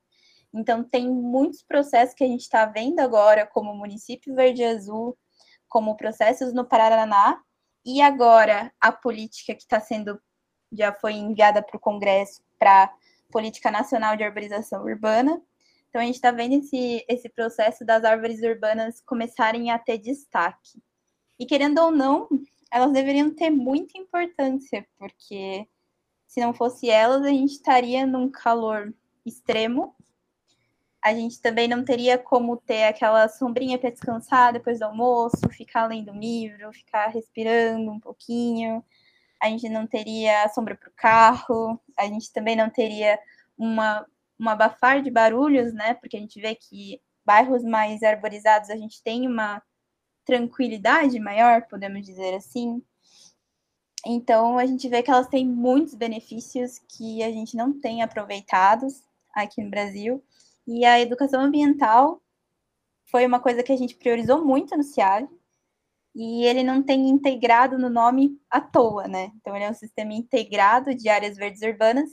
Então, 0.53 0.83
tem 0.83 1.09
muitos 1.09 1.63
processos 1.63 2.15
que 2.15 2.25
a 2.25 2.27
gente 2.27 2.41
está 2.41 2.67
vendo 2.67 3.01
agora, 3.01 3.47
como 3.47 3.71
o 3.71 3.77
município 3.77 4.35
verde 4.35 4.65
azul, 4.65 5.17
como 5.71 5.97
processos 5.97 6.53
no 6.53 6.67
Paraná, 6.67 7.41
e 7.87 8.03
agora 8.03 8.71
a 8.79 8.93
política 8.93 9.55
que 9.55 9.63
está 9.63 9.81
sendo, 9.81 10.21
já 10.71 10.93
foi 10.93 11.15
enviada 11.15 11.63
para 11.63 11.79
o 11.79 11.81
Congresso 11.81 12.43
para 12.59 12.93
Política 13.33 13.71
Nacional 13.71 14.17
de 14.17 14.25
Arborização 14.25 14.85
Urbana, 14.85 15.43
então, 15.91 16.01
a 16.01 16.05
gente 16.05 16.15
está 16.15 16.31
vendo 16.31 16.55
esse, 16.55 17.05
esse 17.09 17.29
processo 17.29 17.85
das 17.85 18.05
árvores 18.05 18.41
urbanas 18.43 19.01
começarem 19.01 19.73
a 19.73 19.79
ter 19.79 19.99
destaque. 19.99 20.81
E, 21.37 21.45
querendo 21.45 21.79
ou 21.79 21.91
não, 21.91 22.29
elas 22.73 22.93
deveriam 22.93 23.35
ter 23.35 23.51
muita 23.51 23.99
importância, 23.99 24.87
porque 24.97 25.67
se 26.29 26.41
não 26.41 26.55
fosse 26.55 26.89
elas, 26.89 27.23
a 27.23 27.31
gente 27.31 27.55
estaria 27.55 28.07
num 28.07 28.31
calor 28.31 28.95
extremo. 29.27 29.97
A 31.03 31.15
gente 31.15 31.41
também 31.41 31.67
não 31.67 31.85
teria 31.85 32.19
como 32.19 32.57
ter 32.57 32.85
aquela 32.85 33.29
sombrinha 33.29 33.79
para 33.79 33.91
descansar 33.91 34.53
depois 34.53 34.79
do 34.79 34.85
almoço, 34.85 35.49
ficar 35.51 35.87
lendo 35.87 36.13
um 36.13 36.19
livro, 36.19 36.73
ficar 36.73 37.09
respirando 37.09 37.91
um 37.91 38.01
pouquinho. 38.01 38.85
A 39.43 39.49
gente 39.49 39.69
não 39.69 39.87
teria 39.87 40.49
sombra 40.51 40.77
para 40.77 40.91
o 40.91 40.93
carro, 40.95 41.81
a 41.97 42.07
gente 42.07 42.33
também 42.33 42.55
não 42.55 42.69
teria 42.69 43.19
uma 43.57 44.07
um 44.41 44.49
abafar 44.49 45.03
de 45.03 45.11
barulhos, 45.11 45.73
né? 45.75 45.93
Porque 45.95 46.17
a 46.17 46.21
gente 46.21 46.41
vê 46.41 46.55
que 46.55 47.01
bairros 47.25 47.63
mais 47.63 48.03
arborizados 48.03 48.71
a 48.71 48.77
gente 48.77 49.03
tem 49.03 49.29
uma 49.29 49.63
tranquilidade 50.25 51.19
maior, 51.21 51.63
podemos 51.69 52.05
dizer 52.05 52.35
assim. 52.35 52.83
Então 54.07 54.59
a 54.59 54.65
gente 54.65 54.89
vê 54.89 55.03
que 55.03 55.11
elas 55.11 55.29
têm 55.29 55.47
muitos 55.47 55.95
benefícios 55.95 56.79
que 56.89 57.23
a 57.23 57.31
gente 57.31 57.55
não 57.55 57.79
tem 57.79 58.03
aproveitados 58.03 59.03
aqui 59.35 59.63
no 59.63 59.71
Brasil. 59.71 60.25
E 60.67 60.85
a 60.85 61.01
educação 61.01 61.41
ambiental 61.41 62.23
foi 63.07 63.27
uma 63.27 63.41
coisa 63.41 63.63
que 63.63 63.73
a 63.73 63.77
gente 63.77 63.97
priorizou 63.97 64.45
muito 64.45 64.77
no 64.77 64.83
CIAV, 64.83 65.29
e 66.15 66.45
ele 66.45 66.65
não 66.65 66.83
tem 66.83 67.09
integrado 67.09 67.79
no 67.79 67.89
nome 67.89 68.37
à 68.51 68.61
toa, 68.61 69.07
né? 69.07 69.31
Então 69.37 69.55
ele 69.55 69.65
é 69.65 69.71
um 69.71 69.75
sistema 69.75 70.13
integrado 70.13 70.95
de 70.95 71.09
áreas 71.09 71.37
verdes 71.37 71.63
urbanas 71.63 72.11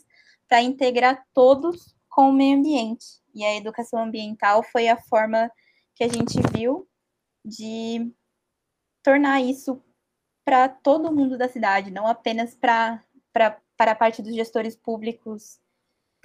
para 0.47 0.61
integrar 0.61 1.25
todos 1.33 1.95
com 2.07 2.29
o 2.29 2.33
meio 2.33 2.57
ambiente. 2.57 3.05
E 3.33 3.43
a 3.43 3.55
educação 3.55 3.99
ambiental 4.03 4.63
foi 4.63 4.87
a 4.87 4.97
forma 4.97 5.51
que 5.95 6.03
a 6.03 6.07
gente 6.07 6.39
viu 6.53 6.87
de 7.43 8.11
tornar 9.03 9.41
isso 9.41 9.81
para 10.45 10.69
todo 10.69 11.13
mundo 11.13 11.37
da 11.37 11.49
cidade, 11.49 11.91
não 11.91 12.07
apenas 12.07 12.55
para 12.55 13.03
a 13.79 13.95
parte 13.95 14.21
dos 14.21 14.35
gestores 14.35 14.75
públicos 14.75 15.59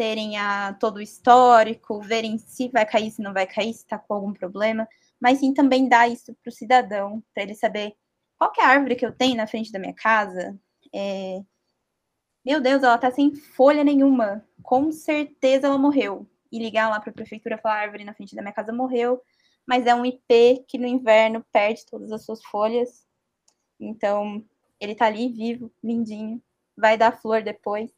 terem 0.03 0.37
a, 0.37 0.75
todo 0.81 0.97
o 0.97 1.01
histórico, 1.01 2.01
verem 2.01 2.37
se 2.37 2.69
vai 2.69 2.85
cair, 2.85 3.13
se 3.13 3.23
não 3.23 3.33
vai 3.33 3.47
cair, 3.47 3.73
se 3.73 3.85
está 3.85 3.97
com 3.97 4.15
algum 4.15 4.33
problema, 4.33 4.89
mas 5.21 5.39
sim 5.39 5.55
também 5.55 5.89
dar 5.89 6.11
isso 6.11 6.35
para 6.43 6.51
o 6.51 6.53
cidadão, 6.53 7.23
para 7.33 7.45
ele 7.45 7.55
saber 7.55 7.95
qual 8.37 8.53
é 8.59 8.65
a 8.65 8.67
árvore 8.67 8.97
que 8.97 9.07
eu 9.07 9.13
tenho 9.13 9.37
na 9.37 9.47
frente 9.47 9.71
da 9.71 9.79
minha 9.79 9.95
casa, 9.95 10.59
é, 10.93 11.41
meu 12.45 12.61
Deus, 12.61 12.83
ela 12.83 12.99
tá 12.99 13.13
sem 13.13 13.33
folha 13.37 13.85
nenhuma. 13.85 14.45
Com 14.65 14.91
certeza 14.91 15.69
ela 15.69 15.79
morreu. 15.79 16.29
E 16.51 16.59
ligar 16.59 16.91
lá 16.91 16.99
para 16.99 17.11
a 17.11 17.15
prefeitura 17.15 17.57
falar: 17.57 17.77
a 17.77 17.83
árvore 17.83 18.05
na 18.05 18.13
frente 18.13 18.35
da 18.35 18.43
minha 18.43 18.53
casa 18.53 18.73
morreu, 18.73 19.23
mas 19.65 19.87
é 19.87 19.95
um 19.95 20.05
IP 20.05 20.65
que 20.67 20.79
no 20.79 20.87
inverno 20.89 21.47
perde 21.53 21.87
todas 21.87 22.11
as 22.11 22.25
suas 22.25 22.45
folhas. 22.47 23.07
Então, 23.79 24.45
ele 24.81 24.97
tá 24.97 25.07
ali 25.07 25.29
vivo, 25.29 25.73
lindinho, 25.83 26.43
vai 26.77 26.99
dar 26.99 27.13
flor 27.13 27.45
depois. 27.45 27.93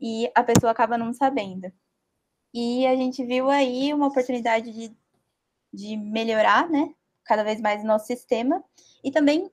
E 0.00 0.30
a 0.34 0.42
pessoa 0.42 0.72
acaba 0.72 0.98
não 0.98 1.12
sabendo. 1.12 1.72
E 2.52 2.86
a 2.86 2.96
gente 2.96 3.24
viu 3.24 3.50
aí 3.50 3.92
uma 3.92 4.08
oportunidade 4.08 4.72
de, 4.72 4.96
de 5.72 5.96
melhorar, 5.96 6.68
né? 6.68 6.94
Cada 7.24 7.42
vez 7.42 7.60
mais 7.60 7.82
o 7.82 7.86
nosso 7.86 8.06
sistema. 8.06 8.62
E 9.02 9.10
também 9.10 9.50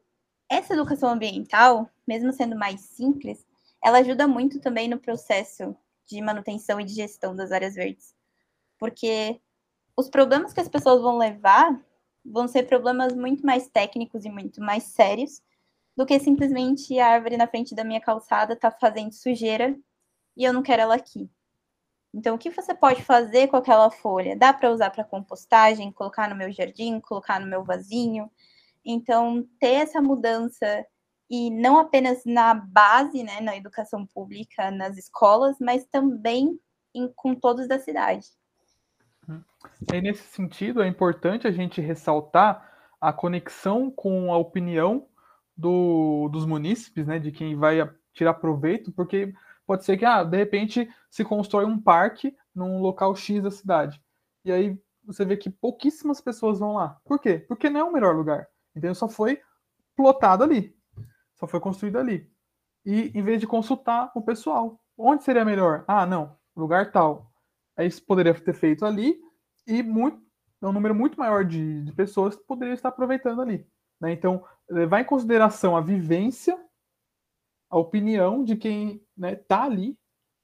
essa 0.49 0.73
educação 0.73 1.09
ambiental, 1.09 1.89
mesmo 2.07 2.31
sendo 2.31 2.55
mais 2.55 2.81
simples, 2.81 3.45
ela 3.83 3.99
ajuda 3.99 4.27
muito 4.27 4.59
também 4.59 4.87
no 4.87 4.99
processo 4.99 5.75
de 6.05 6.21
manutenção 6.21 6.79
e 6.79 6.83
de 6.85 6.93
gestão 6.93 7.35
das 7.35 7.51
áreas 7.51 7.75
verdes. 7.75 8.15
Porque 8.77 9.41
os 9.97 10.09
problemas 10.09 10.53
que 10.53 10.59
as 10.59 10.69
pessoas 10.69 11.01
vão 11.01 11.17
levar 11.17 11.79
vão 12.25 12.47
ser 12.47 12.63
problemas 12.63 13.13
muito 13.13 13.45
mais 13.45 13.67
técnicos 13.67 14.23
e 14.23 14.29
muito 14.29 14.61
mais 14.61 14.83
sérios 14.83 15.41
do 15.95 16.05
que 16.05 16.19
simplesmente 16.19 16.97
a 16.99 17.07
árvore 17.07 17.37
na 17.37 17.47
frente 17.47 17.75
da 17.75 17.83
minha 17.83 17.99
calçada 18.01 18.55
tá 18.55 18.71
fazendo 18.71 19.13
sujeira 19.13 19.77
e 20.35 20.43
eu 20.43 20.53
não 20.53 20.63
quero 20.63 20.81
ela 20.81 20.95
aqui. 20.95 21.29
Então, 22.13 22.35
o 22.35 22.37
que 22.37 22.51
você 22.51 22.75
pode 22.75 23.03
fazer 23.03 23.47
com 23.47 23.55
aquela 23.55 23.89
folha? 23.89 24.37
Dá 24.37 24.53
para 24.53 24.71
usar 24.71 24.91
para 24.91 25.03
compostagem, 25.03 25.91
colocar 25.91 26.29
no 26.29 26.35
meu 26.35 26.51
jardim, 26.51 26.99
colocar 26.99 27.39
no 27.39 27.47
meu 27.47 27.63
vasinho. 27.63 28.29
Então, 28.85 29.47
ter 29.59 29.75
essa 29.75 30.01
mudança 30.01 30.85
e 31.29 31.49
não 31.49 31.79
apenas 31.79 32.23
na 32.25 32.53
base, 32.53 33.23
né, 33.23 33.41
na 33.41 33.57
educação 33.57 34.05
pública, 34.05 34.69
nas 34.69 34.97
escolas, 34.97 35.57
mas 35.59 35.85
também 35.85 36.59
em, 36.93 37.11
com 37.15 37.33
todos 37.33 37.67
da 37.67 37.79
cidade. 37.79 38.27
E 39.91 40.01
nesse 40.01 40.23
sentido, 40.23 40.83
é 40.83 40.87
importante 40.87 41.47
a 41.47 41.51
gente 41.51 41.81
ressaltar 41.81 42.71
a 43.01 43.11
conexão 43.11 43.89
com 43.89 44.31
a 44.31 44.37
opinião 44.37 45.07
do, 45.57 46.29
dos 46.29 46.45
munícipes, 46.45 47.07
né, 47.07 47.17
de 47.17 47.31
quem 47.31 47.55
vai 47.55 47.77
tirar 48.13 48.35
proveito, 48.35 48.91
porque 48.91 49.33
pode 49.65 49.83
ser 49.85 49.97
que, 49.97 50.05
ah, 50.05 50.23
de 50.23 50.37
repente, 50.37 50.89
se 51.09 51.23
constrói 51.23 51.65
um 51.65 51.79
parque 51.79 52.35
num 52.53 52.79
local 52.79 53.15
X 53.15 53.41
da 53.41 53.51
cidade. 53.51 54.01
E 54.45 54.51
aí 54.51 54.79
você 55.05 55.25
vê 55.25 55.37
que 55.37 55.49
pouquíssimas 55.49 56.21
pessoas 56.21 56.59
vão 56.59 56.73
lá. 56.73 56.99
Por 57.05 57.19
quê? 57.19 57.39
Porque 57.47 57.69
não 57.69 57.79
é 57.79 57.83
o 57.83 57.93
melhor 57.93 58.15
lugar. 58.15 58.47
Então 58.75 58.93
só 58.93 59.07
foi 59.07 59.41
plotado 59.95 60.43
ali. 60.43 60.75
Só 61.35 61.47
foi 61.47 61.59
construído 61.59 61.97
ali. 61.97 62.29
E 62.85 63.11
em 63.13 63.23
vez 63.23 63.39
de 63.39 63.47
consultar 63.47 64.11
o 64.15 64.21
pessoal, 64.21 64.79
onde 64.97 65.23
seria 65.23 65.45
melhor? 65.45 65.83
Ah, 65.87 66.05
não, 66.05 66.37
lugar 66.55 66.91
tal. 66.91 67.31
Aí 67.77 67.87
isso 67.87 68.05
poderia 68.05 68.33
ter 68.33 68.53
feito 68.53 68.85
ali 68.85 69.19
e 69.65 69.81
muito, 69.81 70.21
um 70.61 70.71
número 70.71 70.93
muito 70.93 71.19
maior 71.19 71.43
de, 71.43 71.83
de 71.83 71.91
pessoas 71.93 72.35
poderia 72.35 72.73
estar 72.73 72.89
aproveitando 72.89 73.41
ali. 73.41 73.67
Né? 73.99 74.11
Então, 74.11 74.43
levar 74.69 75.01
em 75.01 75.05
consideração 75.05 75.75
a 75.75 75.81
vivência, 75.81 76.57
a 77.73 77.77
opinião 77.79 78.43
de 78.43 78.55
quem 78.55 78.97
está 78.97 79.03
né, 79.17 79.35
tá 79.35 79.63
ali 79.63 79.97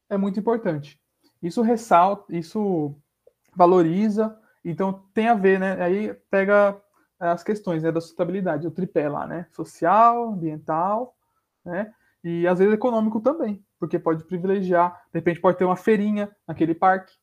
é 0.09 0.17
muito 0.17 0.39
importante. 0.39 0.99
Isso 1.43 1.61
ressalta, 1.61 2.36
isso 2.36 2.95
valoriza, 3.55 4.36
então 4.65 5.05
tem 5.13 5.27
a 5.27 5.36
ver, 5.36 5.59
né? 5.59 5.80
Aí 5.80 6.11
pega 6.32 6.82
as 7.19 7.43
questões 7.43 7.84
né, 7.84 7.91
da 7.91 8.01
sustentabilidade, 8.01 8.65
o 8.65 8.71
tripé 8.71 9.07
lá, 9.07 9.27
né? 9.27 9.45
Social, 9.51 10.30
ambiental, 10.30 11.15
né? 11.63 11.93
E 12.23 12.47
às 12.47 12.57
vezes 12.57 12.73
econômico 12.73 13.21
também, 13.21 13.63
porque 13.80 13.99
pode 13.99 14.23
privilegiar, 14.23 14.91
de 15.13 15.19
repente 15.19 15.39
pode 15.39 15.57
ter 15.59 15.65
uma 15.65 15.75
feirinha 15.77 16.36
naquele 16.47 16.73
parque, 16.73 17.13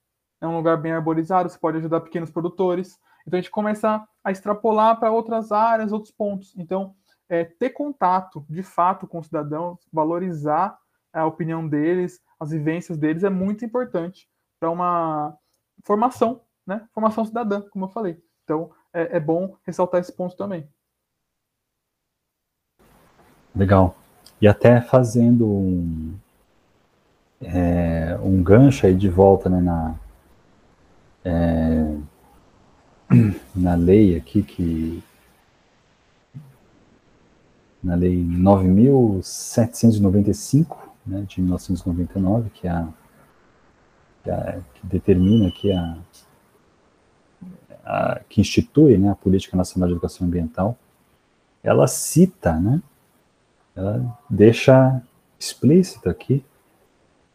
é 0.40 0.46
um 0.46 0.56
lugar 0.56 0.76
bem 0.76 0.92
arborizado, 0.92 1.50
você 1.50 1.58
pode 1.58 1.78
ajudar 1.78 2.00
pequenos 2.00 2.30
produtores. 2.30 2.96
Então 3.26 3.36
a 3.36 3.40
gente 3.40 3.50
começa 3.50 4.06
a 4.22 4.30
extrapolar 4.30 5.00
para 5.00 5.10
outras 5.10 5.50
áreas, 5.50 5.90
outros 5.90 6.12
pontos. 6.12 6.54
Então, 6.56 6.94
é, 7.28 7.44
ter 7.44 7.70
contato 7.70 8.44
de 8.48 8.62
fato 8.62 9.06
com 9.06 9.18
os 9.18 9.26
cidadãos, 9.26 9.78
valorizar 9.92 10.78
a 11.12 11.24
opinião 11.26 11.66
deles, 11.66 12.20
as 12.38 12.50
vivências 12.50 12.98
deles 12.98 13.24
é 13.24 13.30
muito 13.30 13.64
importante 13.64 14.28
para 14.60 14.70
uma 14.70 15.36
formação, 15.82 16.42
né? 16.66 16.86
Formação 16.92 17.24
cidadã, 17.24 17.62
como 17.70 17.86
eu 17.86 17.88
falei. 17.88 18.22
Então, 18.44 18.70
é, 18.92 19.16
é 19.16 19.20
bom 19.20 19.56
ressaltar 19.64 20.00
esse 20.00 20.12
ponto 20.12 20.36
também. 20.36 20.68
Legal. 23.54 23.96
E 24.40 24.46
até 24.46 24.82
fazendo 24.82 25.46
um, 25.46 26.14
é, 27.40 28.18
um 28.22 28.42
gancho 28.42 28.86
aí 28.86 28.94
de 28.94 29.08
volta 29.08 29.48
né, 29.48 29.60
na, 29.60 29.94
é, 31.24 31.96
na 33.54 33.74
lei 33.74 34.16
aqui 34.16 34.42
que 34.42 35.02
na 37.86 37.94
lei 37.94 38.22
9.795 38.24 40.76
né, 41.06 41.24
de 41.28 41.40
1999 41.40 42.50
que 42.50 42.66
é 42.66 42.70
a, 42.70 42.88
que, 44.24 44.30
a, 44.30 44.58
que 44.74 44.84
determina 44.84 45.52
que 45.52 45.70
a, 45.70 45.96
a, 47.84 48.20
que 48.28 48.40
institui 48.40 48.98
né, 48.98 49.10
a 49.10 49.14
política 49.14 49.56
nacional 49.56 49.88
de 49.88 49.94
educação 49.94 50.26
ambiental 50.26 50.76
ela 51.62 51.86
cita 51.86 52.58
né 52.58 52.82
ela 53.76 54.18
deixa 54.28 55.00
explícito 55.38 56.10
aqui 56.10 56.44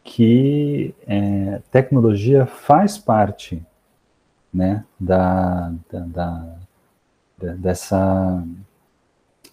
que 0.04 0.94
é, 1.06 1.62
tecnologia 1.70 2.44
faz 2.44 2.98
parte 2.98 3.64
né, 4.52 4.84
da, 5.00 5.72
da, 5.90 6.00
da 6.00 6.58
dessa 7.56 8.44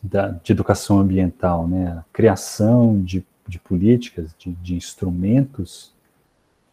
da, 0.02 0.30
de 0.30 0.52
educação 0.52 1.00
ambiental, 1.00 1.68
né, 1.68 1.88
a 2.00 2.06
criação 2.14 3.02
de, 3.02 3.26
de 3.47 3.60
políticas, 3.60 4.34
de, 4.38 4.52
de 4.54 4.76
instrumentos, 4.76 5.93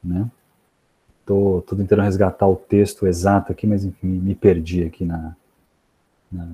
né, 0.02 0.30
tô 1.24 1.62
tentando 1.76 2.02
resgatar 2.02 2.46
o 2.46 2.56
texto 2.56 3.06
exato 3.06 3.50
aqui, 3.50 3.66
mas 3.66 3.84
enfim, 3.84 4.06
me 4.06 4.34
perdi 4.34 4.84
aqui 4.84 5.04
na, 5.04 5.34
na 6.30 6.48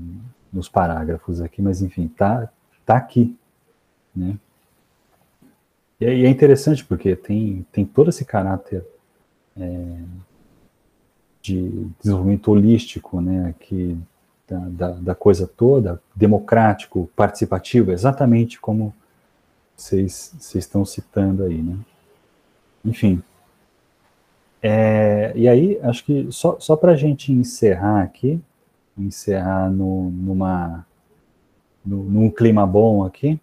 nos 0.53 0.69
parágrafos 0.69 1.41
aqui, 1.41 1.63
mas 1.63 1.81
enfim, 1.81 2.09
tá, 2.09 2.51
tá 2.85 2.97
aqui, 2.97 3.37
né, 4.15 4.39
e 6.03 6.27
é, 6.27 6.29
interessante 6.29 6.85
porque 6.85 7.15
tem, 7.15 7.65
tem 7.71 7.85
todo 7.85 8.11
esse 8.11 8.25
caráter 8.25 8.85
é, 9.57 10.03
de 11.41 11.87
desenvolvimento 12.01 12.51
holístico, 12.51 13.21
né, 13.21 13.49
aqui 13.49 13.97
da, 14.59 14.91
da, 14.91 15.15
coisa 15.15 15.47
toda, 15.47 16.01
democrático, 16.15 17.11
participativo, 17.15 17.93
exatamente 17.93 18.61
como 18.61 18.95
vocês, 19.77 20.35
vocês 20.39 20.65
estão 20.65 20.85
citando 20.85 21.45
aí, 21.45 21.63
né. 21.63 21.77
Enfim. 22.85 23.23
É, 24.63 25.33
e 25.35 25.49
aí, 25.49 25.79
acho 25.83 26.05
que 26.05 26.31
só, 26.31 26.59
só 26.61 26.77
para 26.77 26.93
a 26.93 26.97
gente 26.97 27.33
encerrar 27.33 28.03
aqui, 28.03 28.41
encerrar 28.97 29.71
no, 29.71 30.11
numa, 30.11 30.87
no, 31.85 32.05
num 32.05 32.31
clima 32.31 32.67
bom 32.67 33.05
aqui, 33.05 33.41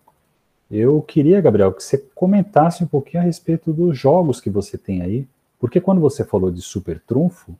eu 0.71 1.01
queria, 1.01 1.41
Gabriel, 1.41 1.73
que 1.73 1.83
você 1.83 1.97
comentasse 2.13 2.83
um 2.83 2.87
pouquinho 2.87 3.23
a 3.23 3.25
respeito 3.25 3.73
dos 3.73 3.97
jogos 3.97 4.39
que 4.39 4.49
você 4.49 4.77
tem 4.77 5.01
aí, 5.01 5.27
porque 5.59 5.81
quando 5.81 5.99
você 5.99 6.23
falou 6.23 6.51
de 6.51 6.61
Super 6.61 7.01
Trunfo, 7.01 7.57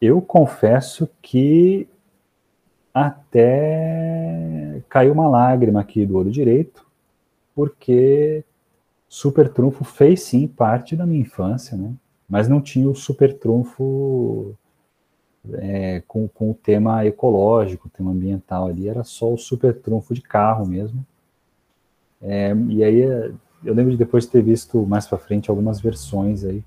eu 0.00 0.20
confesso 0.20 1.08
que 1.22 1.88
até 2.94 4.80
caiu 4.88 5.12
uma 5.12 5.28
lágrima 5.28 5.80
aqui 5.80 6.06
do 6.06 6.16
olho 6.16 6.30
direito, 6.30 6.86
porque 7.54 8.44
Super 9.08 9.48
Trunfo 9.48 9.84
fez 9.84 10.22
sim 10.22 10.46
parte 10.46 10.94
da 10.94 11.04
minha 11.04 11.20
infância, 11.20 11.76
né? 11.76 11.92
Mas 12.28 12.48
não 12.48 12.60
tinha 12.60 12.88
o 12.88 12.94
Super 12.94 13.36
Trunfo 13.36 14.54
é, 15.54 16.02
com, 16.06 16.28
com 16.28 16.52
o 16.52 16.54
tema 16.54 17.04
ecológico, 17.04 17.88
o 17.88 17.90
tema 17.90 18.12
ambiental 18.12 18.68
ali, 18.68 18.88
era 18.88 19.04
só 19.04 19.32
o 19.32 19.38
Super 19.38 19.74
Trunfo 19.74 20.14
de 20.14 20.22
carro 20.22 20.64
mesmo. 20.66 21.04
É, 22.22 22.54
e 22.70 22.82
aí 22.82 23.00
eu 23.00 23.74
lembro 23.74 23.90
de 23.90 23.98
depois 23.98 24.24
ter 24.26 24.42
visto 24.42 24.86
mais 24.86 25.06
para 25.06 25.18
frente 25.18 25.50
algumas 25.50 25.80
versões 25.80 26.44
aí 26.44 26.64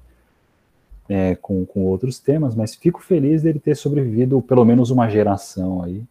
é, 1.09 1.35
com, 1.35 1.65
com 1.65 1.85
outros 1.85 2.19
temas, 2.19 2.53
mas 2.53 2.75
fico 2.75 3.01
feliz 3.01 3.43
dele 3.43 3.59
ter 3.59 3.75
sobrevivido 3.75 4.41
pelo 4.41 4.65
menos 4.65 4.91
uma 4.91 5.09
geração 5.09 5.81
aí, 5.81 6.03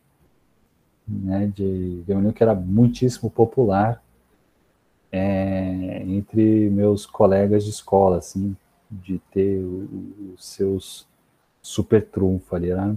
né, 1.06 1.50
de, 1.54 2.02
um 2.08 2.32
que 2.32 2.42
era 2.42 2.54
muitíssimo 2.54 3.30
popular 3.30 4.02
é, 5.12 6.02
entre 6.06 6.68
meus 6.70 7.06
colegas 7.06 7.64
de 7.64 7.70
escola, 7.70 8.18
assim, 8.18 8.56
de 8.90 9.18
ter 9.30 9.58
os 10.34 10.44
seus 10.44 11.06
super 11.62 12.04
trunfo 12.04 12.54
ali, 12.54 12.70
era, 12.70 12.96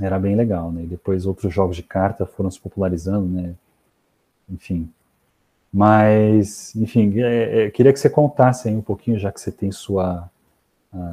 era 0.00 0.18
bem 0.18 0.36
legal, 0.36 0.70
né, 0.72 0.84
e 0.84 0.86
depois 0.86 1.26
outros 1.26 1.52
jogos 1.52 1.76
de 1.76 1.82
carta 1.82 2.24
foram 2.24 2.50
se 2.50 2.60
popularizando, 2.60 3.26
né, 3.26 3.54
enfim, 4.48 4.90
mas, 5.72 6.74
enfim, 6.76 7.18
é, 7.20 7.64
é, 7.64 7.70
queria 7.70 7.92
que 7.92 7.98
você 7.98 8.10
contasse 8.10 8.68
aí 8.68 8.76
um 8.76 8.82
pouquinho, 8.82 9.18
já 9.18 9.32
que 9.32 9.40
você 9.40 9.50
tem 9.50 9.72
sua 9.72 10.30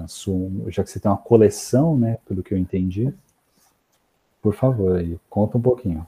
sua, 0.08 0.50
já 0.68 0.84
que 0.84 0.90
você 0.90 1.00
tem 1.00 1.10
uma 1.10 1.18
coleção, 1.18 1.98
né, 1.98 2.18
pelo 2.28 2.44
que 2.44 2.54
eu 2.54 2.58
entendi, 2.58 3.14
por 4.42 4.54
favor, 4.54 4.96
aí, 4.98 5.20
conta 5.30 5.58
um 5.58 5.62
pouquinho. 5.62 6.06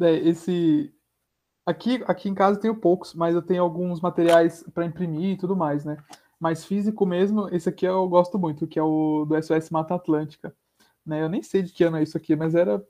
É, 0.00 0.12
esse 0.12 0.92
aqui, 1.64 2.02
aqui 2.06 2.28
em 2.28 2.34
casa 2.34 2.56
eu 2.56 2.60
tenho 2.60 2.76
poucos, 2.76 3.14
mas 3.14 3.34
eu 3.34 3.42
tenho 3.42 3.62
alguns 3.62 4.00
materiais 4.00 4.64
para 4.74 4.84
imprimir 4.84 5.30
e 5.30 5.36
tudo 5.36 5.56
mais, 5.56 5.84
né? 5.84 5.96
Mas 6.38 6.64
físico 6.64 7.06
mesmo, 7.06 7.48
esse 7.54 7.68
aqui 7.68 7.86
eu 7.86 8.08
gosto 8.08 8.38
muito, 8.38 8.66
que 8.66 8.78
é 8.78 8.82
o 8.82 9.24
do 9.24 9.40
SOS 9.40 9.70
Mata 9.70 9.94
Atlântica. 9.94 10.54
Né? 11.06 11.22
Eu 11.22 11.28
nem 11.28 11.42
sei 11.42 11.62
de 11.62 11.72
que 11.72 11.84
ano 11.84 11.96
é 11.96 12.02
isso 12.02 12.16
aqui, 12.16 12.34
mas 12.34 12.54
era 12.54 12.84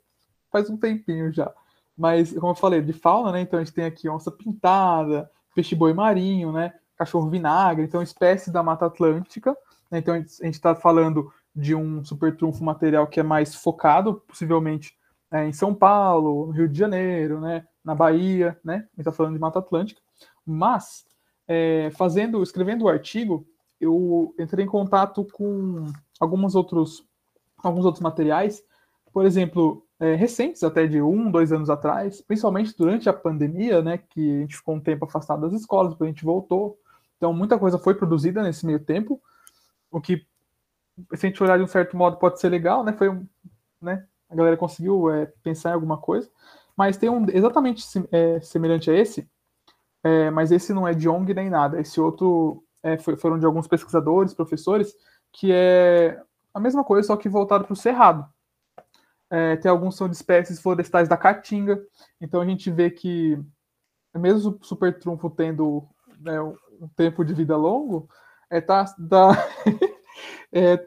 faz 0.51 0.71
um 0.71 0.77
tempinho 0.77 1.33
já. 1.33 1.53
Mas, 1.97 2.33
como 2.33 2.53
eu 2.53 2.55
falei, 2.57 2.81
de 2.81 2.93
fauna, 2.93 3.33
né? 3.33 3.41
Então 3.41 3.59
a 3.59 3.65
gente 3.65 3.75
tem 3.75 3.85
aqui 3.85 4.09
onça 4.09 4.31
pintada, 4.31 5.31
peixe-boi 5.55 5.93
marinho, 5.93 6.53
né? 6.53 6.75
Cachorro 6.97 7.29
vinagre, 7.29 7.85
então 7.85 8.03
espécie 8.03 8.51
da 8.51 8.63
Mata 8.63 8.87
Atlântica. 8.87 9.57
Né? 9.91 9.99
Então 9.99 10.15
a 10.15 10.19
gente 10.19 10.43
está 10.43 10.75
falando 10.75 11.33
de 11.55 11.75
um 11.75 12.05
super 12.05 12.37
trunfo 12.37 12.65
material 12.65 13.07
que 13.07 13.21
é 13.21 13.23
mais 13.23 13.55
focado, 13.55 14.23
possivelmente 14.27 14.97
é, 15.31 15.47
em 15.47 15.53
São 15.53 15.75
Paulo, 15.75 16.51
Rio 16.51 16.69
de 16.69 16.79
Janeiro, 16.79 17.41
né, 17.41 17.67
na 17.85 17.95
Bahia, 17.95 18.59
né, 18.65 18.75
a 18.75 18.79
gente 18.79 19.01
está 19.01 19.13
falando 19.13 19.35
de 19.35 19.41
Mata 19.41 19.59
Atlântica, 19.59 20.01
mas 20.45 21.05
é, 21.47 21.91
fazendo, 21.97 22.43
escrevendo 22.43 22.85
o 22.85 22.89
artigo, 22.89 23.47
eu 23.81 24.35
entrei 24.39 24.65
em 24.65 24.69
contato 24.69 25.27
com 25.33 25.87
alguns 26.19 26.55
outros, 26.55 27.07
alguns 27.63 27.85
outros 27.85 28.03
materiais, 28.03 28.63
por 29.13 29.25
exemplo, 29.25 29.87
é, 30.01 30.15
recentes, 30.15 30.63
até 30.65 30.87
de 30.87 31.01
um, 31.01 31.31
dois 31.31 31.53
anos 31.53 31.71
atrás, 31.71 32.21
principalmente 32.21 32.77
durante 32.77 33.09
a 33.09 33.13
pandemia, 33.13 33.81
né, 33.83 33.99
que 33.99 34.37
a 34.37 34.41
gente 34.41 34.57
ficou 34.57 34.75
um 34.75 34.81
tempo 34.81 35.05
afastado 35.05 35.43
das 35.43 35.53
escolas, 35.61 35.93
depois 35.93 36.09
a 36.09 36.13
gente 36.13 36.25
voltou, 36.25 36.79
então 37.17 37.33
muita 37.33 37.59
coisa 37.59 37.79
foi 37.79 37.95
produzida 37.95 38.43
nesse 38.43 38.67
meio 38.67 38.81
tempo, 38.81 39.21
o 39.91 40.01
que, 40.01 40.27
se 41.15 41.27
a 41.27 41.29
gente 41.29 41.43
olhar 41.43 41.59
de 41.59 41.65
um 41.65 41.69
certo 41.69 41.97
modo, 41.97 42.17
pode 42.17 42.41
ser 42.41 42.49
legal, 42.49 42.85
né, 42.85 42.93
foi, 42.93 43.11
né, 43.81 44.07
a 44.31 44.35
galera 44.35 44.57
conseguiu 44.57 45.11
é, 45.11 45.27
pensar 45.43 45.71
em 45.71 45.75
alguma 45.75 45.99
coisa, 45.99 46.31
mas 46.77 46.97
tem 46.97 47.09
um 47.09 47.27
exatamente 47.29 47.85
é, 48.11 48.41
semelhante 48.41 48.91
a 48.91 48.95
esse, 48.95 49.29
é, 50.03 50.31
mas 50.31 50.53
esse 50.53 50.73
não 50.75 50.87
é 50.87 50.93
de 50.93 51.09
ONG 51.09 51.33
nem 51.33 51.49
nada. 51.49 51.81
Esse 51.81 52.01
outro 52.01 52.63
é, 52.83 52.99
foi, 52.99 53.17
foram 53.17 53.39
de 53.39 53.47
alguns 53.47 53.67
pesquisadores, 53.67 54.35
professores, 54.35 54.95
que 55.33 55.51
é 55.51 56.21
a 56.53 56.61
mesma 56.61 56.85
coisa, 56.85 57.07
só 57.07 57.17
que 57.17 57.29
voltado 57.29 57.65
para 57.65 57.73
o 57.73 57.77
cerrado. 57.77 58.27
É, 59.31 59.57
tem 59.57 59.71
alguns 59.71 59.97
são 59.97 60.09
de 60.09 60.15
espécies 60.15 60.61
florestais 60.61 61.09
da 61.09 61.17
caatinga, 61.17 61.83
então 62.21 62.41
a 62.41 62.47
gente 62.47 62.71
vê 62.71 62.91
que, 62.91 63.39
mesmo 64.15 64.59
o 64.61 64.65
super 64.65 64.97
trunfo 64.99 65.31
tendo 65.31 65.89
né, 66.21 66.41
um 66.41 66.89
tempo 66.95 67.25
de 67.25 67.33
vida 67.33 67.57
longo, 67.57 68.09
é, 68.51 68.61
tá, 68.61 68.85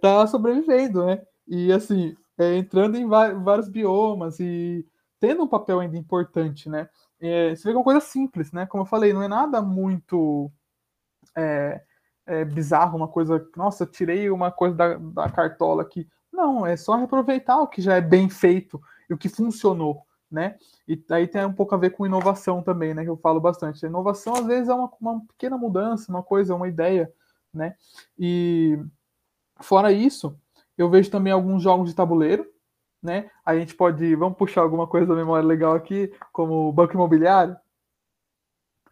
tá, 0.01 0.22
é, 0.24 0.28
sobrevivendo, 0.28 1.05
né? 1.05 1.22
E 1.47 1.72
assim, 1.72 2.15
é, 2.38 2.55
entrando 2.55 2.97
em 2.97 3.07
vários 3.07 3.68
biomas 3.68 4.39
e 4.39 4.86
tendo 5.20 5.43
um 5.43 5.47
papel 5.47 5.80
ainda 5.80 5.97
importante, 5.97 6.70
né? 6.70 6.89
É, 7.20 7.55
você 7.55 7.63
vê 7.63 7.72
que 7.72 7.76
é 7.76 7.78
uma 7.78 7.84
coisa 7.84 7.99
simples, 7.99 8.51
né? 8.51 8.65
Como 8.65 8.84
eu 8.84 8.88
falei, 8.88 9.13
não 9.13 9.24
é 9.24 9.28
nada 9.28 9.61
muito 9.61 10.51
é, 11.36 11.82
é, 12.26 12.45
bizarro, 12.45 12.97
uma 12.97 13.07
coisa, 13.07 13.45
nossa, 13.55 13.86
tirei 13.86 14.30
uma 14.30 14.51
coisa 14.51 14.76
da, 14.76 14.97
da 14.97 15.30
cartola 15.30 15.82
aqui. 15.82 16.07
Não, 16.32 16.65
é 16.65 16.78
só 16.78 16.95
reaproveitar 16.95 17.59
o 17.61 17.68
que 17.68 17.82
já 17.82 17.95
é 17.95 18.01
bem 18.01 18.30
feito 18.30 18.80
e 19.09 19.13
o 19.13 19.18
que 19.18 19.30
funcionou, 19.30 20.03
né? 20.30 20.57
E 20.88 21.03
aí 21.09 21.28
tem 21.28 21.43
um 21.45 21.53
pouco 21.53 21.74
a 21.74 21.78
ver 21.78 21.91
com 21.91 22.05
inovação 22.05 22.61
também, 22.61 22.93
né? 22.93 23.03
Que 23.03 23.09
eu 23.09 23.18
falo 23.18 23.39
bastante. 23.39 23.86
A 23.86 23.89
inovação, 23.89 24.36
às 24.36 24.45
vezes, 24.45 24.70
é 24.70 24.74
uma, 24.74 24.91
uma 25.01 25.26
pequena 25.28 25.57
mudança, 25.57 26.11
uma 26.11 26.22
coisa, 26.22 26.55
uma 26.55 26.68
ideia, 26.68 27.11
né? 27.53 27.76
E 28.20 28.80
fora 29.60 29.91
isso, 29.91 30.38
eu 30.78 30.89
vejo 30.89 31.10
também 31.10 31.34
alguns 31.34 31.64
jogos 31.64 31.89
de 31.89 31.95
tabuleiro, 31.95 32.45
né? 33.01 33.30
A 33.45 33.55
gente 33.55 33.76
pode, 33.76 34.16
vamos 34.16 34.38
puxar 34.38 34.62
alguma 34.62 34.88
coisa 34.88 35.08
da 35.08 35.16
memória 35.16 35.45
legal 35.45 35.74
aqui, 35.74 36.12
como 36.32 36.68
o 36.68 36.74
Banco 36.74 36.93
Imobiliário. 36.93 37.58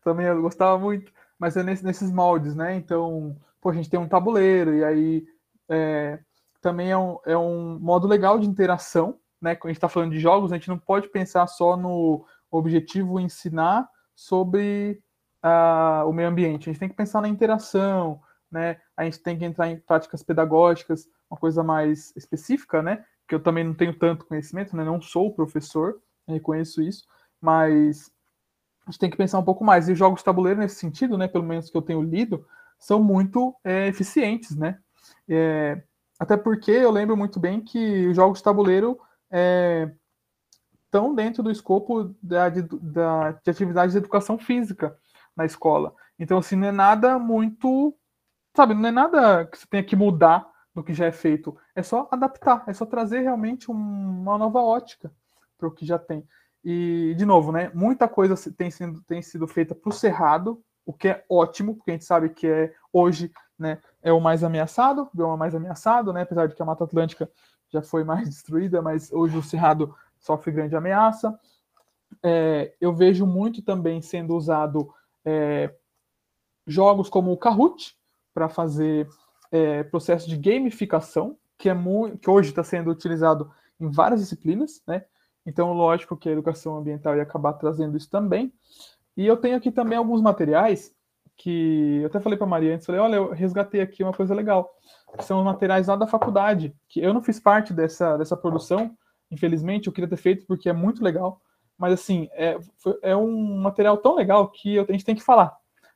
Também 0.04 0.26
eu 0.26 0.42
gostava 0.42 0.78
muito, 0.78 1.12
mas 1.38 1.58
é 1.58 1.64
nesse, 1.64 1.84
nesses 1.84 2.12
moldes, 2.12 2.56
né? 2.56 2.76
Então, 2.76 3.36
pô, 3.60 3.70
a 3.70 3.74
gente 3.74 3.90
tem 3.90 4.00
um 4.00 4.08
tabuleiro, 4.08 4.74
e 4.76 4.84
aí 4.84 5.28
é, 5.70 6.20
também 6.62 6.92
é 6.92 6.98
um, 6.98 7.20
é 7.26 7.38
um 7.38 7.80
modo 7.80 8.08
legal 8.08 8.40
de 8.40 8.48
interação, 8.48 9.20
né? 9.42 9.56
Quando 9.56 9.70
a 9.70 9.74
gente 9.74 9.78
está 9.78 9.90
falando 9.90 10.12
de 10.12 10.20
jogos, 10.20 10.52
a 10.52 10.56
gente 10.56 10.70
não 10.70 10.78
pode 10.78 11.10
pensar 11.10 11.46
só 11.48 11.76
no 11.76 12.26
objetivo 12.50 13.20
ensinar 13.20 13.88
sobre 14.16 15.02
uh, 15.44 16.08
o 16.08 16.14
meio 16.14 16.30
ambiente. 16.30 16.70
A 16.70 16.72
gente 16.72 16.80
tem 16.80 16.90
que 16.90 16.96
pensar 16.96 17.22
na 17.22 17.28
interação, 17.28 18.22
né? 18.52 18.78
A 18.96 19.04
gente 19.04 19.20
tem 19.20 19.38
que 19.38 19.46
entrar 19.46 19.70
em 19.70 19.78
práticas 19.78 20.24
pedagógicas, 20.24 21.08
uma 21.30 21.40
coisa 21.40 21.64
mais 21.64 22.14
específica, 22.16 22.82
né? 22.82 23.04
que 23.28 23.34
eu 23.34 23.40
também 23.42 23.64
não 23.64 23.74
tenho 23.74 23.98
tanto 23.98 24.26
conhecimento, 24.26 24.76
né? 24.76 24.84
Não 24.84 25.02
sou 25.02 25.34
professor, 25.34 26.00
reconheço 26.28 26.82
isso, 26.82 27.06
mas 27.42 28.12
a 28.86 28.92
gente 28.92 29.00
tem 29.00 29.10
que 29.10 29.18
pensar 29.18 29.40
um 29.40 29.44
pouco 29.44 29.64
mais. 29.64 29.90
E 29.90 29.94
os 29.94 29.98
jogos 29.98 30.20
de 30.20 30.26
tabuleiro, 30.26 30.60
nesse 30.60 30.76
sentido, 30.76 31.18
né? 31.18 31.28
Pelo 31.28 31.44
menos 31.44 31.70
que 31.70 31.78
eu 31.78 31.82
tenho 31.82 32.02
lido, 32.02 32.46
são 32.80 33.02
muito 33.02 33.56
é, 33.64 33.88
eficientes, 33.88 34.56
né? 34.56 34.80
É, 35.28 35.82
até 36.20 36.38
porque 36.38 36.72
eu 36.72 36.92
lembro 36.92 37.18
muito 37.18 37.40
bem 37.40 37.62
que 37.62 38.08
os 38.08 38.16
jogos 38.16 38.40
de 38.40 38.44
tabuleiro 38.44 39.00
é, 39.32 39.92
estão 40.86 41.14
dentro 41.14 41.42
do 41.42 41.52
escopo 41.52 42.16
da, 42.22 42.50
de, 42.50 42.62
da, 42.62 43.32
de 43.32 43.50
atividades 43.50 43.94
de 43.94 43.98
educação 43.98 44.38
física 44.38 44.96
na 45.36 45.46
escola. 45.46 45.94
Então, 46.18 46.38
assim, 46.38 46.56
não 46.56 46.68
é 46.68 46.72
nada 46.72 47.18
muito. 47.18 47.96
Sabe, 48.56 48.74
não 48.74 48.88
é 48.88 48.92
nada 48.92 49.46
que 49.46 49.58
você 49.58 49.68
tenha 49.68 49.84
que 49.84 49.98
mudar 49.98 50.50
do 50.74 50.82
que 50.82 50.94
já 50.94 51.06
é 51.08 51.12
feito. 51.12 51.58
É 51.76 51.84
só 51.84 52.08
adaptar, 52.10 52.64
é 52.68 52.74
só 52.74 52.86
trazer 52.86 53.20
realmente 53.20 53.70
um, 53.70 53.74
uma 53.76 54.38
nova 54.38 54.62
ótica 54.62 55.12
para 55.58 55.68
o 55.68 55.72
que 55.72 55.86
já 55.86 56.00
tem. 56.00 56.26
E, 56.64 57.14
de 57.18 57.26
novo, 57.26 57.52
né, 57.52 57.70
muita 57.74 58.08
coisa 58.08 58.36
tem 58.54 58.72
sido, 58.72 59.02
tem 59.04 59.22
sido 59.22 59.46
feita 59.46 59.76
para 59.76 59.90
o 59.90 59.94
Cerrado, 59.94 60.64
o 60.86 60.94
que 60.94 61.10
é 61.10 61.26
ótimo, 61.30 61.76
porque 61.76 61.92
a 61.92 61.94
gente 61.96 62.06
sabe 62.06 62.30
que 62.30 62.48
é 62.48 62.74
hoje 62.94 63.30
né, 63.60 63.82
é 64.02 64.14
o 64.14 64.22
mais 64.22 64.42
ameaçado, 64.42 65.10
o 65.14 65.38
mais 65.38 65.54
ameaçado, 65.54 66.14
né, 66.14 66.22
apesar 66.22 66.48
de 66.48 66.56
que 66.56 66.62
a 66.62 66.66
Mata 66.66 66.86
Atlântica 66.86 67.30
já 67.70 67.82
foi 67.82 68.06
mais 68.06 68.24
destruída, 68.30 68.82
mas 68.82 69.12
hoje 69.12 69.38
o 69.38 69.44
Cerrado 69.44 69.94
sofre 70.18 70.54
grande 70.54 70.78
ameaça. 70.78 71.38
É, 72.24 72.74
eu 72.80 72.94
vejo 72.94 73.26
muito 73.28 73.62
também 73.62 74.02
sendo 74.02 74.34
usado 74.34 74.94
é, 75.26 75.76
jogos 76.66 77.10
como 77.10 77.34
o 77.34 77.38
Kahoot 77.38 77.98
para 78.36 78.50
fazer 78.50 79.08
é, 79.50 79.82
processo 79.84 80.28
de 80.28 80.36
gamificação, 80.36 81.38
que, 81.58 81.70
é 81.70 81.74
muito, 81.74 82.18
que 82.18 82.30
hoje 82.30 82.50
está 82.50 82.64
sendo 82.64 82.92
utilizado 82.92 83.50
em 83.80 83.90
várias 83.90 84.20
disciplinas, 84.20 84.84
né? 84.86 85.06
Então, 85.46 85.72
lógico 85.72 86.18
que 86.18 86.28
a 86.28 86.32
educação 86.34 86.76
ambiental 86.76 87.16
ia 87.16 87.24
acabar 87.24 87.54
trazendo 87.54 87.96
isso 87.96 88.10
também. 88.10 88.52
E 89.16 89.26
eu 89.26 89.38
tenho 89.38 89.56
aqui 89.56 89.72
também 89.72 89.98
alguns 89.98 90.22
materiais 90.22 90.94
que 91.38 92.00
eu 92.02 92.08
até 92.08 92.20
falei 92.20 92.38
para 92.38 92.48
a 92.48 92.50
Maria 92.50 92.76
antes, 92.76 92.86
falei, 92.86 93.00
olha, 93.00 93.16
eu 93.16 93.32
resgatei 93.32 93.82
aqui 93.82 94.04
uma 94.04 94.14
coisa 94.14 94.34
legal, 94.34 94.74
são 95.20 95.40
os 95.40 95.46
materiais 95.46 95.88
lá 95.88 95.96
da 95.96 96.08
faculdade, 96.08 96.74
que 96.88 97.02
eu 97.02 97.14
não 97.14 97.22
fiz 97.22 97.40
parte 97.40 97.74
dessa, 97.74 98.18
dessa 98.18 98.38
produção, 98.38 98.98
infelizmente, 99.30 99.88
eu 99.88 99.94
queria 99.94 100.10
ter 100.10 100.18
feito 100.18 100.46
porque 100.46 100.70
é 100.70 100.74
muito 100.74 101.04
legal, 101.04 101.42
mas 101.78 101.92
assim, 101.94 102.30
é, 102.32 102.58
é 103.02 103.16
um 103.18 103.58
material 103.58 103.98
tão 103.98 104.16
legal 104.16 104.50
que 104.50 104.80
a 104.80 104.92
gente 104.92 105.04
tem 105.04 105.16
que 105.16 105.24
falar, 105.24 105.54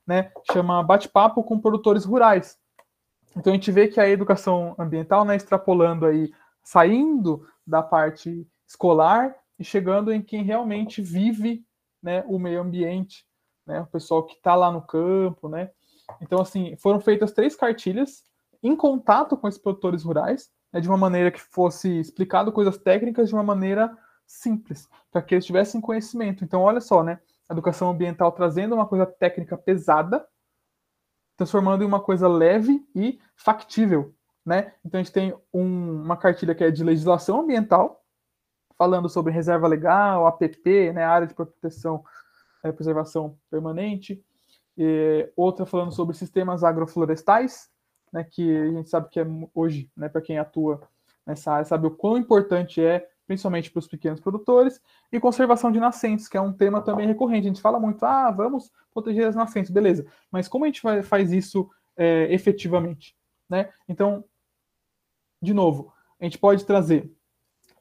né? 0.09 0.31
Chama 0.51 0.81
Bate-Papo 0.81 1.43
com 1.43 1.59
Produtores 1.59 2.03
Rurais. 2.03 2.57
Então 3.37 3.53
a 3.53 3.55
gente 3.55 3.71
vê 3.71 3.87
que 3.87 3.99
a 3.99 4.09
educação 4.09 4.73
ambiental, 4.79 5.23
né, 5.23 5.35
extrapolando 5.35 6.03
aí, 6.03 6.33
saindo 6.63 7.47
da 7.65 7.83
parte 7.83 8.47
escolar 8.67 9.35
e 9.59 9.63
chegando 9.63 10.11
em 10.11 10.19
quem 10.19 10.41
realmente 10.41 10.99
vive, 10.99 11.63
né, 12.01 12.23
o 12.27 12.39
meio 12.39 12.59
ambiente, 12.59 13.23
né, 13.67 13.81
o 13.81 13.85
pessoal 13.85 14.23
que 14.23 14.33
está 14.33 14.55
lá 14.55 14.71
no 14.71 14.81
campo, 14.81 15.47
né. 15.47 15.69
Então 16.19 16.41
assim 16.41 16.75
foram 16.77 16.99
feitas 16.99 17.31
três 17.31 17.55
cartilhas 17.55 18.23
em 18.63 18.75
contato 18.75 19.37
com 19.37 19.47
esses 19.47 19.61
produtores 19.61 20.01
rurais, 20.01 20.49
né, 20.73 20.81
de 20.81 20.89
uma 20.89 20.97
maneira 20.97 21.29
que 21.29 21.39
fosse 21.39 21.99
explicado 21.99 22.51
coisas 22.51 22.79
técnicas 22.79 23.29
de 23.29 23.35
uma 23.35 23.43
maneira 23.43 23.95
simples, 24.25 24.89
para 25.11 25.21
que 25.21 25.35
eles 25.35 25.45
tivessem 25.45 25.79
conhecimento. 25.79 26.43
Então 26.43 26.61
olha 26.61 26.81
só, 26.81 27.03
né, 27.03 27.19
educação 27.53 27.89
ambiental 27.89 28.31
trazendo 28.31 28.75
uma 28.75 28.85
coisa 28.85 29.05
técnica 29.05 29.57
pesada 29.57 30.25
transformando 31.39 31.83
em 31.83 31.87
uma 31.87 32.01
coisa 32.01 32.27
leve 32.27 32.85
e 32.93 33.17
factível, 33.33 34.13
né? 34.45 34.73
Então 34.83 34.99
a 34.99 35.03
gente 35.03 35.13
tem 35.13 35.33
um, 35.53 36.01
uma 36.01 36.17
cartilha 36.17 36.53
que 36.53 36.65
é 36.65 36.69
de 36.69 36.83
legislação 36.83 37.39
ambiental, 37.39 38.03
falando 38.77 39.07
sobre 39.07 39.31
reserva 39.31 39.65
legal, 39.65 40.27
APP, 40.27 40.91
né, 40.91 41.05
área 41.05 41.25
de 41.25 41.33
proteção 41.33 42.03
é, 42.61 42.73
preservação 42.73 43.37
permanente, 43.49 44.21
e 44.77 45.31
outra 45.33 45.65
falando 45.65 45.93
sobre 45.93 46.13
sistemas 46.15 46.61
agroflorestais, 46.61 47.69
né, 48.11 48.25
que 48.25 48.57
a 48.57 48.71
gente 48.71 48.89
sabe 48.89 49.07
que 49.09 49.19
é 49.21 49.25
hoje, 49.55 49.89
né, 49.95 50.09
para 50.09 50.21
quem 50.21 50.39
atua 50.39 50.81
nessa 51.25 51.53
área, 51.53 51.65
sabe 51.65 51.87
o 51.87 51.91
quão 51.91 52.17
importante 52.17 52.83
é 52.83 53.07
principalmente 53.29 53.69
para 53.69 53.77
os 53.77 53.87
pequenos 53.87 54.19
produtores, 54.19 54.81
e 55.11 55.19
conservação 55.19 55.71
de 55.71 55.79
nascentes, 55.79 56.27
que 56.27 56.35
é 56.35 56.41
um 56.41 56.51
tema 56.51 56.81
também 56.81 57.05
recorrente. 57.05 57.45
A 57.45 57.49
gente 57.49 57.61
fala 57.61 57.79
muito, 57.79 58.03
ah, 58.03 58.31
vamos 58.31 58.71
proteger 58.91 59.27
as 59.27 59.35
nascentes, 59.35 59.69
beleza, 59.69 60.03
mas 60.31 60.47
como 60.47 60.65
a 60.65 60.67
gente 60.67 60.81
faz 61.03 61.31
isso 61.31 61.69
é, 61.95 62.33
efetivamente? 62.33 63.15
Né? 63.47 63.69
Então, 63.87 64.25
de 65.39 65.53
novo, 65.53 65.93
a 66.19 66.23
gente 66.23 66.39
pode 66.39 66.65
trazer 66.65 67.13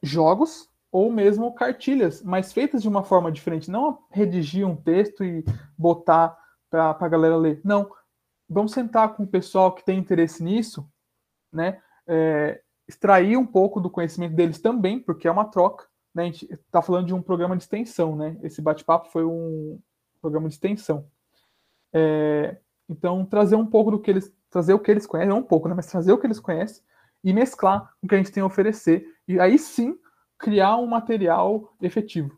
jogos 0.03 0.69
ou 0.91 1.11
mesmo 1.11 1.51
cartilhas, 1.55 2.21
mas 2.21 2.53
feitas 2.53 2.83
de 2.83 2.87
uma 2.87 3.03
forma 3.03 3.31
diferente, 3.31 3.71
não 3.71 4.03
redigir 4.11 4.67
um 4.67 4.75
texto 4.75 5.23
e 5.23 5.43
botar 5.75 6.37
para 6.69 6.95
a 6.99 7.07
galera 7.07 7.37
ler. 7.37 7.59
Não, 7.63 7.91
vamos 8.47 8.71
sentar 8.71 9.15
com 9.15 9.23
o 9.23 9.27
pessoal 9.27 9.73
que 9.73 9.83
tem 9.83 9.97
interesse 9.97 10.43
nisso, 10.43 10.87
né? 11.51 11.81
É, 12.05 12.61
extrair 12.89 13.37
um 13.37 13.45
pouco 13.45 13.79
do 13.79 13.89
conhecimento 13.89 14.35
deles 14.35 14.59
também, 14.59 14.99
porque 14.99 15.27
é 15.27 15.31
uma 15.31 15.45
troca. 15.45 15.85
Né? 16.13 16.23
A 16.23 16.25
gente 16.25 16.51
está 16.51 16.81
falando 16.81 17.05
de 17.05 17.13
um 17.13 17.21
programa 17.21 17.55
de 17.55 17.61
extensão, 17.61 18.15
né? 18.15 18.35
Esse 18.41 18.63
bate-papo 18.63 19.11
foi 19.11 19.23
um 19.23 19.79
programa 20.19 20.47
de 20.47 20.55
extensão. 20.55 21.05
É, 21.93 22.57
então, 22.89 23.23
trazer 23.23 23.55
um 23.55 23.65
pouco 23.65 23.91
do 23.91 23.99
que 23.99 24.09
eles, 24.09 24.33
trazer 24.49 24.73
o 24.73 24.79
que 24.79 24.89
eles 24.89 25.05
conhecem, 25.05 25.29
não 25.29 25.37
um 25.37 25.43
pouco, 25.43 25.69
né? 25.69 25.75
Mas 25.75 25.85
trazer 25.85 26.11
o 26.11 26.17
que 26.17 26.25
eles 26.25 26.39
conhecem 26.39 26.83
e 27.23 27.31
mesclar 27.31 27.93
o 28.01 28.07
que 28.07 28.15
a 28.15 28.17
gente 28.17 28.31
tem 28.31 28.41
a 28.41 28.47
oferecer. 28.47 29.05
E 29.27 29.39
aí 29.39 29.59
sim 29.59 29.95
criar 30.39 30.77
um 30.77 30.87
material 30.87 31.75
efetivo. 31.79 32.35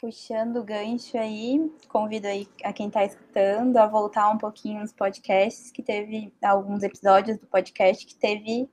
Puxando 0.00 0.58
o 0.58 0.64
gancho 0.64 1.18
aí, 1.18 1.72
convido 1.88 2.28
aí 2.28 2.48
a 2.62 2.72
quem 2.72 2.86
está 2.86 3.04
escutando 3.04 3.76
a 3.78 3.86
voltar 3.88 4.30
um 4.30 4.38
pouquinho 4.38 4.80
nos 4.80 4.92
podcasts, 4.92 5.72
que 5.72 5.82
teve 5.82 6.32
alguns 6.40 6.84
episódios 6.84 7.36
do 7.36 7.48
podcast 7.48 8.06
que 8.06 8.14
teve 8.14 8.70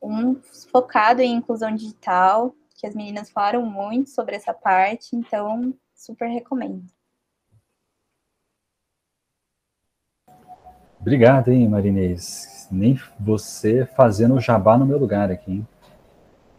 um 0.00 0.40
focado 0.70 1.22
em 1.22 1.34
inclusão 1.34 1.74
digital, 1.74 2.54
que 2.76 2.86
as 2.86 2.94
meninas 2.94 3.30
falaram 3.30 3.66
muito 3.66 4.10
sobre 4.10 4.36
essa 4.36 4.54
parte, 4.54 5.16
então 5.16 5.74
super 5.92 6.28
recomendo. 6.28 6.84
Obrigado, 11.00 11.50
hein, 11.50 11.68
Marinês. 11.68 12.68
Nem 12.70 12.96
você 13.18 13.86
fazendo 13.96 14.34
o 14.36 14.40
jabá 14.40 14.78
no 14.78 14.86
meu 14.86 14.98
lugar 14.98 15.32
aqui, 15.32 15.50
hein? 15.50 15.68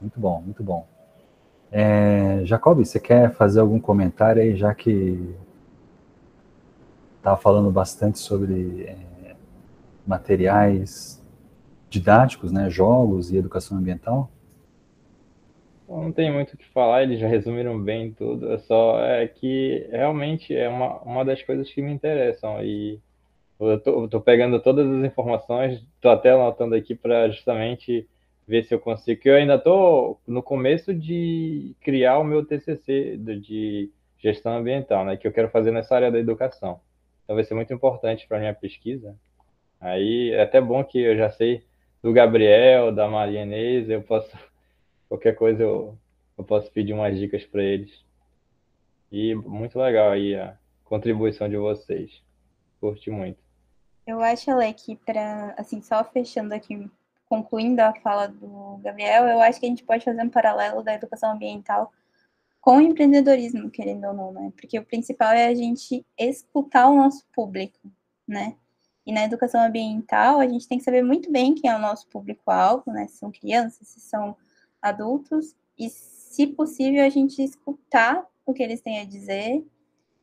Muito 0.01 0.19
bom, 0.19 0.41
muito 0.41 0.61
bom. 0.61 0.90
É, 1.71 2.41
Jacob, 2.43 2.83
você 2.83 2.99
quer 2.99 3.31
fazer 3.31 3.61
algum 3.61 3.79
comentário 3.79 4.41
aí, 4.41 4.55
já 4.57 4.75
que 4.75 5.33
estava 7.17 7.37
falando 7.37 7.71
bastante 7.71 8.19
sobre 8.19 8.83
é, 8.83 9.35
materiais 10.05 11.23
didáticos, 11.89 12.51
né, 12.51 12.69
jogos 12.69 13.31
e 13.31 13.37
educação 13.37 13.77
ambiental? 13.77 14.29
Não 15.87 16.11
tem 16.11 16.31
muito 16.31 16.53
o 16.53 16.57
que 16.57 16.67
falar, 16.69 17.03
eles 17.03 17.19
já 17.19 17.27
resumiram 17.27 17.81
bem 17.81 18.11
tudo. 18.11 18.51
É 18.51 18.57
só 18.59 18.99
é 18.99 19.27
que 19.27 19.87
realmente 19.91 20.55
é 20.55 20.67
uma, 20.67 20.99
uma 21.01 21.25
das 21.25 21.41
coisas 21.43 21.69
que 21.71 21.81
me 21.81 21.91
interessam 21.91 22.63
e 22.63 22.99
eu 23.59 23.79
tô, 23.79 24.03
eu 24.03 24.07
tô 24.07 24.19
pegando 24.19 24.59
todas 24.61 24.87
as 24.89 25.05
informações, 25.05 25.81
estou 25.95 26.11
até 26.11 26.31
anotando 26.31 26.75
aqui 26.75 26.95
para 26.95 27.29
justamente 27.29 28.07
ver 28.47 28.63
se 28.63 28.73
eu 28.73 28.79
consigo. 28.79 29.21
Que 29.21 29.29
eu 29.29 29.35
ainda 29.35 29.55
estou 29.55 30.19
no 30.27 30.43
começo 30.43 30.93
de 30.93 31.75
criar 31.81 32.19
o 32.19 32.23
meu 32.23 32.45
TCC 32.45 33.17
de 33.17 33.91
gestão 34.19 34.57
ambiental, 34.57 35.05
né? 35.05 35.17
Que 35.17 35.27
eu 35.27 35.31
quero 35.31 35.49
fazer 35.49 35.71
nessa 35.71 35.95
área 35.95 36.11
da 36.11 36.19
educação. 36.19 36.79
Então 37.23 37.35
vai 37.35 37.43
ser 37.43 37.53
muito 37.53 37.73
importante 37.73 38.27
para 38.27 38.39
minha 38.39 38.53
pesquisa. 38.53 39.15
Aí 39.79 40.31
é 40.31 40.41
até 40.41 40.61
bom 40.61 40.83
que 40.83 40.99
eu 40.99 41.17
já 41.17 41.29
sei 41.31 41.63
do 42.01 42.11
Gabriel, 42.13 42.91
da 42.91 43.07
Maria 43.07 43.43
Inês, 43.43 43.89
eu 43.89 44.01
posso 44.01 44.31
qualquer 45.07 45.35
coisa 45.35 45.63
eu, 45.63 45.97
eu 46.37 46.43
posso 46.43 46.71
pedir 46.71 46.93
umas 46.93 47.17
dicas 47.17 47.45
para 47.45 47.63
eles. 47.63 47.91
E 49.11 49.35
muito 49.35 49.79
legal 49.79 50.11
aí 50.11 50.35
a 50.35 50.57
contribuição 50.85 51.49
de 51.49 51.57
vocês. 51.57 52.21
Curti 52.79 53.11
muito. 53.11 53.39
Eu 54.05 54.19
acho, 54.19 54.49
Ale, 54.49 54.73
que 54.73 54.95
para, 54.95 55.53
assim, 55.57 55.81
só 55.81 56.03
fechando 56.03 56.53
aqui 56.53 56.89
concluindo 57.31 57.81
a 57.81 57.93
fala 57.93 58.27
do 58.27 58.77
Gabriel, 58.83 59.25
eu 59.25 59.39
acho 59.39 59.57
que 59.57 59.65
a 59.65 59.69
gente 59.69 59.85
pode 59.85 60.03
fazer 60.03 60.21
um 60.21 60.29
paralelo 60.29 60.83
da 60.83 60.93
educação 60.93 61.31
ambiental 61.31 61.89
com 62.59 62.75
o 62.75 62.81
empreendedorismo, 62.81 63.71
querendo 63.71 64.05
ou 64.07 64.13
não, 64.13 64.33
né? 64.33 64.51
Porque 64.53 64.77
o 64.77 64.83
principal 64.85 65.31
é 65.31 65.47
a 65.47 65.55
gente 65.55 66.05
escutar 66.17 66.89
o 66.89 66.97
nosso 66.97 67.25
público, 67.33 67.79
né? 68.27 68.57
E 69.05 69.13
na 69.13 69.23
educação 69.23 69.63
ambiental, 69.63 70.41
a 70.41 70.47
gente 70.47 70.67
tem 70.67 70.77
que 70.77 70.83
saber 70.83 71.03
muito 71.03 71.31
bem 71.31 71.55
quem 71.55 71.71
é 71.71 71.75
o 71.75 71.79
nosso 71.79 72.05
público-alvo, 72.09 72.91
né? 72.91 73.07
Se 73.07 73.19
são 73.19 73.31
crianças, 73.31 73.87
se 73.87 74.01
são 74.01 74.35
adultos, 74.81 75.55
e, 75.79 75.89
se 75.89 76.47
possível, 76.47 77.05
a 77.05 77.09
gente 77.09 77.41
escutar 77.41 78.25
o 78.45 78.53
que 78.53 78.61
eles 78.61 78.81
têm 78.81 78.99
a 78.99 79.05
dizer 79.05 79.65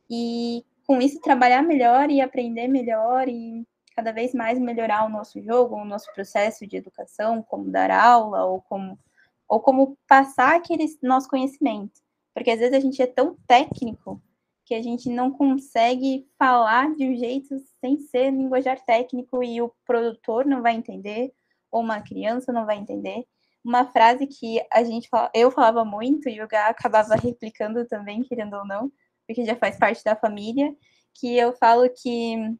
e, 0.07 0.63
com 0.85 1.01
isso, 1.01 1.19
trabalhar 1.19 1.63
melhor 1.63 2.11
e 2.11 2.21
aprender 2.21 2.67
melhor 2.67 3.27
e 3.27 3.65
cada 3.99 4.13
vez 4.13 4.33
mais 4.33 4.57
melhorar 4.57 5.05
o 5.05 5.09
nosso 5.09 5.41
jogo, 5.41 5.75
o 5.75 5.83
nosso 5.83 6.09
processo 6.13 6.65
de 6.65 6.77
educação, 6.77 7.43
como 7.43 7.69
dar 7.69 7.91
aula 7.91 8.45
ou 8.45 8.61
como 8.61 8.97
ou 9.45 9.59
como 9.59 9.97
passar 10.07 10.55
aquele 10.55 10.85
nosso 11.03 11.27
conhecimento. 11.27 11.99
Porque 12.33 12.51
às 12.51 12.59
vezes 12.59 12.77
a 12.77 12.79
gente 12.79 13.01
é 13.01 13.07
tão 13.07 13.35
técnico 13.45 14.21
que 14.63 14.73
a 14.73 14.81
gente 14.81 15.09
não 15.09 15.31
consegue 15.31 16.25
falar 16.37 16.95
de 16.95 17.09
um 17.09 17.17
jeito 17.17 17.57
sem 17.81 17.97
ser 17.97 18.31
linguajar 18.31 18.79
técnico 18.85 19.43
e 19.43 19.61
o 19.61 19.73
produtor 19.85 20.45
não 20.45 20.61
vai 20.61 20.75
entender, 20.75 21.33
ou 21.69 21.81
uma 21.81 21.99
criança 21.99 22.53
não 22.53 22.65
vai 22.65 22.77
entender. 22.77 23.25
Uma 23.65 23.85
frase 23.85 24.25
que 24.27 24.63
a 24.71 24.81
gente 24.81 25.09
eu 25.33 25.51
falava 25.51 25.83
muito 25.83 26.29
e 26.29 26.41
o 26.41 26.47
Gá 26.47 26.67
acabava 26.67 27.15
replicando 27.15 27.85
também, 27.85 28.23
querendo 28.23 28.55
ou 28.55 28.65
não, 28.65 28.89
porque 29.27 29.43
já 29.43 29.57
faz 29.57 29.77
parte 29.77 30.01
da 30.05 30.15
família, 30.15 30.73
que 31.15 31.35
eu 31.35 31.51
falo 31.51 31.89
que 31.89 32.57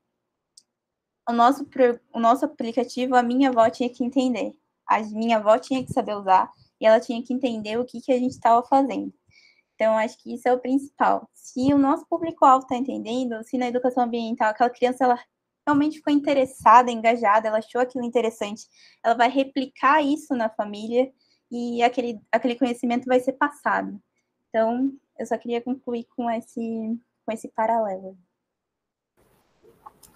o 1.30 1.32
nosso, 1.32 1.68
o 2.12 2.20
nosso 2.20 2.46
aplicativo, 2.46 3.16
a 3.16 3.22
minha 3.22 3.50
avó 3.50 3.70
tinha 3.70 3.90
que 3.90 4.04
entender. 4.04 4.56
A 4.88 5.00
minha 5.02 5.38
avó 5.38 5.60
tinha 5.60 5.84
que 5.86 5.94
saber 5.94 6.16
usar 6.16 6.52
e 6.82 6.88
ela 6.88 7.00
tinha 7.00 7.22
que 7.22 7.34
entender 7.34 7.78
o 7.78 7.86
que, 7.86 8.02
que 8.02 8.12
a 8.12 8.18
gente 8.18 8.32
estava 8.32 8.66
fazendo. 8.66 9.14
Então, 9.76 9.98
acho 9.98 10.18
que 10.22 10.34
isso 10.34 10.48
é 10.48 10.54
o 10.54 10.60
principal. 10.60 11.30
Se 11.34 11.72
o 11.74 11.78
nosso 11.78 12.06
público-alvo 12.08 12.64
está 12.64 12.76
entendendo, 12.76 13.44
se 13.44 13.58
na 13.58 13.68
educação 13.68 14.04
ambiental 14.04 14.50
aquela 14.50 14.70
criança 14.70 15.04
ela 15.04 15.20
realmente 15.66 15.98
ficou 15.98 16.12
interessada, 16.12 16.92
engajada, 16.92 17.48
ela 17.48 17.60
achou 17.60 17.80
aquilo 17.80 18.04
interessante, 18.04 18.68
ela 19.04 19.14
vai 19.14 19.30
replicar 19.30 20.02
isso 20.02 20.34
na 20.36 20.50
família 20.50 21.12
e 21.52 21.84
aquele, 21.84 22.20
aquele 22.32 22.56
conhecimento 22.56 23.06
vai 23.06 23.20
ser 23.20 23.34
passado. 23.34 24.02
Então, 24.50 24.92
eu 25.18 25.26
só 25.28 25.38
queria 25.38 25.62
concluir 25.62 26.06
com 26.16 26.30
esse, 26.30 27.00
com 27.24 27.32
esse 27.32 27.48
paralelo. 27.50 28.18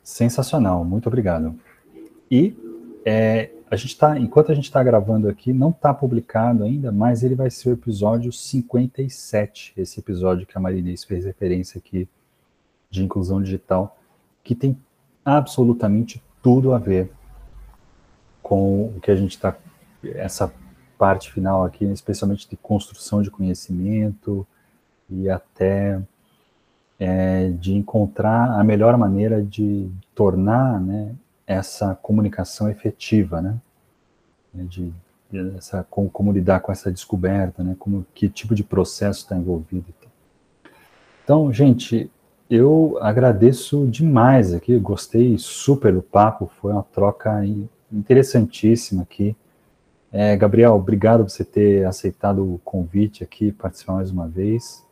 Sensacional, 0.04 0.84
muito 0.84 1.08
obrigado. 1.08 1.56
E 2.30 2.56
é, 3.06 3.52
a 3.72 3.76
gente 3.76 3.98
tá, 3.98 4.20
enquanto 4.20 4.52
a 4.52 4.56
gente 4.56 4.66
está 4.66 4.84
gravando 4.84 5.30
aqui, 5.30 5.54
não 5.54 5.70
está 5.70 5.94
publicado 5.94 6.64
ainda, 6.64 6.92
mas 6.92 7.24
ele 7.24 7.36
vai 7.36 7.50
ser 7.50 7.70
o 7.70 7.74
episódio 7.74 8.32
57, 8.32 9.74
esse 9.78 10.00
episódio 10.00 10.46
que 10.46 10.58
a 10.58 10.62
Marinês 10.62 11.04
fez 11.04 11.26
referência 11.26 11.80
aqui 11.80 12.08
de 12.90 13.04
inclusão 13.04 13.42
digital, 13.42 13.98
que 14.44 14.54
tem 14.54 14.78
absolutamente 15.26 16.22
tudo 16.42 16.74
a 16.74 16.78
ver 16.78 17.10
com 18.42 18.88
o 18.88 19.00
que 19.02 19.10
a 19.10 19.16
gente 19.16 19.32
está, 19.32 19.58
essa 20.04 20.54
parte 20.98 21.32
final 21.32 21.64
aqui, 21.64 21.86
especialmente 21.86 22.48
de 22.48 22.58
construção 22.58 23.22
de 23.22 23.32
conhecimento 23.32 24.46
e 25.10 25.30
até 25.30 26.02
é, 27.00 27.50
de 27.50 27.74
encontrar 27.74 28.60
a 28.60 28.64
melhor 28.64 28.98
maneira 28.98 29.42
de 29.42 29.90
tornar 30.14 30.80
né, 30.80 31.14
essa 31.46 31.96
comunicação 31.96 32.70
efetiva, 32.70 33.42
né? 33.42 33.58
De, 34.54 34.94
de 35.32 35.58
essa, 35.58 35.86
como, 35.90 36.10
como, 36.10 36.32
lidar 36.32 36.60
com 36.60 36.72
essa 36.72 36.92
descoberta, 36.92 37.64
né? 37.64 37.76
Como, 37.80 38.06
que 38.14 38.30
tipo 38.30 38.54
de 38.54 38.64
processo 38.64 39.22
está 39.22 39.36
envolvido. 39.36 39.86
Então, 41.24 41.52
gente, 41.52 42.12
eu 42.50 42.98
agradeço 43.02 43.88
demais 43.88 44.54
aqui, 44.54 44.78
gostei 44.78 45.38
super 45.38 45.94
do 45.94 46.02
papo, 46.02 46.52
foi 46.62 46.74
uma 46.74 46.84
troca 46.84 47.44
interessantíssima 47.92 49.04
aqui. 49.04 49.36
É, 50.12 50.36
Gabriel, 50.38 50.76
obrigado 50.76 51.24
por 51.24 51.32
você 51.32 51.44
ter 51.44 51.86
aceitado 51.88 52.44
o 52.44 52.60
convite 52.64 53.24
aqui, 53.24 53.52
participar 53.52 53.94
mais 53.94 54.12
uma 54.12 54.28
vez. 54.28 54.83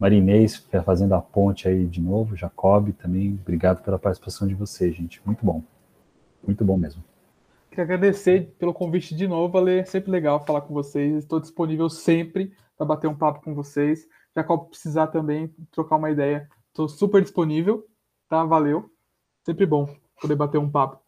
Marinês 0.00 0.56
fazendo 0.82 1.14
a 1.14 1.20
ponte 1.20 1.68
aí 1.68 1.86
de 1.86 2.00
novo, 2.00 2.34
Jacob 2.34 2.90
também, 2.94 3.38
obrigado 3.38 3.82
pela 3.82 3.98
participação 3.98 4.48
de 4.48 4.54
vocês, 4.54 4.96
gente. 4.96 5.20
Muito 5.26 5.44
bom. 5.44 5.62
Muito 6.42 6.64
bom 6.64 6.78
mesmo. 6.78 7.04
Queria 7.68 7.84
agradecer 7.84 8.54
pelo 8.58 8.72
convite 8.72 9.14
de 9.14 9.28
novo, 9.28 9.58
Ale. 9.58 9.84
Sempre 9.84 10.10
legal 10.10 10.42
falar 10.44 10.62
com 10.62 10.72
vocês. 10.72 11.18
Estou 11.18 11.38
disponível 11.38 11.90
sempre 11.90 12.50
para 12.78 12.86
bater 12.86 13.08
um 13.08 13.14
papo 13.14 13.42
com 13.44 13.54
vocês. 13.54 14.08
Jacob 14.34 14.70
precisar 14.70 15.08
também 15.08 15.54
trocar 15.70 15.96
uma 15.96 16.10
ideia, 16.10 16.48
estou 16.68 16.88
super 16.88 17.20
disponível. 17.20 17.86
Tá? 18.26 18.42
Valeu. 18.42 18.90
Sempre 19.44 19.66
bom 19.66 19.86
poder 20.18 20.34
bater 20.34 20.58
um 20.58 20.70
papo. 20.70 20.98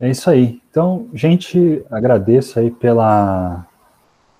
É 0.00 0.10
isso 0.10 0.28
aí. 0.28 0.60
Então, 0.68 1.08
gente, 1.14 1.86
agradeço 1.88 2.58
aí 2.58 2.72
pela, 2.72 3.68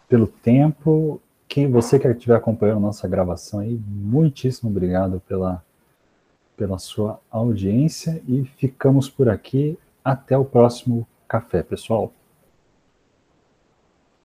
pelo 0.09 0.27
tempo 0.27 1.21
quem 1.53 1.71
você 1.71 1.99
que 1.99 2.09
estiver 2.09 2.35
acompanhando 2.35 2.81
nossa 2.81 3.07
gravação 3.07 3.61
aí, 3.61 3.79
muitíssimo 3.87 4.71
obrigado 4.71 5.21
pela, 5.29 5.63
pela 6.57 6.79
sua 6.79 7.21
audiência 7.31 8.23
e 8.27 8.43
ficamos 8.57 9.11
por 9.11 9.29
aqui. 9.29 9.79
Até 10.03 10.35
o 10.35 10.47
próximo 10.47 11.07
café, 11.29 11.63
pessoal. 11.63 12.11